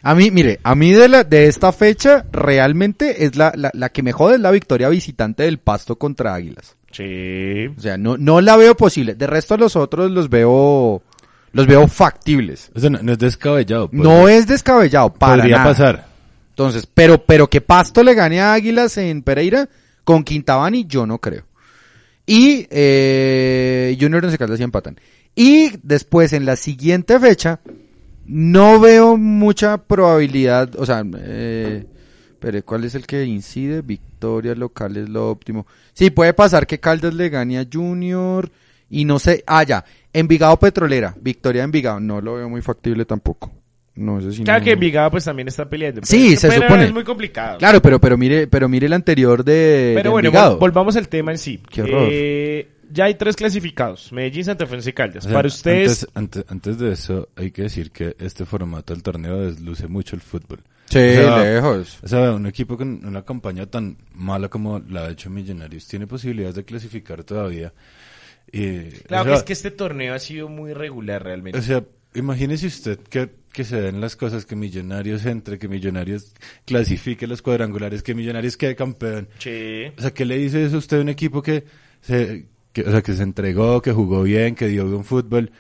A 0.02 0.16
mí, 0.16 0.32
mire, 0.32 0.60
a 0.64 0.74
mí 0.74 0.92
de, 0.94 1.08
la, 1.08 1.24
de 1.24 1.46
esta 1.48 1.72
fecha 1.72 2.26
realmente 2.32 3.24
es 3.26 3.36
la, 3.36 3.54
la, 3.56 3.70
la 3.74 3.90
que 3.90 4.02
me 4.02 4.12
jode 4.12 4.36
es 4.36 4.42
la 4.42 4.50
victoria 4.52 4.90
visitante 4.90 5.44
del 5.44 5.60
Pasto 5.60 5.98
contra 5.98 6.34
Águilas. 6.34 6.76
Sí. 6.92 7.68
O 7.68 7.80
sea, 7.80 7.98
no, 7.98 8.18
no 8.18 8.42
la 8.42 8.58
veo 8.58 8.76
posible. 8.76 9.14
De 9.14 9.28
resto 9.28 9.56
los 9.58 9.76
otros 9.76 10.10
los 10.10 10.30
veo, 10.30 11.04
los 11.54 11.68
veo 11.68 11.88
factibles. 11.88 12.72
O 12.74 12.80
sea, 12.80 12.90
no, 12.90 13.00
no 13.04 13.12
es 13.12 13.20
descabellado. 13.20 13.90
pues. 13.90 14.02
No 14.02 14.28
es 14.28 14.48
descabellado, 14.48 15.14
para 15.14 15.36
Podría 15.38 15.58
nada. 15.58 15.70
pasar. 15.70 16.08
Entonces, 16.50 16.88
pero, 16.92 17.24
pero 17.24 17.48
que 17.48 17.62
Pasto 17.62 18.04
le 18.04 18.16
gane 18.16 18.42
a 18.42 18.54
Águilas 18.54 18.98
en 18.98 19.22
Pereira 19.22 19.70
con 20.04 20.24
Quintabani, 20.24 20.86
yo 20.88 21.06
no 21.06 21.20
creo. 21.20 21.44
Y 22.26 22.68
eh, 22.72 23.96
Junior 24.02 24.26
Once 24.26 24.38
Caldas 24.38 24.58
sí 24.58 24.64
empatan. 24.64 25.00
Y 25.40 25.74
después, 25.84 26.34
en 26.34 26.46
la 26.48 26.56
siguiente 26.56 27.20
fecha, 27.20 27.60
no 28.26 28.80
veo 28.80 29.18
mucha 29.18 29.78
probabilidad, 29.78 30.76
o 30.80 30.86
sea, 30.86 31.04
eh, 31.20 31.86
pero 32.40 32.66
¿cuál 32.66 32.86
es 32.86 32.96
el 32.96 33.06
que 33.06 33.24
incide? 33.24 33.84
Victoria 33.84 34.56
local 34.56 34.98
es 34.98 35.08
lo 35.08 35.30
óptimo. 35.30 35.68
Sí, 35.94 36.10
puede 36.10 36.34
pasar 36.34 36.66
que 36.66 36.80
Caldas 36.80 37.14
le 37.14 37.30
gane 37.30 37.60
a 37.60 37.68
Junior 37.72 38.50
y 38.90 39.06
no 39.06 39.20
sé, 39.20 39.44
ah, 39.46 39.62
ya, 39.64 39.86
Envigado 40.12 40.58
Petrolera, 40.58 41.16
victoria 41.22 41.62
de 41.62 41.66
Envigado, 41.66 42.00
no 42.00 42.20
lo 42.20 42.34
veo 42.34 42.50
muy 42.50 42.64
factible 42.64 43.06
tampoco. 43.06 43.52
No 43.94 44.20
sé 44.22 44.32
si 44.32 44.44
Claro 44.44 44.60
no- 44.62 44.66
que 44.66 44.72
Envigado 44.72 45.12
pues 45.12 45.24
también 45.26 45.48
está 45.48 45.70
peleando. 45.70 46.02
Sí, 46.04 46.36
se 46.36 46.48
pero 46.50 46.64
supone. 46.64 46.86
Es 46.86 46.94
muy 46.94 47.04
complicado. 47.04 47.58
Claro, 47.60 47.80
pero, 47.82 48.00
pero 48.02 48.18
mire, 48.18 48.48
pero 48.48 48.68
mire 48.68 48.88
el 48.88 48.94
anterior 48.94 49.44
de, 49.44 49.92
Pero 49.96 50.10
de 50.10 50.14
bueno, 50.14 50.28
Envigado. 50.30 50.58
volvamos 50.58 50.96
al 50.96 51.08
tema 51.08 51.32
en 51.32 51.38
sí. 51.38 51.60
Qué 51.70 51.82
horror. 51.84 52.08
Eh, 52.12 52.68
ya 52.92 53.06
hay 53.06 53.16
tres 53.16 53.36
clasificados. 53.36 54.12
Medellín, 54.12 54.46
Santa 54.46 54.66
Fe, 54.66 54.76
Once 54.76 54.94
Caldas. 54.94 55.26
O 55.26 55.28
sea, 55.28 55.36
Para 55.36 55.48
ustedes... 55.48 56.08
Antes, 56.14 56.44
antes, 56.44 56.46
antes 56.50 56.78
de 56.78 56.92
eso, 56.92 57.30
hay 57.36 57.52
que 57.52 57.64
decir 57.64 57.92
que 57.92 58.16
este 58.20 58.46
formato 58.46 58.94
del 58.94 59.04
torneo 59.04 59.42
desluce 59.42 59.88
mucho 59.88 60.16
el 60.16 60.22
fútbol. 60.22 60.64
Sí, 60.90 61.00
O 61.00 61.14
sea, 61.14 61.44
lejos. 61.44 62.00
O 62.02 62.08
sea, 62.08 62.32
un 62.32 62.46
equipo 62.46 62.78
con 62.78 63.06
una 63.06 63.24
campaña 63.24 63.66
tan 63.66 63.98
mala 64.14 64.48
como 64.48 64.80
la 64.80 65.06
ha 65.06 65.10
hecho 65.10 65.30
Millonarios 65.30 65.88
tiene 65.88 66.08
posibilidades 66.08 66.56
de 66.56 66.64
clasificar 66.64 67.24
todavía. 67.24 67.74
Y, 68.52 68.84
Claro 69.08 69.24
o 69.24 69.26
que 69.26 69.30
sea, 69.32 69.38
es 69.38 69.44
que 69.44 69.54
este 69.54 69.72
torneo 69.72 70.14
ha 70.14 70.20
sido 70.20 70.48
muy 70.48 70.74
regular 70.74 71.24
realmente. 71.24 71.60
O 71.60 71.62
sea, 71.62 71.84
imagínese 72.16 72.68
usted 72.68 73.00
que, 73.00 73.30
que 73.52 73.66
se 73.66 73.82
den 73.82 74.00
las 74.00 74.16
cosas, 74.16 74.46
que 74.46 74.56
Millonarios 74.56 75.26
entre, 75.26 75.60
que 75.60 75.68
Millonarios 75.68 76.34
clasifique 76.66 77.28
los 77.28 77.42
cuadrangulares, 77.42 78.02
que 78.02 78.16
Millonarios 78.16 78.56
quede 78.56 78.76
campeón. 78.76 79.28
Sí. 79.40 79.88
O 79.98 80.02
sea, 80.02 80.14
¿qué 80.14 80.24
le 80.24 80.38
dice 80.38 80.64
eso 80.64 80.78
a 80.78 80.80
usted 80.80 81.00
a 81.00 81.02
un 81.02 81.10
equipo 81.10 81.42
que 81.42 81.66
se, 82.00 82.46
que, 82.84 82.88
o 82.88 82.92
sea, 82.92 83.02
que 83.02 83.14
se 83.16 83.24
entregó, 83.24 83.82
que 83.82 83.92
jugó 83.92 84.24
bien, 84.24 84.54
que 84.56 84.68
dio 84.68 84.88
buen 84.88 85.04
fútbol 85.04 85.52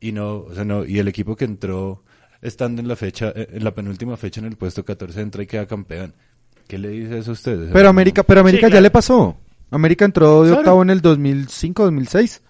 y 0.00 0.12
no, 0.12 0.36
o 0.38 0.54
sea, 0.54 0.64
no, 0.64 0.84
y 0.84 0.98
el 0.98 1.08
equipo 1.08 1.34
que 1.36 1.44
entró 1.44 2.02
estando 2.42 2.80
en 2.80 2.88
la 2.88 2.96
fecha, 2.96 3.32
eh, 3.34 3.48
en 3.52 3.64
la 3.64 3.74
penúltima 3.74 4.16
fecha 4.16 4.40
en 4.40 4.46
el 4.46 4.56
puesto 4.56 4.84
14 4.84 5.20
entra 5.20 5.42
y 5.42 5.46
queda 5.46 5.66
campeón. 5.66 6.14
¿Qué 6.68 6.78
le 6.78 6.90
dice 6.90 7.18
eso 7.18 7.30
a 7.30 7.34
usted? 7.34 7.58
O 7.60 7.64
sea, 7.64 7.72
Pero 7.72 7.88
América, 7.88 8.22
pero 8.22 8.40
América 8.40 8.66
Sí, 8.66 8.70
ya 8.70 8.74
claro. 8.74 8.82
le 8.84 8.90
pasó. 8.90 9.36
América 9.72 10.04
entró 10.04 10.44
de 10.44 10.52
octavo 10.52 10.82
en 10.82 10.90
el 10.90 11.00
2005, 11.00 11.84
2006 11.84 12.42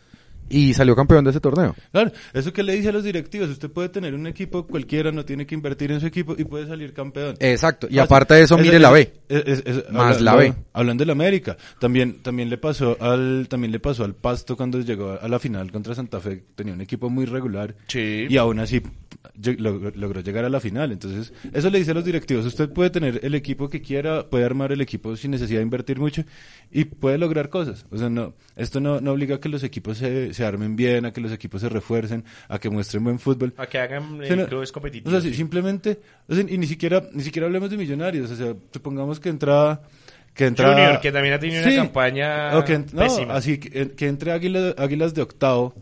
y 0.50 0.74
salió 0.74 0.94
campeón 0.94 1.24
de 1.24 1.30
ese 1.30 1.40
torneo. 1.40 1.74
Claro, 1.92 2.12
eso 2.34 2.52
que 2.52 2.62
le 2.62 2.74
dice 2.74 2.90
a 2.90 2.92
los 2.92 3.04
directivos, 3.04 3.48
usted 3.48 3.70
puede 3.70 3.88
tener 3.88 4.14
un 4.14 4.26
equipo 4.26 4.66
cualquiera, 4.66 5.10
no 5.12 5.24
tiene 5.24 5.46
que 5.46 5.54
invertir 5.54 5.90
en 5.92 6.00
su 6.00 6.06
equipo 6.06 6.34
y 6.36 6.44
puede 6.44 6.66
salir 6.66 6.92
campeón. 6.92 7.36
Exacto. 7.40 7.86
Y 7.90 7.98
aparte 7.98 8.34
de 8.34 8.42
eso, 8.42 8.58
mire 8.58 8.78
la 8.78 8.90
B. 8.90 9.10
es- 9.28 9.42
es- 9.46 9.62
es- 9.64 9.90
Más 9.90 10.16
habla- 10.18 10.32
la 10.32 10.36
B. 10.36 10.54
Hablando 10.72 11.02
de 11.02 11.06
la 11.06 11.12
América, 11.12 11.56
también 11.78 12.20
también 12.22 12.50
le 12.50 12.58
pasó 12.58 12.96
al 13.00 13.46
también 13.48 13.70
le 13.72 13.78
pasó 13.80 14.04
al 14.04 14.14
Pasto 14.14 14.56
cuando 14.56 14.80
llegó 14.80 15.18
a 15.20 15.28
la 15.28 15.38
final 15.38 15.70
contra 15.70 15.94
Santa 15.94 16.20
Fe, 16.20 16.42
tenía 16.56 16.74
un 16.74 16.80
equipo 16.80 17.08
muy 17.08 17.24
regular 17.26 17.76
Sí. 17.86 18.26
y 18.28 18.36
aún 18.36 18.58
así 18.58 18.82
log- 19.38 19.94
logró 19.94 20.20
llegar 20.20 20.44
a 20.44 20.48
la 20.48 20.60
final. 20.60 20.92
Entonces, 20.92 21.32
eso 21.52 21.70
le 21.70 21.78
dice 21.78 21.92
a 21.92 21.94
los 21.94 22.04
directivos, 22.04 22.44
usted 22.46 22.68
puede 22.70 22.90
tener 22.90 23.20
el 23.22 23.34
equipo 23.34 23.68
que 23.68 23.80
quiera, 23.82 24.28
puede 24.28 24.44
armar 24.44 24.72
el 24.72 24.80
equipo 24.80 25.16
sin 25.16 25.30
necesidad 25.30 25.58
de 25.60 25.64
invertir 25.64 25.98
mucho 25.98 26.24
y 26.70 26.84
puede 26.84 27.18
lograr 27.18 27.48
cosas. 27.48 27.86
O 27.90 27.98
sea, 27.98 28.08
no 28.10 28.34
esto 28.56 28.80
no, 28.80 29.00
no 29.00 29.12
obliga 29.12 29.36
a 29.36 29.40
que 29.40 29.48
los 29.48 29.62
equipos 29.62 29.98
se, 29.98 30.34
se 30.34 30.39
armen 30.44 30.76
bien, 30.76 31.04
a 31.06 31.12
que 31.12 31.20
los 31.20 31.32
equipos 31.32 31.60
se 31.60 31.68
refuerccen, 31.68 32.24
a 32.48 32.58
que 32.58 32.70
muestren 32.70 33.04
buen 33.04 33.18
fútbol. 33.18 33.54
A 33.56 33.66
que 33.66 33.78
hagan 33.78 34.20
Sí, 34.26 34.32
eh, 34.32 34.46
clubes 34.48 34.70
O 34.70 34.72
competitivos. 34.74 35.12
sea, 35.12 35.20
sí, 35.30 35.34
simplemente, 35.36 36.00
o 36.28 36.34
sea, 36.34 36.44
y 36.48 36.58
ni 36.58 36.66
siquiera, 36.66 37.02
ni 37.12 37.22
siquiera 37.22 37.46
hablemos 37.46 37.70
de 37.70 37.76
millonarios, 37.76 38.30
o 38.30 38.36
sea, 38.36 38.54
supongamos 38.72 39.20
que 39.20 39.28
entra, 39.28 39.82
que 40.34 40.46
entra... 40.46 40.72
Junior, 40.72 41.00
que 41.00 41.12
también 41.12 41.34
ha 41.34 41.38
tenido 41.38 41.62
una 41.62 41.76
campaña 41.76 42.58
o 42.58 42.64
que 42.64 42.78
no, 42.78 42.84
pésima. 43.02 43.34
así, 43.34 43.58
que, 43.58 43.92
que 43.92 44.06
entre 44.08 44.32
Águilas, 44.32 44.74
Águilas 44.78 45.14
de 45.14 45.22
octavo 45.22 45.74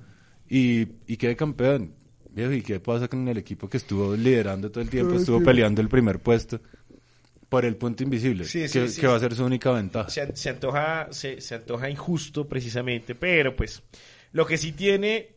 y, 0.48 0.86
y 1.06 1.16
quede 1.16 1.36
campeón. 1.36 1.94
¿y 2.36 2.62
qué 2.62 2.78
pasa 2.78 3.08
con 3.08 3.26
el 3.26 3.36
equipo 3.36 3.68
que 3.68 3.78
estuvo 3.78 4.14
liderando 4.14 4.70
todo 4.70 4.80
el 4.80 4.88
tiempo, 4.88 5.14
estuvo 5.16 5.42
peleando 5.42 5.80
el 5.80 5.88
primer 5.88 6.20
puesto 6.20 6.60
por 7.48 7.64
el 7.64 7.74
punto 7.76 8.04
invisible, 8.04 8.44
Sí, 8.44 8.68
sí, 8.68 8.78
que, 8.78 8.88
sí. 8.88 9.00
que 9.00 9.06
va 9.08 9.16
a 9.16 9.18
ser 9.18 9.34
su 9.34 9.44
única 9.44 9.72
ventaja? 9.72 10.08
se, 10.08 10.36
se 10.36 10.50
antoja 10.50 11.08
se, 11.10 11.40
se 11.40 11.54
antoja 11.56 11.90
injusto 11.90 12.46
precisamente, 12.46 13.16
pero 13.16 13.56
pues 13.56 13.82
lo 14.32 14.46
que 14.46 14.56
sí 14.58 14.72
tiene 14.72 15.30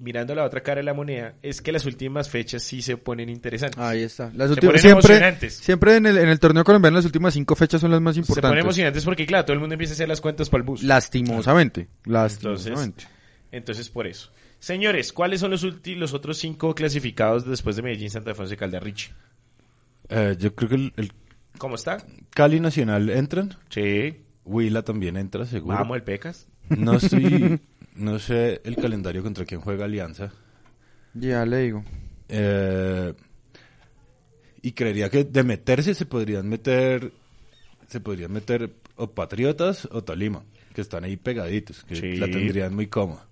mirando 0.00 0.34
la 0.34 0.44
otra 0.44 0.62
cara 0.62 0.78
de 0.78 0.84
la 0.84 0.94
moneda 0.94 1.34
es 1.42 1.60
que 1.60 1.70
las 1.70 1.84
últimas 1.84 2.30
fechas 2.30 2.62
sí 2.62 2.80
se 2.80 2.96
ponen 2.96 3.28
interesantes. 3.28 3.78
Ahí 3.78 4.02
está. 4.02 4.30
Las 4.34 4.48
Se 4.48 4.54
últimas, 4.54 4.60
ponen 4.60 4.80
siempre, 4.80 5.14
emocionantes. 5.16 5.54
siempre 5.54 5.96
en 5.96 6.06
el, 6.06 6.16
en 6.18 6.28
el 6.28 6.40
torneo 6.40 6.64
colombiano 6.64 6.96
las 6.96 7.04
últimas 7.04 7.34
cinco 7.34 7.54
fechas 7.54 7.80
son 7.82 7.90
las 7.90 8.00
más 8.00 8.14
se 8.14 8.20
ponen 8.22 8.30
importantes. 8.30 8.60
emocionantes 8.64 9.04
porque 9.04 9.26
claro, 9.26 9.44
todo 9.44 9.54
el 9.54 9.60
mundo 9.60 9.74
empieza 9.74 9.92
a 9.92 9.94
hacer 9.94 10.08
las 10.08 10.20
cuentas 10.20 10.48
para 10.48 10.62
el 10.62 10.66
bus. 10.66 10.82
Lastimosamente. 10.82 11.88
Lastimosamente. 12.06 13.06
entonces 13.52 13.88
por 13.90 14.06
eso. 14.06 14.30
Señores, 14.58 15.12
¿cuáles 15.12 15.40
son 15.40 15.50
los, 15.50 15.62
ulti- 15.64 15.94
los 15.96 16.14
otros 16.14 16.38
cinco 16.38 16.74
clasificados 16.74 17.44
después 17.46 17.76
de 17.76 17.82
Medellín, 17.82 18.08
Santa 18.08 18.34
Fe, 18.34 18.40
Once 18.42 18.56
Caldas, 18.56 18.82
Richie? 18.82 19.12
Eh, 20.08 20.36
yo 20.38 20.54
creo 20.54 20.68
que 20.70 20.74
el, 20.76 20.92
el 20.96 21.12
¿Cómo 21.58 21.74
está? 21.76 21.98
Cali 22.30 22.58
Nacional 22.60 23.10
entran, 23.10 23.56
Sí. 23.68 24.16
Huila 24.46 24.82
también 24.82 25.16
entra, 25.16 25.44
seguro. 25.46 25.76
Vamos, 25.76 25.96
el 25.96 26.02
Pecas. 26.02 26.48
No 26.70 26.94
estoy, 26.96 27.60
no 27.94 28.18
sé 28.18 28.60
el 28.64 28.76
calendario 28.76 29.22
contra 29.22 29.44
quién 29.44 29.60
juega 29.60 29.84
Alianza. 29.84 30.32
Ya 31.14 31.44
le 31.46 31.58
digo. 31.58 31.84
Eh, 32.28 33.12
y 34.62 34.72
creería 34.72 35.10
que 35.10 35.24
de 35.24 35.42
meterse 35.44 35.94
se 35.94 36.06
podrían 36.06 36.48
meter, 36.48 37.12
se 37.88 38.00
podrían 38.00 38.32
meter 38.32 38.70
o 38.96 39.10
Patriotas 39.10 39.86
o 39.92 40.02
Tolima, 40.02 40.42
que 40.72 40.80
están 40.80 41.04
ahí 41.04 41.16
pegaditos, 41.16 41.84
que 41.84 41.96
Sí. 41.96 42.16
la 42.16 42.26
tendrían 42.26 42.74
muy 42.74 42.86
cómoda. 42.86 43.26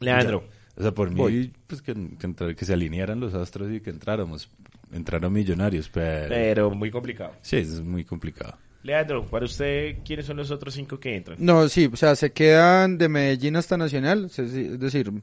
Leandro. 0.00 0.44
O 0.74 0.82
sea, 0.82 0.92
por 0.92 1.10
mí, 1.10 1.52
pues 1.66 1.82
que, 1.82 1.94
que, 2.18 2.54
que 2.56 2.64
se 2.64 2.72
alinearan 2.72 3.20
los 3.20 3.34
astros 3.34 3.70
y 3.72 3.80
que 3.80 3.90
entráramos, 3.90 4.50
entraran 4.90 5.30
millonarios, 5.32 5.88
pero, 5.90 6.28
Pero 6.30 6.70
muy 6.70 6.90
complicado. 6.90 7.34
sí, 7.42 7.56
es 7.58 7.80
muy 7.82 8.04
complicado. 8.04 8.56
Leandro, 8.82 9.24
para 9.26 9.44
usted, 9.44 9.98
¿quiénes 10.04 10.26
son 10.26 10.36
los 10.36 10.50
otros 10.50 10.74
cinco 10.74 10.98
que 10.98 11.14
entran? 11.14 11.38
No, 11.40 11.68
sí, 11.68 11.88
o 11.92 11.96
sea, 11.96 12.16
se 12.16 12.32
quedan 12.32 12.98
de 12.98 13.08
Medellín 13.08 13.56
hasta 13.56 13.76
Nacional, 13.76 14.24
es 14.24 14.80
decir, 14.80 15.08
O 15.08 15.22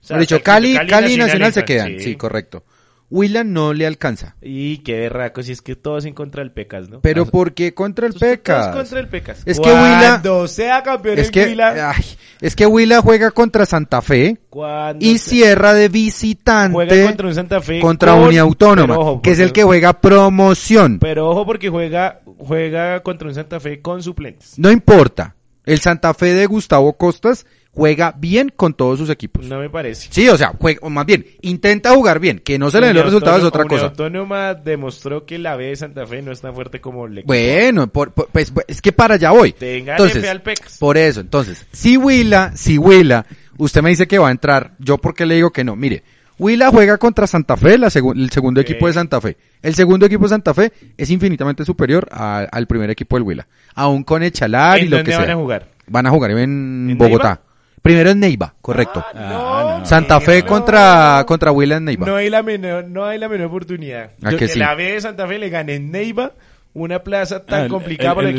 sea, 0.00 0.18
dicho, 0.18 0.40
Cali, 0.42 0.74
Cali, 0.74 0.88
Cali 0.88 1.14
y 1.14 1.16
Nacional 1.16 1.26
Nacional 1.26 1.52
se 1.52 1.64
quedan, 1.64 1.98
sí. 1.98 2.04
sí, 2.04 2.16
correcto. 2.16 2.64
Huila 3.12 3.44
no 3.44 3.74
le 3.74 3.86
alcanza. 3.86 4.36
Y 4.40 4.78
qué 4.78 4.98
berraco, 5.00 5.42
si 5.42 5.52
es 5.52 5.60
que 5.60 5.76
todos 5.76 6.06
en 6.06 6.14
contra 6.14 6.42
del 6.42 6.50
Pecas, 6.50 6.88
¿no? 6.88 7.00
Pero 7.02 7.26
¿por 7.26 7.52
qué 7.52 7.74
contra 7.74 8.06
el 8.06 8.14
todos 8.14 8.20
Pecas? 8.22 8.68
contra 8.74 9.00
el 9.00 9.08
Pecas. 9.08 9.42
Es 9.44 9.60
que 9.60 9.68
Huila- 9.68 10.08
Cuando 10.22 10.48
sea 10.48 10.82
campeón 10.82 11.18
Es 11.18 11.30
que, 11.30 11.44
Huila, 11.44 11.92
ay, 11.94 12.04
es 12.40 12.56
que 12.56 12.66
Huila 12.66 13.02
juega 13.02 13.30
contra 13.30 13.66
Santa 13.66 14.00
Fe 14.00 14.38
cuando 14.48 15.04
y 15.04 15.18
sea- 15.18 15.30
cierra 15.30 15.74
de 15.74 15.88
juega 15.88 15.92
visitante 15.92 17.04
contra 17.04 17.26
un 17.28 17.34
Santa 17.34 17.60
Fe 17.60 17.80
contra 17.80 18.12
con- 18.14 18.22
Uniautónoma, 18.28 18.96
ojo, 18.98 19.20
que 19.22 19.32
es 19.32 19.38
el 19.40 19.52
que 19.52 19.62
juega 19.62 20.00
promoción. 20.00 20.98
Pero 20.98 21.28
ojo 21.28 21.44
porque 21.44 21.68
juega 21.68 22.20
juega 22.38 23.02
contra 23.02 23.28
un 23.28 23.34
Santa 23.34 23.60
Fe 23.60 23.80
con 23.82 24.02
suplentes. 24.02 24.58
No 24.58 24.70
importa. 24.70 25.36
El 25.64 25.78
Santa 25.78 26.12
Fe 26.14 26.34
de 26.34 26.46
Gustavo 26.46 26.94
Costas 26.94 27.46
juega 27.74 28.14
bien 28.16 28.52
con 28.54 28.74
todos 28.74 28.98
sus 28.98 29.08
equipos. 29.10 29.46
No 29.46 29.58
me 29.58 29.70
parece. 29.70 30.08
Sí, 30.10 30.28
o 30.28 30.36
sea, 30.36 30.52
juega, 30.58 30.80
o 30.82 30.90
más 30.90 31.06
bien, 31.06 31.24
intenta 31.40 31.94
jugar 31.94 32.20
bien. 32.20 32.38
Que 32.38 32.58
no 32.58 32.70
se 32.70 32.80
le 32.80 32.88
den 32.88 32.96
los 32.96 33.06
resultados 33.06 33.38
es 33.40 33.44
otra 33.44 33.64
cosa. 33.64 33.86
Autónoma 33.86 34.54
demostró 34.54 35.24
que 35.24 35.38
la 35.38 35.56
B 35.56 35.66
de 35.66 35.76
Santa 35.76 36.06
Fe 36.06 36.20
no 36.22 36.32
es 36.32 36.40
tan 36.40 36.54
fuerte 36.54 36.80
como 36.80 37.06
le 37.08 37.22
Bueno, 37.22 37.86
por- 37.86 38.12
por- 38.12 38.28
pues, 38.28 38.50
pues, 38.50 38.66
es 38.68 38.82
que 38.82 38.92
para 38.92 39.14
allá 39.14 39.30
voy. 39.30 39.52
Téngale 39.52 40.02
Entonces, 40.02 40.28
al 40.30 40.42
Pecas. 40.42 40.76
por 40.78 40.96
eso, 40.98 41.20
entonces, 41.20 41.66
si 41.72 41.96
Huila, 41.96 42.52
si 42.54 42.78
Huila 42.78 43.24
Usted 43.58 43.82
me 43.82 43.90
dice 43.90 44.08
que 44.08 44.18
va 44.18 44.28
a 44.28 44.32
entrar. 44.32 44.72
¿Yo 44.78 44.96
por 44.98 45.14
qué 45.14 45.26
le 45.26 45.34
digo 45.36 45.50
que 45.50 45.62
no? 45.62 45.76
Mire, 45.76 46.02
Huila 46.38 46.70
juega 46.70 46.96
contra 46.96 47.26
Santa 47.26 47.54
Fe, 47.56 47.76
la 47.76 47.88
segu- 47.88 48.16
el 48.18 48.30
segundo 48.30 48.60
equipo 48.62 48.86
de 48.86 48.94
Santa 48.94 49.20
Fe. 49.20 49.36
El 49.60 49.74
segundo 49.74 50.06
equipo 50.06 50.24
de 50.24 50.30
Santa 50.30 50.54
Fe 50.54 50.72
es 50.96 51.10
infinitamente 51.10 51.64
superior 51.64 52.08
a- 52.10 52.38
al 52.50 52.66
primer 52.66 52.88
equipo 52.90 53.14
del 53.16 53.22
Huila. 53.24 53.46
Aún 53.74 54.04
con 54.04 54.22
Echalar 54.22 54.78
y 54.78 54.84
¿En 54.84 54.90
lo 54.90 54.96
dónde 54.96 55.10
que 55.12 55.16
van 55.16 55.26
sea. 55.26 55.34
a 55.34 55.36
jugar? 55.36 55.68
Van 55.86 56.06
a 56.06 56.10
jugar 56.10 56.30
en, 56.30 56.38
¿En 56.90 56.98
Bogotá. 56.98 57.28
Neiva? 57.28 57.42
Primero 57.82 58.10
en 58.10 58.20
Neiva, 58.20 58.54
correcto. 58.60 59.04
Ah, 59.14 59.78
no. 59.80 59.86
Santa 59.86 60.20
Fe 60.20 60.42
no. 60.42 60.46
contra, 60.48 61.24
contra 61.26 61.50
Huila 61.50 61.76
en 61.78 61.84
Neiva. 61.86 62.06
No 62.06 62.14
hay 62.16 62.30
la 62.30 62.42
menor, 62.42 62.84
no 62.86 63.04
hay 63.04 63.18
la 63.18 63.28
menor 63.28 63.48
oportunidad. 63.48 64.10
¿A 64.22 64.30
Yo- 64.30 64.38
que 64.38 64.46
que 64.46 64.52
sí? 64.52 64.58
la 64.60 64.74
B 64.76 64.92
de 64.92 65.00
Santa 65.00 65.26
Fe 65.26 65.38
le 65.40 65.48
gane 65.50 65.74
en 65.74 65.90
Neiva, 65.90 66.32
una 66.74 67.02
plaza 67.02 67.44
tan 67.44 67.64
Ah, 67.64 67.68
complicada 67.68 68.10
el- 68.10 68.16
para 68.16 68.28
el- 68.30 68.36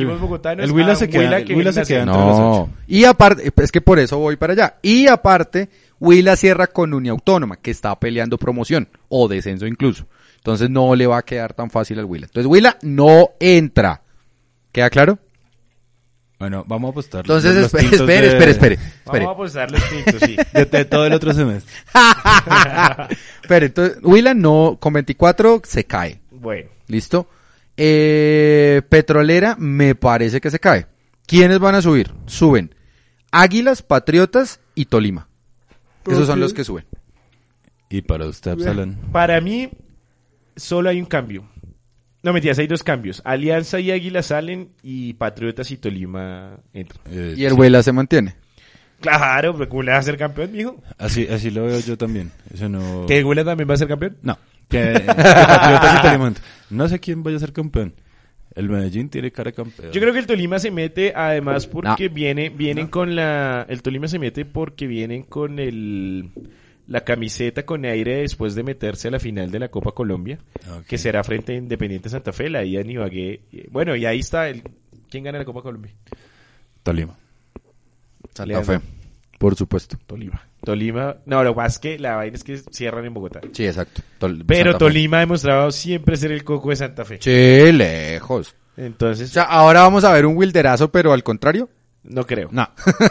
el 0.62 0.72
Huila 0.72 0.96
se 0.96 1.06
un 1.06 1.12
queda- 1.12 1.38
el 1.38 1.46
que 1.46 1.54
Huila 1.56 1.74
se 1.74 1.84
queda 1.84 2.04
entre 2.04 2.16
los 2.16 2.38
No. 2.40 2.70
Y 2.88 3.04
aparte, 3.04 3.52
es 3.56 3.72
que 3.72 3.82
por 3.82 4.00
eso 4.00 4.18
voy 4.18 4.38
para 4.38 4.54
allá. 4.54 4.76
Y 4.82 5.08
aparte, 5.08 5.70
Huila 6.00 6.36
cierra 6.38 6.68
con 6.68 6.94
Unia 6.94 7.12
Autónoma, 7.12 7.58
que 7.58 7.70
está 7.72 7.98
peleando 8.00 8.38
promoción 8.38 8.88
o 9.10 9.28
descenso 9.28 9.68
incluso. 9.68 10.06
Entonces 10.38 10.70
no 10.70 10.96
le 10.96 11.06
va 11.06 11.18
a 11.18 11.22
quedar 11.24 11.54
tan 11.54 11.70
fácil 11.70 12.00
al 12.00 12.06
Huila. 12.06 12.26
Entonces 12.28 12.50
Huila 12.50 12.78
no 12.82 13.30
entra. 13.40 14.02
¿Queda 14.72 14.90
claro? 14.90 15.20
Bueno, 16.40 16.66
vamos 16.68 16.90
a 16.90 16.92
apostar. 16.92 17.22
Entonces, 17.22 17.56
los 17.56 17.66
espere, 17.74 17.86
espere, 17.96 18.22
de- 18.22 18.28
espere, 18.28 18.52
espere. 18.52 18.74
espere. 18.76 19.26
Vamos 19.26 19.28
a 19.30 19.32
apostar 19.32 19.72
los 19.72 19.82
tintos, 19.90 20.22
sí. 20.22 20.36
De, 20.54 20.66
de 20.66 20.86
todo 20.86 21.06
el 21.06 21.14
otro 21.14 21.34
semestre. 21.34 21.72
Espere, 23.44 23.68
entonces, 23.68 23.98
Huila 24.04 24.34
no, 24.34 24.78
con 24.80 24.94
24 24.94 25.62
se 25.66 25.86
cae. 25.86 26.22
bueno, 26.32 26.70
¿Listo? 26.88 27.30
Eh, 27.78 28.82
Petrolera 28.90 29.56
me 29.58 29.96
parece 29.96 30.40
que 30.42 30.50
se 30.52 30.60
cae. 30.60 30.88
¿Quiénes 31.26 31.60
van 31.60 31.76
a 31.76 31.82
subir? 31.82 32.12
Suben 32.26 32.76
Águilas, 33.32 33.82
Patriotas 33.82 34.60
y 34.76 34.86
Tolima. 34.86 35.28
Esos 36.06 36.28
son 36.28 36.40
los 36.40 36.54
que 36.54 36.64
suben. 36.64 36.86
Y 37.90 38.02
para 38.02 38.26
usted, 38.26 38.52
Absalón. 38.52 38.98
para 39.12 39.40
mí 39.42 39.70
solo 40.56 40.90
hay 40.90 41.00
un 41.00 41.06
cambio. 41.06 41.48
No, 42.24 42.32
mentiras, 42.32 42.58
hay 42.58 42.68
dos 42.68 42.84
cambios. 42.84 43.22
Alianza 43.26 43.80
y 43.82 43.92
Águila 43.92 44.24
salen 44.24 44.70
y 44.82 45.14
Patriotas 45.14 45.70
y 45.72 45.78
Tolima 45.78 46.58
entran. 46.74 47.02
Eh, 47.12 47.36
Y 47.38 47.44
el 47.44 47.52
sí. 47.52 47.58
Huila 47.58 47.84
se 47.84 47.92
mantiene. 47.92 48.36
Claro, 49.02 49.54
pero 49.54 49.68
¿cómo 49.68 49.84
le 49.84 49.92
va 49.92 49.98
a 49.98 50.04
ser 50.04 50.18
campeón, 50.18 50.54
mijo? 50.54 50.82
Así, 50.98 51.28
así 51.28 51.52
lo 51.52 51.66
veo 51.66 51.80
yo 51.82 51.98
también. 51.98 52.32
Eso 52.54 52.70
no... 52.70 53.06
¿Que 53.06 53.22
Huila 53.24 53.44
también 53.44 53.70
va 53.70 53.74
a 53.74 53.78
ser 53.78 53.90
campeón? 53.90 54.16
No. 54.22 54.38
Que, 54.70 54.94
que 54.94 55.00
Patriotas 55.02 56.00
y 56.00 56.02
Tolima. 56.02 56.34
No 56.70 56.88
sé 56.88 57.00
quién 57.00 57.22
vaya 57.24 57.36
a 57.36 57.40
ser 57.42 57.52
campeón. 57.52 57.94
El 58.56 58.70
Medellín 58.70 59.10
tiene 59.10 59.32
cara 59.32 59.50
de 59.52 59.56
campeón. 59.56 59.92
Yo 59.92 60.00
creo 60.00 60.14
que 60.14 60.20
el 60.20 60.26
Tolima 60.26 60.60
se 60.60 60.72
mete 60.72 61.12
además 61.14 61.68
porque 61.68 62.08
viene 62.08 62.50
vienen 62.50 62.88
con 62.88 63.16
la 63.16 63.66
el 63.68 63.82
Tolima 63.82 64.08
se 64.08 64.20
mete 64.20 64.46
porque 64.46 64.86
vienen 64.88 65.24
con 65.24 65.58
el 65.60 66.30
la 66.88 67.02
camiseta 67.02 67.66
con 67.66 67.86
aire 67.86 68.18
después 68.18 68.56
de 68.56 68.64
meterse 68.64 69.08
a 69.08 69.12
la 69.12 69.20
final 69.20 69.50
de 69.52 69.60
la 69.60 69.70
Copa 69.70 69.92
Colombia, 69.94 70.40
que 70.88 70.98
será 70.98 71.24
frente 71.24 71.54
a 71.54 71.56
Independiente 71.56 72.10
Santa 72.10 72.34
Fe, 72.34 72.50
la 72.50 72.64
ida 72.64 72.82
en 72.82 72.90
Ibagué. 72.90 73.42
Bueno, 73.72 73.96
y 73.96 74.06
ahí 74.06 74.20
está 74.20 74.50
el 74.50 74.64
¿quién 75.10 75.24
gana 75.24 75.38
la 75.40 75.46
Copa 75.46 75.62
Colombia? 75.62 75.92
Tolima. 76.84 77.16
Santa. 78.34 78.64
Fe. 78.64 78.80
Por 79.38 79.56
supuesto. 79.56 79.98
Tolima. 80.08 80.42
Tolima, 80.64 81.18
no, 81.26 81.44
lo 81.44 81.54
es 81.54 81.78
que 81.78 82.00
la 82.00 82.16
vaina 82.16 82.36
es 82.36 82.44
que 82.44 82.58
cierran 82.72 83.06
en 83.06 83.14
Bogotá. 83.14 83.42
Sí, 83.52 83.66
exacto. 83.66 84.02
Tol- 84.20 84.44
Pero 84.48 84.72
Santa 84.72 84.86
Fe. 84.86 84.92
Tolima 84.92 85.18
ha 85.18 85.20
demostrado 85.22 85.72
siempre 85.72 86.16
ser 86.16 86.32
el 86.32 86.44
coco 86.44 86.70
de 86.70 86.76
Santa 86.78 87.04
Fe. 87.04 87.20
Sí, 87.22 87.72
lejos. 87.74 88.56
Entonces, 88.78 89.30
O 89.30 89.34
sea, 89.34 89.44
ahora 89.44 89.82
vamos 89.82 90.04
a 90.04 90.12
ver 90.14 90.26
un 90.26 90.36
Wilderazo, 90.38 90.92
pero 90.92 91.12
al 91.14 91.24
contrario. 91.24 91.70
No 92.04 92.26
creo. 92.26 92.50
No. 92.52 92.68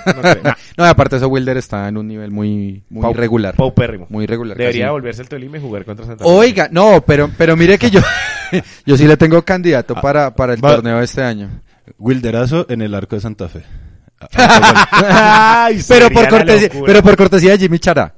No 0.06 0.22
creo. 0.22 0.54
No, 0.76 0.84
aparte 0.84 1.16
ese 1.16 1.26
Wilder 1.26 1.56
está 1.58 1.86
en 1.88 1.96
un 1.98 2.08
nivel 2.08 2.30
muy, 2.30 2.82
muy 2.88 3.02
Pau- 3.02 3.12
irregular. 3.12 3.54
Paupérrimo. 3.54 4.06
Muy 4.08 4.24
irregular. 4.24 4.56
Debería 4.56 4.84
casi. 4.86 4.92
volverse 4.92 5.22
el 5.22 5.28
Tolima 5.28 5.58
y 5.58 5.60
jugar 5.60 5.84
contra 5.84 6.06
Santa 6.06 6.24
Fe. 6.24 6.30
Oiga, 6.30 6.68
no, 6.72 7.02
pero, 7.06 7.30
pero 7.36 7.56
mire 7.56 7.78
que 7.78 7.90
yo, 7.90 8.00
yo 8.86 8.96
sí 8.96 9.06
le 9.06 9.16
tengo 9.16 9.42
candidato 9.44 9.94
para, 9.94 10.34
para 10.34 10.54
el 10.54 10.64
Va- 10.64 10.76
torneo 10.76 10.98
de 10.98 11.04
este 11.04 11.22
año. 11.22 11.60
Wilderazo 11.98 12.66
en 12.70 12.80
el 12.82 12.94
arco 12.94 13.16
de 13.16 13.20
Santa 13.22 13.48
Fe. 13.48 13.62
Ay, 14.32 15.82
Pero 15.88 16.10
por 16.10 16.28
cortesía, 16.28 16.68
pero 16.86 17.02
por 17.02 17.16
cortesía 17.16 17.52
de 17.52 17.58
Jimmy 17.58 17.78
Chara. 17.78 18.14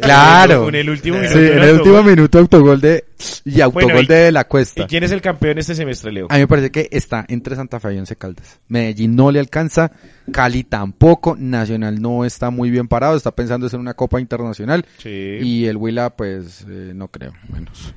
Claro. 0.00 0.68
En 0.68 0.74
el 0.74 0.90
último 0.90 1.18
Sí, 1.18 1.22
minuto. 1.38 1.38
en 1.40 1.58
el 1.62 1.74
último 1.74 1.96
autogol. 1.96 2.04
minuto 2.16 2.38
autogol 2.38 2.80
de, 2.80 3.04
y 3.44 3.60
autogol 3.60 3.84
Bueno, 3.92 4.00
y- 4.00 4.06
de 4.06 4.32
la 4.32 4.40
¿Y 4.40 4.44
cuesta. 4.44 4.86
quién 4.86 5.04
es 5.04 5.12
el 5.12 5.20
campeón 5.20 5.58
este 5.58 5.74
semestre, 5.74 6.12
Leo? 6.12 6.26
A 6.30 6.34
mí 6.34 6.40
me 6.40 6.46
parece 6.48 6.70
que 6.70 6.88
está 6.90 7.24
entre 7.28 7.56
Santa 7.56 7.78
Fe 7.80 7.94
y 7.94 7.98
Once 7.98 8.16
Caldas. 8.16 8.60
Medellín 8.68 9.14
no 9.16 9.30
le 9.30 9.38
alcanza, 9.40 9.92
Cali 10.32 10.64
tampoco, 10.64 11.36
Nacional 11.38 12.00
no 12.00 12.24
está 12.24 12.50
muy 12.50 12.70
bien 12.70 12.88
parado, 12.88 13.16
está 13.16 13.30
pensando 13.30 13.68
en 13.70 13.80
una 13.80 13.94
copa 13.94 14.20
internacional 14.20 14.84
Sí. 14.98 15.08
y 15.40 15.66
el 15.66 15.76
Huila 15.76 16.10
pues 16.10 16.62
eh, 16.68 16.92
no 16.94 17.08
creo, 17.08 17.32
menos. 17.52 17.94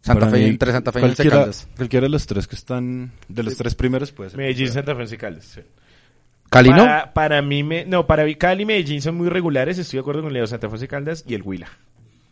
Santa 0.00 0.20
Para 0.20 0.32
Fe, 0.32 0.38
mí, 0.40 0.44
entre 0.46 0.72
Santa 0.72 0.90
Fe 0.90 1.00
y 1.00 1.04
Once 1.04 1.28
Caldas. 1.28 1.68
cualquiera 1.76 2.04
de 2.06 2.10
los 2.10 2.26
tres 2.26 2.48
que 2.48 2.56
están, 2.56 3.12
de 3.28 3.42
los 3.44 3.56
tres 3.56 3.74
primeros 3.76 4.10
puede 4.10 4.30
ser. 4.30 4.38
Medellín, 4.38 4.68
Santa 4.72 4.94
Fe, 4.96 5.02
Once 5.02 5.16
Caldas. 5.16 5.44
sí. 5.44 5.60
Cali 6.52 6.68
no. 6.68 6.84
Para, 6.84 7.12
para 7.14 7.40
mí, 7.40 7.62
me, 7.62 7.86
no, 7.86 8.06
para 8.06 8.24
mí 8.24 8.34
Cali 8.34 8.64
y 8.64 8.66
Medellín 8.66 9.00
son 9.00 9.14
muy 9.14 9.30
regulares. 9.30 9.78
Estoy 9.78 9.96
de 9.96 10.00
acuerdo 10.02 10.22
con 10.22 10.34
Leo 10.34 10.46
Santa 10.46 10.68
Fe, 10.68 10.86
Caldas 10.86 11.24
y 11.26 11.34
el 11.34 11.40
Huila. 11.40 11.68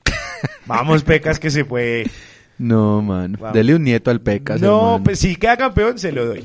Vamos, 0.67 1.05
Pecas, 1.05 1.39
que 1.39 1.51
se 1.51 1.65
puede. 1.65 2.05
No, 2.59 3.01
mano. 3.01 3.39
Vamos. 3.41 3.55
Dele 3.55 3.75
un 3.75 3.83
nieto 3.83 4.11
al 4.11 4.21
Pecas. 4.21 4.61
no, 4.61 4.77
hermano. 4.77 5.05
pues 5.05 5.21
si 5.21 5.37
queda 5.37 5.57
campeón, 5.57 5.99
se 5.99 6.13
lo 6.13 6.27
doy. 6.27 6.45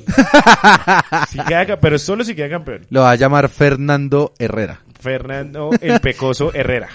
si 1.29 1.39
queda, 1.39 1.77
pero 1.81 1.99
solo 1.99 2.23
si 2.23 2.33
queda 2.33 2.49
campeón. 2.49 2.85
Lo 2.89 3.01
va 3.01 3.11
a 3.11 3.15
llamar 3.15 3.49
Fernando 3.49 4.33
Herrera. 4.39 4.79
Fernando 4.97 5.71
el 5.81 5.99
Pecoso 5.99 6.53
Herrera. 6.53 6.87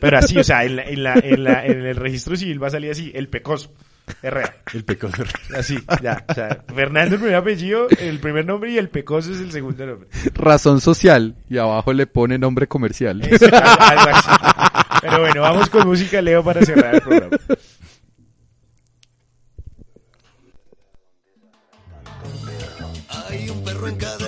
Pero 0.00 0.16
así, 0.16 0.38
o 0.38 0.44
sea, 0.44 0.64
en, 0.64 0.76
la, 0.76 0.84
en, 0.84 1.02
la, 1.02 1.14
en, 1.14 1.42
la, 1.42 1.66
en 1.66 1.84
el 1.84 1.96
registro 1.96 2.36
civil 2.36 2.62
va 2.62 2.68
a 2.68 2.70
salir 2.70 2.92
así, 2.92 3.10
el 3.16 3.28
Pecoso 3.28 3.72
Herrera. 4.22 4.56
El 4.72 4.84
pecoso. 4.84 5.22
Así, 5.56 5.78
ya. 6.02 6.24
O 6.28 6.34
sea, 6.34 6.64
Fernando 6.74 7.14
el 7.16 7.20
primer 7.20 7.36
apellido, 7.36 7.88
el 7.98 8.18
primer 8.18 8.44
nombre 8.44 8.72
y 8.72 8.78
el 8.78 8.88
Pecoso 8.88 9.32
es 9.32 9.40
el 9.40 9.52
segundo 9.52 9.86
nombre. 9.86 10.08
Razón 10.34 10.80
social. 10.80 11.36
Y 11.48 11.58
abajo 11.58 11.92
le 11.92 12.06
pone 12.06 12.38
nombre 12.38 12.66
comercial. 12.68 13.22
Algo 13.22 14.10
así. 14.12 14.30
Pero 15.00 15.20
bueno, 15.20 15.40
vamos 15.42 15.70
con 15.70 15.86
música, 15.86 16.20
Leo, 16.22 16.44
para 16.44 16.62
cerrar 16.62 16.94
el 16.94 17.00
programa. 17.00 17.36
Hay 23.28 23.48
un 23.48 23.64
perro 23.64 23.88
en 23.88 23.96
cada 23.96 24.21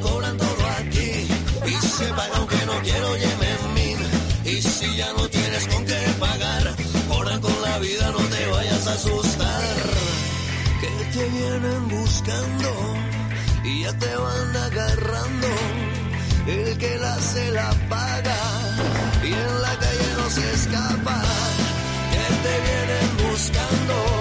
cobran 0.00 0.36
todo 0.36 0.66
aquí. 0.78 1.26
Y 1.66 1.86
se 1.86 2.06
paga 2.08 2.36
aunque 2.36 2.66
no 2.66 2.80
quiero 2.82 3.16
yemen 3.16 3.98
Y 4.44 4.62
si 4.62 4.96
ya 4.96 5.12
no 5.12 5.28
tienes 5.28 5.66
con 5.68 5.84
qué 5.84 6.00
pagar, 6.18 6.74
ahora 7.10 7.40
con 7.40 7.62
la 7.62 7.78
vida 7.78 8.10
no 8.10 8.18
te 8.18 8.46
vayas 8.46 8.86
a 8.86 8.92
asustar. 8.92 9.76
Que 10.80 11.04
te 11.12 11.24
vienen 11.28 11.88
buscando 11.88 12.70
y 13.64 13.82
ya 13.82 13.98
te 13.98 14.14
van 14.16 14.56
agarrando. 14.56 15.48
El 16.46 16.78
que 16.78 16.98
la 16.98 17.18
se 17.20 17.50
la 17.52 17.70
paga 17.88 18.40
y 19.22 19.32
en 19.32 19.62
la 19.62 19.74
calle 19.78 20.08
no 20.18 20.30
se 20.30 20.52
escapa. 20.52 21.22
Que 22.12 22.24
te 22.44 22.54
vienen 22.66 23.30
buscando 23.30 24.13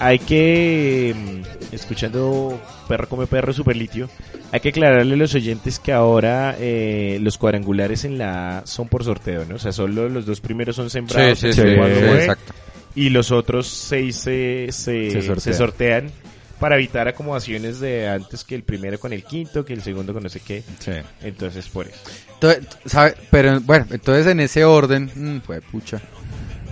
Hay 0.00 0.18
que, 0.18 1.14
mm, 1.14 1.74
escuchando 1.74 2.60
Perro 2.88 3.08
come 3.08 3.26
perro, 3.26 3.52
Superlitio, 3.52 4.08
hay 4.50 4.60
que 4.60 4.70
aclararle 4.70 5.14
a 5.14 5.16
los 5.16 5.34
oyentes 5.34 5.78
que 5.78 5.92
ahora 5.92 6.56
eh, 6.58 7.18
los 7.20 7.38
cuadrangulares 7.38 8.04
en 8.04 8.18
la 8.18 8.58
A 8.58 8.66
son 8.66 8.88
por 8.88 9.04
sorteo, 9.04 9.44
¿no? 9.44 9.56
O 9.56 9.58
sea, 9.58 9.72
solo 9.72 10.08
los 10.08 10.26
dos 10.26 10.40
primeros 10.40 10.74
son 10.74 10.90
sembrados 10.90 11.38
sí, 11.38 11.52
sí, 11.52 11.60
sí, 11.60 11.62
B, 11.62 12.14
exacto. 12.14 12.52
y 12.94 13.10
los 13.10 13.30
otros 13.30 13.68
seis 13.68 14.16
se, 14.16 14.66
se, 14.72 15.10
Se 15.10 15.22
se 15.22 15.22
sortean. 15.22 15.56
sortean 15.56 16.10
para 16.58 16.76
evitar 16.76 17.06
acomodaciones 17.06 17.78
de 17.80 18.08
antes 18.08 18.42
que 18.44 18.54
el 18.54 18.62
primero 18.62 18.98
con 18.98 19.12
el 19.12 19.24
quinto, 19.24 19.64
que 19.64 19.72
el 19.72 19.82
segundo 19.82 20.12
con 20.12 20.22
no 20.22 20.28
sé 20.28 20.40
qué. 20.40 20.62
Sí. 20.78 20.92
Entonces, 21.22 21.68
por 21.68 21.86
eso. 21.86 21.98
Entonces, 22.34 22.66
¿sabe? 22.86 23.14
Pero 23.30 23.60
bueno, 23.60 23.86
entonces 23.90 24.26
en 24.26 24.40
ese 24.40 24.64
orden, 24.64 25.10
mm, 25.14 25.40
fue 25.40 25.60
pucha. 25.60 26.00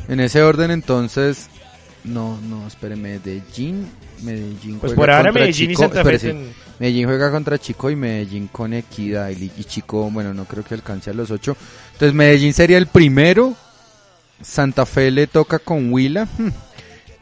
En 0.08 0.20
ese 0.20 0.42
orden 0.42 0.70
entonces, 0.70 1.48
No, 2.04 2.38
no, 2.40 2.66
espere, 2.66 2.96
Medellín. 2.96 3.86
Medellín 4.22 4.78
Pues 4.78 4.94
juega 4.94 4.96
por 4.96 5.10
ahora 5.10 5.24
contra 5.24 5.42
Medellín 5.42 5.70
y 5.70 5.74
Chico. 5.74 5.82
Santa 5.82 6.04
Fe. 6.04 6.52
Medellín 6.78 7.06
juega 7.06 7.30
contra 7.30 7.58
Chico 7.58 7.90
y 7.90 7.96
Medellín 7.96 8.48
con 8.48 8.72
Equidad. 8.72 9.30
Y, 9.30 9.50
y 9.56 9.64
Chico, 9.64 10.10
bueno, 10.10 10.32
no 10.32 10.44
creo 10.44 10.64
que 10.64 10.74
alcance 10.74 11.10
a 11.10 11.14
los 11.14 11.30
ocho. 11.30 11.56
Entonces 11.92 12.14
Medellín 12.14 12.54
sería 12.54 12.78
el 12.78 12.86
primero. 12.86 13.54
Santa 14.40 14.86
Fe 14.86 15.10
le 15.10 15.26
toca 15.26 15.58
con 15.58 15.92
Huila. 15.92 16.24
hmm, 16.24 16.48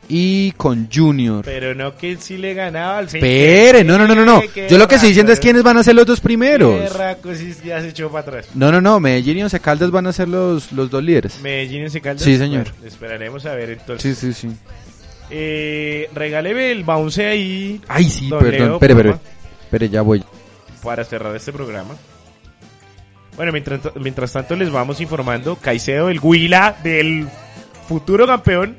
Y 0.09 0.53
con 0.53 0.89
Junior. 0.93 1.45
Pero 1.45 1.75
no 1.75 1.97
que 1.97 2.17
sí 2.17 2.37
le 2.37 2.55
ganaba 2.55 2.99
al 2.99 3.07
Espere, 3.07 3.83
no, 3.83 3.99
no, 3.99 4.07
no, 4.07 4.15
no, 4.15 4.25
no. 4.25 4.43
Yo 4.69 4.79
lo 4.79 4.87
que 4.87 4.95
estoy 4.97 5.11
diciendo 5.11 5.33
es 5.33 5.41
quiénes 5.41 5.63
van 5.63 5.77
a 5.77 5.83
ser 5.83 5.95
los 5.95 6.07
dos 6.07 6.21
primeros. 6.21 6.81
ya 7.65 7.81
se 7.81 7.89
echó 7.89 8.11
para 8.11 8.21
atrás. 8.21 8.49
No, 8.55 8.71
no, 8.71 8.81
no. 8.81 9.01
Medellín 9.01 9.39
y 9.39 9.43
Once 9.43 9.59
Caldas 9.61 9.91
van 9.91 10.07
a 10.07 10.13
ser 10.13 10.29
los, 10.29 10.73
los 10.73 10.91
dos 10.91 11.03
líderes. 11.03 11.41
Medellín 11.41 11.83
en 11.83 12.01
Caldas. 12.01 12.23
Sí, 12.23 12.37
señor. 12.39 12.71
Bueno, 12.71 12.87
esperaremos 12.87 13.47
a 13.47 13.55
ver 13.55 13.71
entonces. 13.71 14.17
Sí, 14.19 14.33
sí, 14.33 14.49
sí. 14.49 14.57
Eh, 15.29 16.09
regáleme 16.15 16.71
el 16.71 16.85
bounce 16.85 17.27
ahí 17.27 17.81
Ay, 17.89 18.05
sí, 18.05 18.31
perdón. 18.31 18.75
Espere, 18.75 18.93
espere. 18.93 19.15
Espere, 19.65 19.89
ya 19.89 20.03
voy. 20.03 20.23
para 20.83 21.05
cerrar 21.05 21.35
este 21.35 21.53
programa. 21.53 21.97
Bueno, 23.35 23.53
mientras, 23.53 23.81
mientras 23.97 24.33
tanto 24.33 24.55
les 24.57 24.71
vamos 24.71 25.01
informando, 25.01 25.57
Caicedo, 25.57 26.09
el 26.09 26.21
Huila 26.21 26.77
del 26.83 27.29
futuro 27.87 28.27
campeón, 28.27 28.79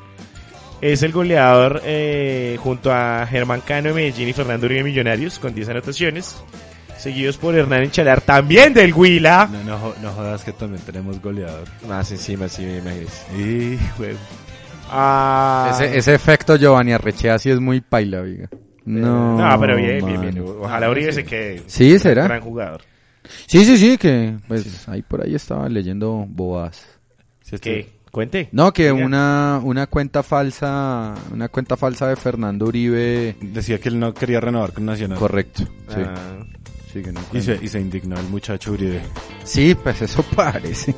es 0.81 1.03
el 1.03 1.11
goleador 1.11 1.81
eh, 1.85 2.57
junto 2.61 2.91
a 2.93 3.25
Germán 3.27 3.61
Cano 3.61 3.89
de 3.89 3.95
Medellín 3.95 4.29
y 4.29 4.33
Fernando 4.33 4.65
Uribe 4.65 4.83
Millonarios 4.83 5.39
con 5.39 5.53
10 5.53 5.69
anotaciones, 5.69 6.35
seguidos 6.97 7.37
por 7.37 7.55
Hernán 7.55 7.83
Enchalar 7.83 8.21
también 8.21 8.73
del 8.73 8.93
Huila. 8.93 9.49
No, 9.51 9.63
no, 9.63 9.93
no 10.01 10.11
jodas 10.11 10.43
que 10.43 10.51
también 10.53 10.81
tenemos 10.83 11.21
goleador. 11.21 11.67
Más 11.87 12.11
encima, 12.11 12.47
sí, 12.47 12.63
me 12.63 12.77
imagino. 12.77 13.07
Y, 13.37 13.79
güey, 13.97 14.15
Ah, 14.89 15.69
Ese, 15.73 15.97
ese 15.97 16.13
efecto 16.15 16.55
Giovanni 16.55 16.93
Arrechea 16.93 17.37
sí 17.39 17.49
es 17.49 17.59
muy 17.59 17.81
paila, 17.81 18.21
oiga. 18.21 18.47
No. 18.85 19.37
no, 19.37 19.59
pero 19.59 19.75
bien, 19.75 20.05
bien, 20.05 20.21
bien. 20.21 20.39
Ojalá 20.61 20.89
Uribe 20.89 21.11
se 21.11 21.25
quede. 21.25 21.63
Sí, 21.67 21.99
¿será? 21.99 22.23
Gran 22.23 22.39
jugador. 22.39 22.83
Sí, 23.47 23.65
sí, 23.65 23.77
sí, 23.77 23.97
que 23.97 24.37
pues 24.47 24.87
ahí 24.87 25.01
por 25.01 25.21
ahí 25.25 25.35
estaba 25.35 25.67
leyendo 25.67 26.23
boas. 26.25 26.87
esto- 27.43 27.57
¿Qué? 27.59 27.89
Cuente. 28.11 28.49
No, 28.51 28.71
que 28.73 28.91
Diga. 28.91 29.05
una, 29.05 29.59
una 29.63 29.87
cuenta 29.87 30.23
falsa, 30.23 31.13
una 31.31 31.49
cuenta 31.49 31.77
falsa 31.77 32.07
de 32.07 32.15
Fernando 32.15 32.65
Uribe. 32.65 33.35
Decía 33.41 33.79
que 33.79 33.89
él 33.89 33.99
no 33.99 34.13
quería 34.13 34.39
renovar 34.39 34.73
con 34.73 34.85
Nacional. 34.85 35.17
Correcto. 35.19 35.63
Sí, 35.89 35.95
Ah, 36.03 36.37
sí, 36.91 37.01
que 37.03 37.11
no 37.11 37.19
Y 37.33 37.41
se, 37.41 37.59
y 37.61 37.67
se 37.67 37.79
indignó 37.79 38.17
el 38.19 38.27
muchacho 38.27 38.71
Uribe. 38.71 39.01
Sí, 39.43 39.75
pues 39.75 40.01
eso 40.01 40.23
parece. 40.35 40.95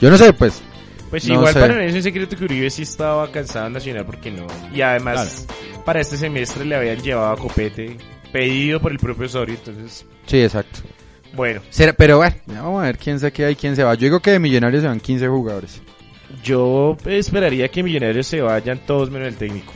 Yo 0.00 0.10
no 0.10 0.16
sé, 0.18 0.32
pues. 0.32 0.60
Pues 1.10 1.26
No 1.28 1.34
igual 1.34 1.52
sé. 1.54 1.60
para 1.60 1.74
nadie 1.74 1.88
es 1.88 1.94
un 1.94 2.02
secreto 2.02 2.36
que 2.36 2.44
Uribe 2.44 2.70
sí 2.70 2.82
estaba 2.82 3.30
cansado 3.30 3.66
en 3.66 3.72
Nacional 3.74 4.06
porque 4.06 4.30
no. 4.30 4.46
Y 4.72 4.80
además, 4.80 5.46
para 5.84 6.00
este 6.00 6.16
semestre 6.16 6.64
le 6.64 6.74
habían 6.76 6.98
llevado 6.98 7.30
a 7.32 7.36
Copete, 7.36 7.96
pedido 8.32 8.80
por 8.80 8.92
el 8.92 8.98
propio 8.98 9.26
Osorio, 9.26 9.56
entonces, 9.56 10.06
Sí, 10.26 10.40
exacto. 10.40 10.80
bueno. 11.34 11.60
Será- 11.70 11.92
pero 11.92 12.18
bueno, 12.18 12.36
vamos 12.46 12.82
a 12.82 12.86
ver 12.86 12.96
quién 12.98 13.18
se 13.18 13.32
queda 13.32 13.50
y 13.50 13.56
quién 13.56 13.74
se 13.74 13.82
va. 13.82 13.94
Yo 13.94 14.02
digo 14.02 14.20
que 14.20 14.30
de 14.30 14.38
Millonarios 14.38 14.82
se 14.82 14.88
van 14.88 15.00
15 15.00 15.26
jugadores. 15.28 15.82
Yo 16.42 16.96
esperaría 17.06 17.68
que 17.68 17.82
Millonarios 17.82 18.26
se 18.26 18.40
vayan 18.40 18.78
todos 18.86 19.10
menos 19.10 19.28
el 19.28 19.36
técnico. 19.36 19.72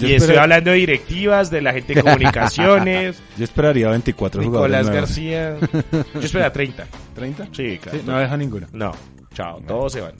Yo, 0.00 0.08
y 0.08 0.14
estoy 0.14 0.36
hablando 0.36 0.72
de 0.72 0.78
directivas, 0.78 1.50
de 1.50 1.62
la 1.62 1.72
gente 1.72 1.94
de 1.94 2.02
comunicaciones, 2.02 3.22
yo 3.36 3.44
esperaría 3.44 3.88
24 3.90 4.42
Nicolás 4.42 4.86
jugadores 4.86 4.86
nuevos. 4.86 5.08
García. 5.08 6.04
Yo 6.14 6.20
esperaría 6.20 6.52
30. 6.52 6.86
¿30? 7.16 7.48
Sí, 7.52 7.78
claro. 7.78 7.98
Sí, 7.98 8.04
no 8.04 8.18
deja 8.18 8.36
ninguno. 8.36 8.66
No, 8.72 8.92
chao, 9.34 9.60
todos 9.66 9.92
se 9.92 10.00
van. 10.00 10.14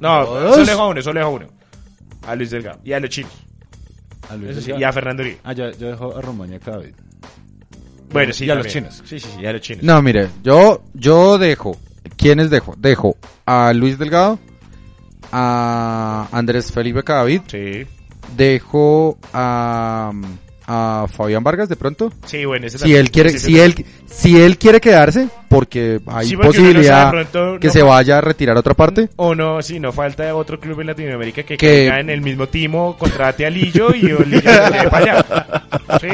No, 0.00 0.24
¿Todos? 0.24 0.54
solo 0.56 0.66
dejo 0.66 0.80
a 0.82 0.88
uno, 0.88 1.02
solo 1.02 1.20
dejo 1.20 1.30
a 1.30 1.32
uno. 1.32 1.46
A 2.26 2.34
Luis 2.34 2.50
Delgado 2.50 2.80
y 2.84 2.92
a 2.92 3.00
los 3.00 3.10
chinos. 3.10 3.32
A 4.28 4.36
Luis 4.36 4.62
sí, 4.62 4.72
y 4.76 4.82
a 4.82 4.92
Fernando 4.92 5.22
Uribe. 5.22 5.38
Ah, 5.44 5.52
yo, 5.52 5.70
yo 5.72 5.88
dejo 5.88 6.16
a 6.16 6.20
Romaña 6.20 6.58
David. 6.58 6.94
Bueno, 8.10 8.32
sí, 8.32 8.44
y 8.44 8.50
a 8.50 8.54
los 8.54 8.66
chinos. 8.66 9.02
Sí, 9.04 9.18
sí, 9.18 9.28
sí, 9.34 9.40
y 9.42 9.46
a 9.46 9.52
los 9.52 9.60
chinos. 9.60 9.82
No, 9.84 10.00
mire, 10.02 10.28
yo, 10.42 10.82
yo 10.94 11.38
dejo. 11.38 11.76
¿Quiénes 12.16 12.50
dejo? 12.50 12.74
Dejo 12.76 13.16
a 13.46 13.72
Luis 13.72 13.98
Delgado, 13.98 14.38
a 15.36 16.28
Andrés 16.30 16.70
Felipe 16.70 17.02
Cadavid, 17.02 17.40
Sí. 17.48 17.84
dejo 18.36 19.18
a, 19.32 20.12
a 20.66 21.06
Fabián 21.12 21.42
Vargas 21.42 21.68
de 21.68 21.74
pronto. 21.76 22.12
Sí, 22.24 22.44
bueno, 22.44 22.66
ese 22.66 22.78
Si 22.78 22.82
también. 22.84 23.00
él 23.00 23.10
quiere, 23.10 23.28
Ese 23.30 23.38
si 23.40 23.58
él, 23.58 23.84
si 24.06 24.40
él 24.40 24.56
quiere 24.58 24.80
quedarse, 24.80 25.28
porque 25.48 26.00
hay 26.06 26.28
Sí, 26.28 26.36
porque 26.36 26.48
uno 26.60 26.60
no 26.60 26.64
posibilidad 26.72 27.02
sabe, 27.10 27.18
de 27.18 27.24
pronto 27.26 27.60
que 27.60 27.66
no 27.66 27.72
se 27.72 27.82
vaya 27.82 28.18
a 28.18 28.20
retirar 28.20 28.56
a 28.56 28.60
otra 28.60 28.74
parte. 28.74 29.08
O 29.16 29.34
no, 29.34 29.60
si 29.60 29.80
no 29.80 29.90
falta 29.92 30.34
otro 30.36 30.60
club 30.60 30.80
en 30.82 30.86
Latinoamérica 30.86 31.42
que, 31.42 31.56
Que- 31.56 31.66
caiga 31.88 32.00
en 32.00 32.10
el 32.10 32.20
mismo 32.20 32.46
timo, 32.48 32.96
contrate 32.96 33.44
a 33.44 33.50
Lillo 33.50 33.92
y 33.94 34.02
Lillo 34.02 34.40
se 34.40 34.70
lleve 34.70 34.88
para 34.90 35.04
allá. 35.12 35.24
¿Sí? 36.00 36.08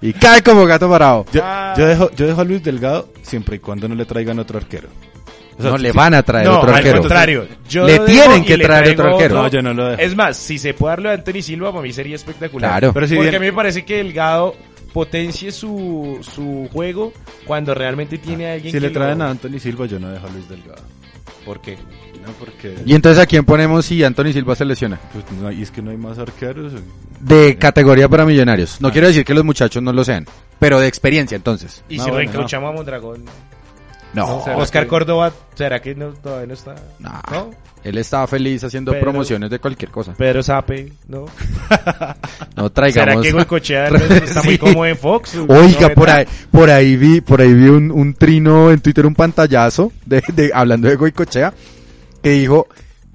Y 0.00 0.12
cae 0.12 0.42
como 0.42 0.64
gato 0.64 0.88
parado. 0.88 1.26
Yo, 1.32 1.40
Ah. 1.44 1.74
yo 1.76 1.86
dejo, 1.86 2.10
yo 2.14 2.26
dejo 2.28 2.40
a 2.40 2.44
Luis 2.44 2.62
Delgado 2.62 3.08
siempre 3.22 3.56
y 3.56 3.58
cuando 3.58 3.88
no 3.88 3.96
le 3.96 4.04
traigan 4.04 4.38
otro 4.38 4.58
arquero. 4.58 4.88
O 5.58 5.62
sea, 5.62 5.70
no 5.72 5.78
le 5.78 5.92
van 5.92 6.14
a 6.14 6.22
traer 6.22 6.46
No, 6.46 6.58
otro 6.58 6.70
al 6.70 6.76
arquero. 6.76 7.00
contrario. 7.00 7.46
Yo 7.68 7.86
Le 7.86 7.98
tienen 8.00 8.44
que 8.44 8.58
traer 8.58 8.84
traigo 8.84 9.02
otro 9.02 9.14
arquero. 9.16 9.34
No, 9.42 9.48
yo 9.48 9.62
no 9.62 9.74
lo 9.74 9.88
dejo. 9.88 10.00
Es 10.02 10.14
más, 10.16 10.36
si 10.36 10.58
se 10.58 10.72
puede 10.74 10.92
darlo 10.92 11.08
de 11.10 11.14
Anthony 11.16 11.42
Silva, 11.42 11.70
para 11.72 11.82
mí 11.82 11.92
sería 11.92 12.14
espectacular. 12.16 12.70
Claro. 12.70 12.92
Pero 12.92 13.06
si 13.06 13.16
Porque 13.16 13.36
a 13.36 13.40
mí 13.40 13.46
me 13.46 13.52
parece 13.52 13.84
que 13.84 13.96
Delgado 13.96 14.54
potencie 14.92 15.52
su, 15.52 16.18
su 16.22 16.68
juego 16.72 17.12
cuando 17.44 17.74
realmente 17.74 18.18
tiene 18.18 18.48
a 18.48 18.52
alguien 18.54 18.72
si 18.72 18.78
que 18.78 18.86
le 18.86 18.90
traen 18.90 19.18
lo- 19.18 19.24
a 19.24 19.30
Anthony 19.30 19.58
Silva, 19.58 19.86
yo 19.86 19.98
no 19.98 20.08
dejo 20.10 20.26
a 20.26 20.30
Luis 20.30 20.48
Delgado. 20.48 20.82
¿Por 21.44 21.60
qué? 21.60 21.76
No, 21.76 22.32
porque 22.38 22.74
Y 22.84 22.94
entonces 22.94 23.22
a 23.22 23.26
quién 23.26 23.44
ponemos 23.44 23.86
si 23.86 24.02
Anthony 24.04 24.32
Silva 24.32 24.54
se 24.54 24.64
lesiona. 24.64 24.98
pues, 25.12 25.24
no, 25.40 25.50
y 25.50 25.62
es 25.62 25.70
que 25.70 25.80
no 25.82 25.90
hay 25.90 25.96
más 25.96 26.18
arqueros. 26.18 26.72
De 27.20 27.56
categoría 27.56 28.08
para 28.08 28.24
millonarios. 28.26 28.80
No 28.80 28.92
quiero 28.92 29.06
decir 29.08 29.24
que 29.24 29.34
los 29.34 29.44
muchachos 29.44 29.82
no 29.82 29.92
lo 29.92 30.04
sean, 30.04 30.26
pero 30.58 30.78
de 30.78 30.86
experiencia 30.88 31.36
entonces. 31.36 31.82
Y 31.88 31.96
No, 31.96 32.04
si 32.04 32.10
bueno, 32.10 32.18
reencauchamos 32.30 32.70
a 32.70 32.72
Mondragón. 32.72 33.24
No, 34.14 34.42
¿será 34.42 34.56
Oscar 34.56 34.86
Córdoba, 34.86 35.32
¿será 35.54 35.80
que 35.80 35.94
no, 35.94 36.12
todavía 36.14 36.46
no 36.46 36.54
está? 36.54 36.74
no. 36.98 37.10
¿No? 37.30 37.50
Él 37.84 37.96
estaba 37.96 38.26
feliz 38.26 38.64
haciendo 38.64 38.92
promociones 38.98 39.50
de 39.50 39.60
cualquier 39.60 39.90
cosa. 39.92 40.12
Pedro 40.12 40.42
Sape, 40.42 40.92
¿no? 41.06 41.26
No 42.56 42.64
¿Será 42.64 42.70
traigamos. 42.70 43.22
que 43.22 43.32
Goicochea 43.32 43.90
no 43.90 43.96
está 43.98 44.42
muy 44.44 44.58
cómodo 44.58 44.84
en 44.86 44.96
Fox? 44.98 45.36
Oiga, 45.48 45.88
¿No, 45.88 45.94
por 45.94 46.10
ahí, 46.10 46.26
por 46.50 46.70
ahí 46.70 46.96
vi, 46.96 47.20
por 47.20 47.40
ahí 47.40 47.54
vi 47.54 47.68
un, 47.68 47.92
un 47.92 48.14
trino 48.14 48.72
en 48.72 48.80
Twitter, 48.80 49.06
un 49.06 49.14
pantallazo 49.14 49.92
de, 50.04 50.22
de 50.34 50.50
hablando 50.52 50.88
de 50.88 50.96
Goicochea, 50.96 51.54
que 52.20 52.30
dijo, 52.30 52.66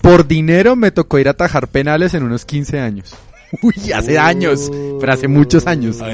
por 0.01 0.25
dinero 0.27 0.77
me 0.77 0.91
tocó 0.91 1.19
ir 1.19 1.27
a 1.27 1.31
atajar 1.31 1.67
penales 1.67 2.13
en 2.13 2.23
unos 2.23 2.45
15 2.45 2.79
años. 2.79 3.15
Uy, 3.61 3.91
hace 3.93 4.17
años, 4.17 4.71
pero 4.99 5.13
hace 5.13 5.27
muchos 5.27 5.67
años. 5.67 5.97
Ah. 6.01 6.09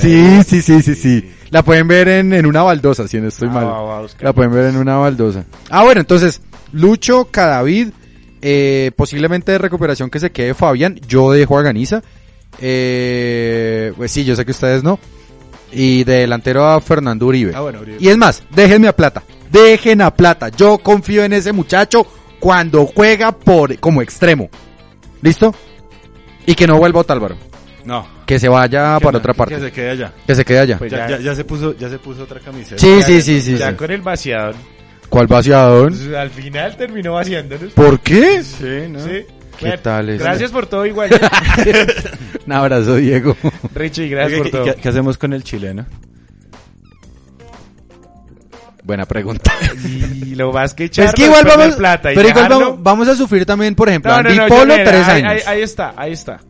Sí, 0.00 0.42
sí, 0.46 0.62
sí, 0.62 0.82
sí, 0.82 0.94
sí. 0.94 1.32
La 1.50 1.62
pueden 1.62 1.86
ver 1.88 2.08
en, 2.08 2.32
en 2.32 2.46
una 2.46 2.62
baldosa, 2.62 3.06
si 3.08 3.20
no 3.20 3.28
estoy 3.28 3.48
Ah, 3.50 3.52
mal. 3.52 4.06
La 4.20 4.32
pueden 4.32 4.52
ver 4.52 4.66
en 4.66 4.76
una 4.76 4.96
baldosa. 4.96 5.44
Ah, 5.70 5.82
bueno, 5.84 6.00
entonces, 6.00 6.40
Lucho, 6.72 7.26
Cadavid, 7.30 7.88
eh, 8.42 8.90
posiblemente 8.96 9.52
de 9.52 9.58
recuperación 9.58 10.10
que 10.10 10.20
se 10.20 10.30
quede 10.32 10.54
Fabián, 10.54 10.98
yo 11.06 11.30
dejo 11.32 11.58
a 11.58 11.62
Ganiza. 11.62 12.02
Eh, 12.60 13.92
pues 13.96 14.10
sí, 14.12 14.24
yo 14.24 14.36
sé 14.36 14.44
que 14.44 14.50
ustedes 14.52 14.82
no. 14.82 14.98
Y 15.72 16.04
de 16.04 16.20
delantero 16.20 16.66
a 16.66 16.80
Fernando 16.80 17.26
Uribe. 17.26 17.52
Ah, 17.54 17.60
bueno, 17.60 17.80
Uribe. 17.80 17.98
Y 18.00 18.08
es 18.08 18.16
más, 18.16 18.42
déjenme 18.54 18.88
a 18.88 18.94
Plata. 18.96 19.22
Dejen 19.50 20.00
a 20.02 20.12
Plata. 20.14 20.48
Yo 20.50 20.78
confío 20.78 21.24
en 21.24 21.32
ese 21.32 21.52
muchacho 21.52 22.06
cuando 22.40 22.86
juega 22.86 23.32
por 23.32 23.76
como 23.78 24.02
extremo. 24.02 24.48
¿Listo? 25.22 25.54
Y 26.46 26.54
que 26.54 26.66
no 26.66 26.76
vuelva 26.78 27.00
Otálvaro. 27.00 27.36
No. 27.84 28.06
Que 28.26 28.38
se 28.38 28.48
vaya 28.48 28.96
Que 28.98 29.04
para 29.04 29.12
no, 29.12 29.18
otra 29.18 29.34
parte. 29.34 29.54
Que 29.56 29.60
se 29.60 29.72
quede 29.72 29.90
allá. 29.90 30.12
Que 30.26 30.34
se 30.34 30.44
quede 30.44 30.58
allá. 30.60 30.78
Pues 30.78 30.90
Ya, 30.90 31.08
ya, 31.08 31.18
ya, 31.18 31.22
ya 31.24 31.34
se 31.34 31.44
puso, 31.44 31.76
ya 31.76 31.88
se 31.90 31.98
puso 31.98 32.22
otra 32.22 32.40
camiseta. 32.40 32.78
Sí, 32.80 32.96
ya- 33.00 33.06
sí, 33.06 33.20
sí, 33.22 33.40
sí. 33.40 33.56
Ya 33.58 33.70
sí. 33.70 33.76
con 33.76 33.90
el 33.90 34.00
vaciador. 34.00 34.54
¿Cuál 35.08 35.26
vaciadón? 35.26 35.88
Pues, 35.90 36.14
al 36.14 36.30
final 36.30 36.76
terminó 36.76 37.12
vaciándonos. 37.14 37.72
¿Por 37.74 38.00
qué? 38.00 38.42
Sí, 38.42 38.88
¿no? 38.90 39.00
Sí. 39.00 39.24
¿Qué 39.58 39.66
Bueno, 39.66 39.82
tal 39.82 40.08
es? 40.08 40.18
Gracias 40.20 40.50
por 40.50 40.66
todo 40.66 40.84
igual. 40.86 41.10
Un 42.46 42.52
abrazo, 42.52 42.96
Diego. 42.96 43.36
Richie, 43.74 44.08
gracias 44.08 44.38
por 44.38 44.46
¿y 44.48 44.50
todo. 44.50 44.64
¿qué, 44.64 44.74
qué 44.74 44.88
hacemos 44.88 45.16
con 45.18 45.32
el 45.32 45.44
chileno? 45.44 45.86
Buena 48.84 49.06
pregunta. 49.06 49.50
Y 49.82 50.34
lo 50.34 50.52
más 50.52 50.74
que 50.74 50.84
echar 50.84 51.06
es 51.06 51.14
que 51.14 51.24
igual 51.24 51.44
vamos, 51.44 51.74
plata 51.76 52.12
y 52.12 52.14
pero 52.14 52.28
igual 52.28 52.48
vamos, 52.48 52.82
vamos 52.82 53.08
a 53.08 53.16
sufrir 53.16 53.46
también, 53.46 53.74
por 53.74 53.88
ejemplo, 53.88 54.12
No, 54.12 54.22
no, 54.22 54.28
Andy 54.28 54.38
no, 54.40 54.46
Polo, 54.46 54.76
yo- 54.76 54.84
tres 54.84 55.08
ahí, 55.08 55.22
años. 55.22 55.32
Ahí, 55.32 55.40
ahí 55.56 55.62
está, 55.62 55.94
ahí 55.96 56.12
está. 56.12 56.40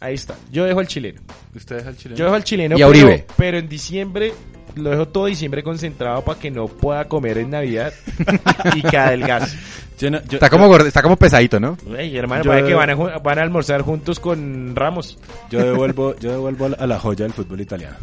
Ahí 0.00 0.14
está. 0.14 0.34
Yo 0.50 0.64
dejo 0.64 0.80
al 0.80 0.86
chileno. 0.88 1.20
¿Usted 1.54 1.76
deja 1.76 1.90
el 1.90 1.96
chileno? 1.98 2.16
Yo 2.18 2.24
dejo 2.24 2.34
al 2.36 2.44
chileno, 2.44 2.78
Y 2.78 2.82
a 2.82 2.86
pero, 2.88 2.98
Uribe. 3.06 3.26
pero 3.36 3.58
en 3.58 3.68
diciembre 3.68 4.32
lo 4.76 4.88
dejo 4.90 5.08
todo 5.08 5.26
diciembre 5.26 5.62
concentrado 5.62 6.24
para 6.24 6.40
que 6.40 6.50
no 6.50 6.66
pueda 6.68 7.04
comer 7.06 7.36
en 7.38 7.50
Navidad 7.50 7.92
y 8.74 8.80
que 8.80 8.96
adelgace. 8.96 9.58
Yo 9.98 10.10
no- 10.10 10.22
yo- 10.24 10.38
Está 10.38 10.48
como 10.48 10.66
gordo, 10.68 10.86
está 10.86 11.02
como 11.02 11.16
pesadito, 11.16 11.60
¿no? 11.60 11.76
Ey, 11.98 12.16
hermano, 12.16 12.42
Yo- 12.44 12.66
que 12.66 12.72
van 12.72 12.88
a, 12.88 12.96
ju- 12.96 13.22
van 13.22 13.38
a 13.38 13.42
almorzar 13.42 13.82
juntos 13.82 14.18
con 14.18 14.74
Ramos. 14.74 15.18
Yo 15.50 15.58
devuelvo, 15.62 16.16
yo 16.18 16.30
devuelvo 16.30 16.70
a 16.78 16.86
la 16.86 16.98
joya 16.98 17.24
del 17.24 17.34
fútbol 17.34 17.60
italiano. 17.60 17.96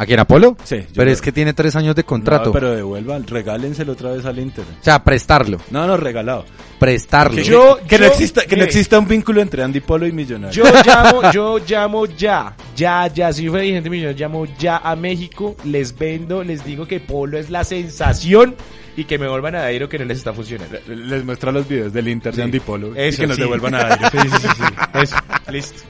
¿A 0.00 0.06
quién, 0.06 0.18
Apolo? 0.18 0.56
Sí, 0.64 0.78
Pero 0.94 1.10
es 1.10 1.20
que 1.20 1.30
tiene 1.30 1.52
tres 1.52 1.76
años 1.76 1.94
de 1.94 2.04
contrato. 2.04 2.46
No, 2.46 2.52
pero 2.52 2.70
devuelva, 2.74 3.18
regálenselo 3.18 3.92
otra 3.92 4.12
vez 4.12 4.24
al 4.24 4.38
Inter. 4.38 4.64
O 4.80 4.82
sea, 4.82 5.04
prestarlo. 5.04 5.58
No, 5.70 5.86
no, 5.86 5.98
regalado. 5.98 6.46
Prestarlo. 6.78 7.36
Que, 7.36 7.44
Yo- 7.44 7.78
que 7.86 7.98
no 7.98 8.06
exista, 8.06 8.46
que 8.46 8.56
no 8.56 8.64
exista 8.64 8.98
un 8.98 9.06
vínculo 9.06 9.42
entre 9.42 9.62
Andy 9.62 9.80
Polo 9.80 10.06
y 10.06 10.12
Millonarios. 10.12 10.56
Yo 10.56 10.64
llamo, 10.86 11.30
yo 11.34 11.58
llamo 11.68 12.06
ya, 12.06 12.56
ya, 12.74 13.08
ya, 13.08 13.30
si 13.30 13.42
yo 13.44 13.50
fuera 13.50 13.62
dirigente 13.62 13.90
millonario, 13.90 14.18
llamo 14.26 14.46
ya 14.58 14.78
a 14.78 14.96
México, 14.96 15.54
les 15.64 15.94
vendo, 15.98 16.42
les 16.42 16.64
digo 16.64 16.86
que 16.86 17.00
Polo 17.00 17.36
es 17.36 17.50
la 17.50 17.62
sensación 17.64 18.54
y 18.96 19.04
que 19.04 19.18
me 19.18 19.28
vuelvan 19.28 19.54
a 19.56 19.60
Dairo 19.60 19.86
que 19.86 19.98
no 19.98 20.06
les 20.06 20.16
está 20.16 20.32
funcionando. 20.32 20.78
Le- 20.88 20.96
Les 20.96 21.24
muestra 21.26 21.52
los 21.52 21.68
videos 21.68 21.92
del 21.92 22.08
Inter 22.08 22.34
de 22.34 22.42
Andy 22.42 22.60
Polo 22.60 22.94
y 22.96 23.00
Eso, 23.08 23.20
que 23.20 23.26
nos 23.26 23.36
sí. 23.36 23.42
devuelvan 23.42 23.74
a 23.74 23.78
aire. 23.92 24.08
Sí, 24.12 24.18
sí, 24.30 24.36
sí, 24.40 24.48
sí. 24.56 24.64
Eso, 24.94 25.16
listo. 25.52 25.80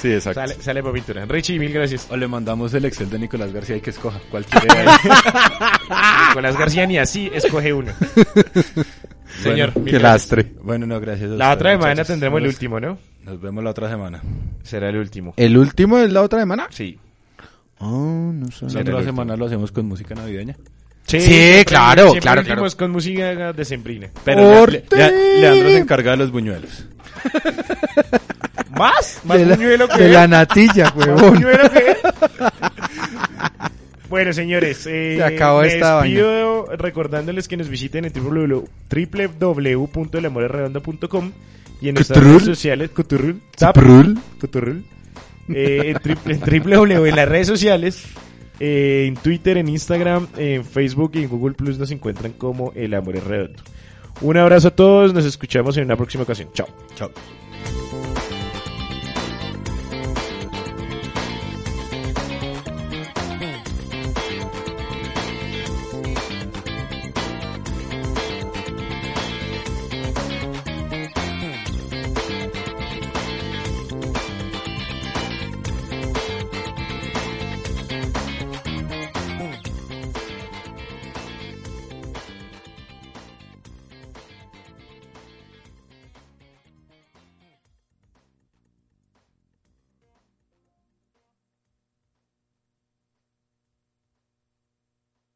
Sí, 0.00 0.12
exacto. 0.12 0.40
Sale, 0.40 0.54
sale 0.62 0.82
por 0.82 0.92
pintura. 0.92 1.24
Richie, 1.26 1.58
mil 1.58 1.72
gracias. 1.72 2.06
O 2.10 2.16
le 2.16 2.28
mandamos 2.28 2.72
el 2.74 2.84
Excel 2.84 3.10
de 3.10 3.18
Nicolás 3.18 3.52
García 3.52 3.76
y 3.76 3.80
que 3.80 3.90
escoja 3.90 4.20
cualquiera 4.30 4.74
de 4.74 4.80
ahí. 4.90 4.96
Nicolás 6.28 6.56
García 6.56 6.86
ni 6.86 6.98
así 6.98 7.30
escoge 7.34 7.72
uno. 7.72 7.92
Señor, 9.42 9.74
mil 9.76 9.84
Qué 9.86 9.98
gracias. 9.98 10.02
lastre. 10.02 10.52
Bueno, 10.62 10.86
no, 10.86 11.00
gracias. 11.00 11.30
a 11.30 11.34
La 11.34 11.52
otra 11.52 11.70
semana 11.72 11.90
muchachos. 11.90 12.06
tendremos 12.08 12.40
el 12.40 12.46
último, 12.46 12.80
¿no? 12.80 12.98
Nos 13.24 13.40
vemos 13.40 13.62
la 13.64 13.70
otra 13.70 13.88
semana. 13.90 14.22
Será 14.62 14.88
el 14.88 14.96
último. 14.96 15.34
¿El 15.36 15.56
último 15.58 15.98
es 15.98 16.10
la 16.12 16.22
otra 16.22 16.40
semana? 16.40 16.66
Sí. 16.70 16.98
Oh, 17.78 18.30
no 18.34 18.50
sé. 18.50 18.66
La 18.70 18.80
otra 18.80 19.02
semana 19.04 19.36
lo 19.36 19.46
hacemos 19.46 19.70
con 19.72 19.86
música 19.86 20.14
navideña. 20.14 20.56
Sí, 21.06 21.20
siempre- 21.20 21.64
claro, 21.64 22.02
siempre 22.10 22.20
claro, 22.20 22.42
claro. 22.44 22.66
con 22.76 22.90
música 22.90 23.52
de 23.52 23.64
sembrina. 23.64 24.08
Pero 24.24 24.66
Leandro 24.66 25.68
se 25.70 25.78
encarga 25.78 26.10
de 26.12 26.16
los 26.18 26.30
buñuelos. 26.30 26.86
¿Más? 28.78 29.20
¿Más 29.24 29.38
de 29.38 29.46
la, 29.46 29.56
buñuelo 29.56 29.88
que 29.88 29.98
de 29.98 30.06
él? 30.06 30.12
la 30.12 30.28
natilla, 30.28 30.84
¿Más 30.84 30.94
huevón. 31.06 31.34
buñuelo 31.34 31.70
que 31.70 31.78
él? 31.78 31.96
Bueno, 34.08 34.32
señores, 34.32 34.86
eh, 34.86 35.16
Se 35.18 35.22
acabó 35.22 35.60
me 35.60 35.66
esta 35.68 36.00
despido 36.00 36.64
recordándoles 36.78 37.46
que 37.46 37.58
nos 37.58 37.68
visiten 37.68 38.06
en 38.06 38.12
www- 38.14 38.66
www.elamorredondo.com 38.88 41.32
y 41.82 41.88
en 41.90 41.94
nuestras 41.94 42.24
redes 42.24 42.42
sociales, 42.44 42.88
Cuturul, 42.90 43.42
Tap, 43.54 43.74
Prul. 43.74 44.18
Cuturul, 44.40 44.82
eh, 45.50 45.92
en, 45.94 45.96
tri- 45.98 46.16
en 46.24 46.40
www, 46.64 47.04
en 47.06 47.16
las 47.16 47.28
redes 47.28 47.46
sociales, 47.48 48.02
eh, 48.60 49.04
en 49.08 49.16
Twitter, 49.16 49.58
en 49.58 49.68
Instagram, 49.68 50.26
en 50.38 50.64
Facebook 50.64 51.10
y 51.14 51.24
en 51.24 51.28
Google 51.28 51.54
Plus 51.54 51.78
nos 51.78 51.90
encuentran 51.90 52.32
como 52.32 52.72
El 52.74 52.94
Amor 52.94 53.14
es 53.16 53.24
Redondo. 53.24 53.62
Un 54.22 54.38
abrazo 54.38 54.68
a 54.68 54.70
todos, 54.70 55.12
nos 55.12 55.26
escuchamos 55.26 55.76
en 55.76 55.84
una 55.84 55.96
próxima 55.96 56.22
ocasión. 56.24 56.48
Chao. 56.54 56.66
Chao. 56.96 57.10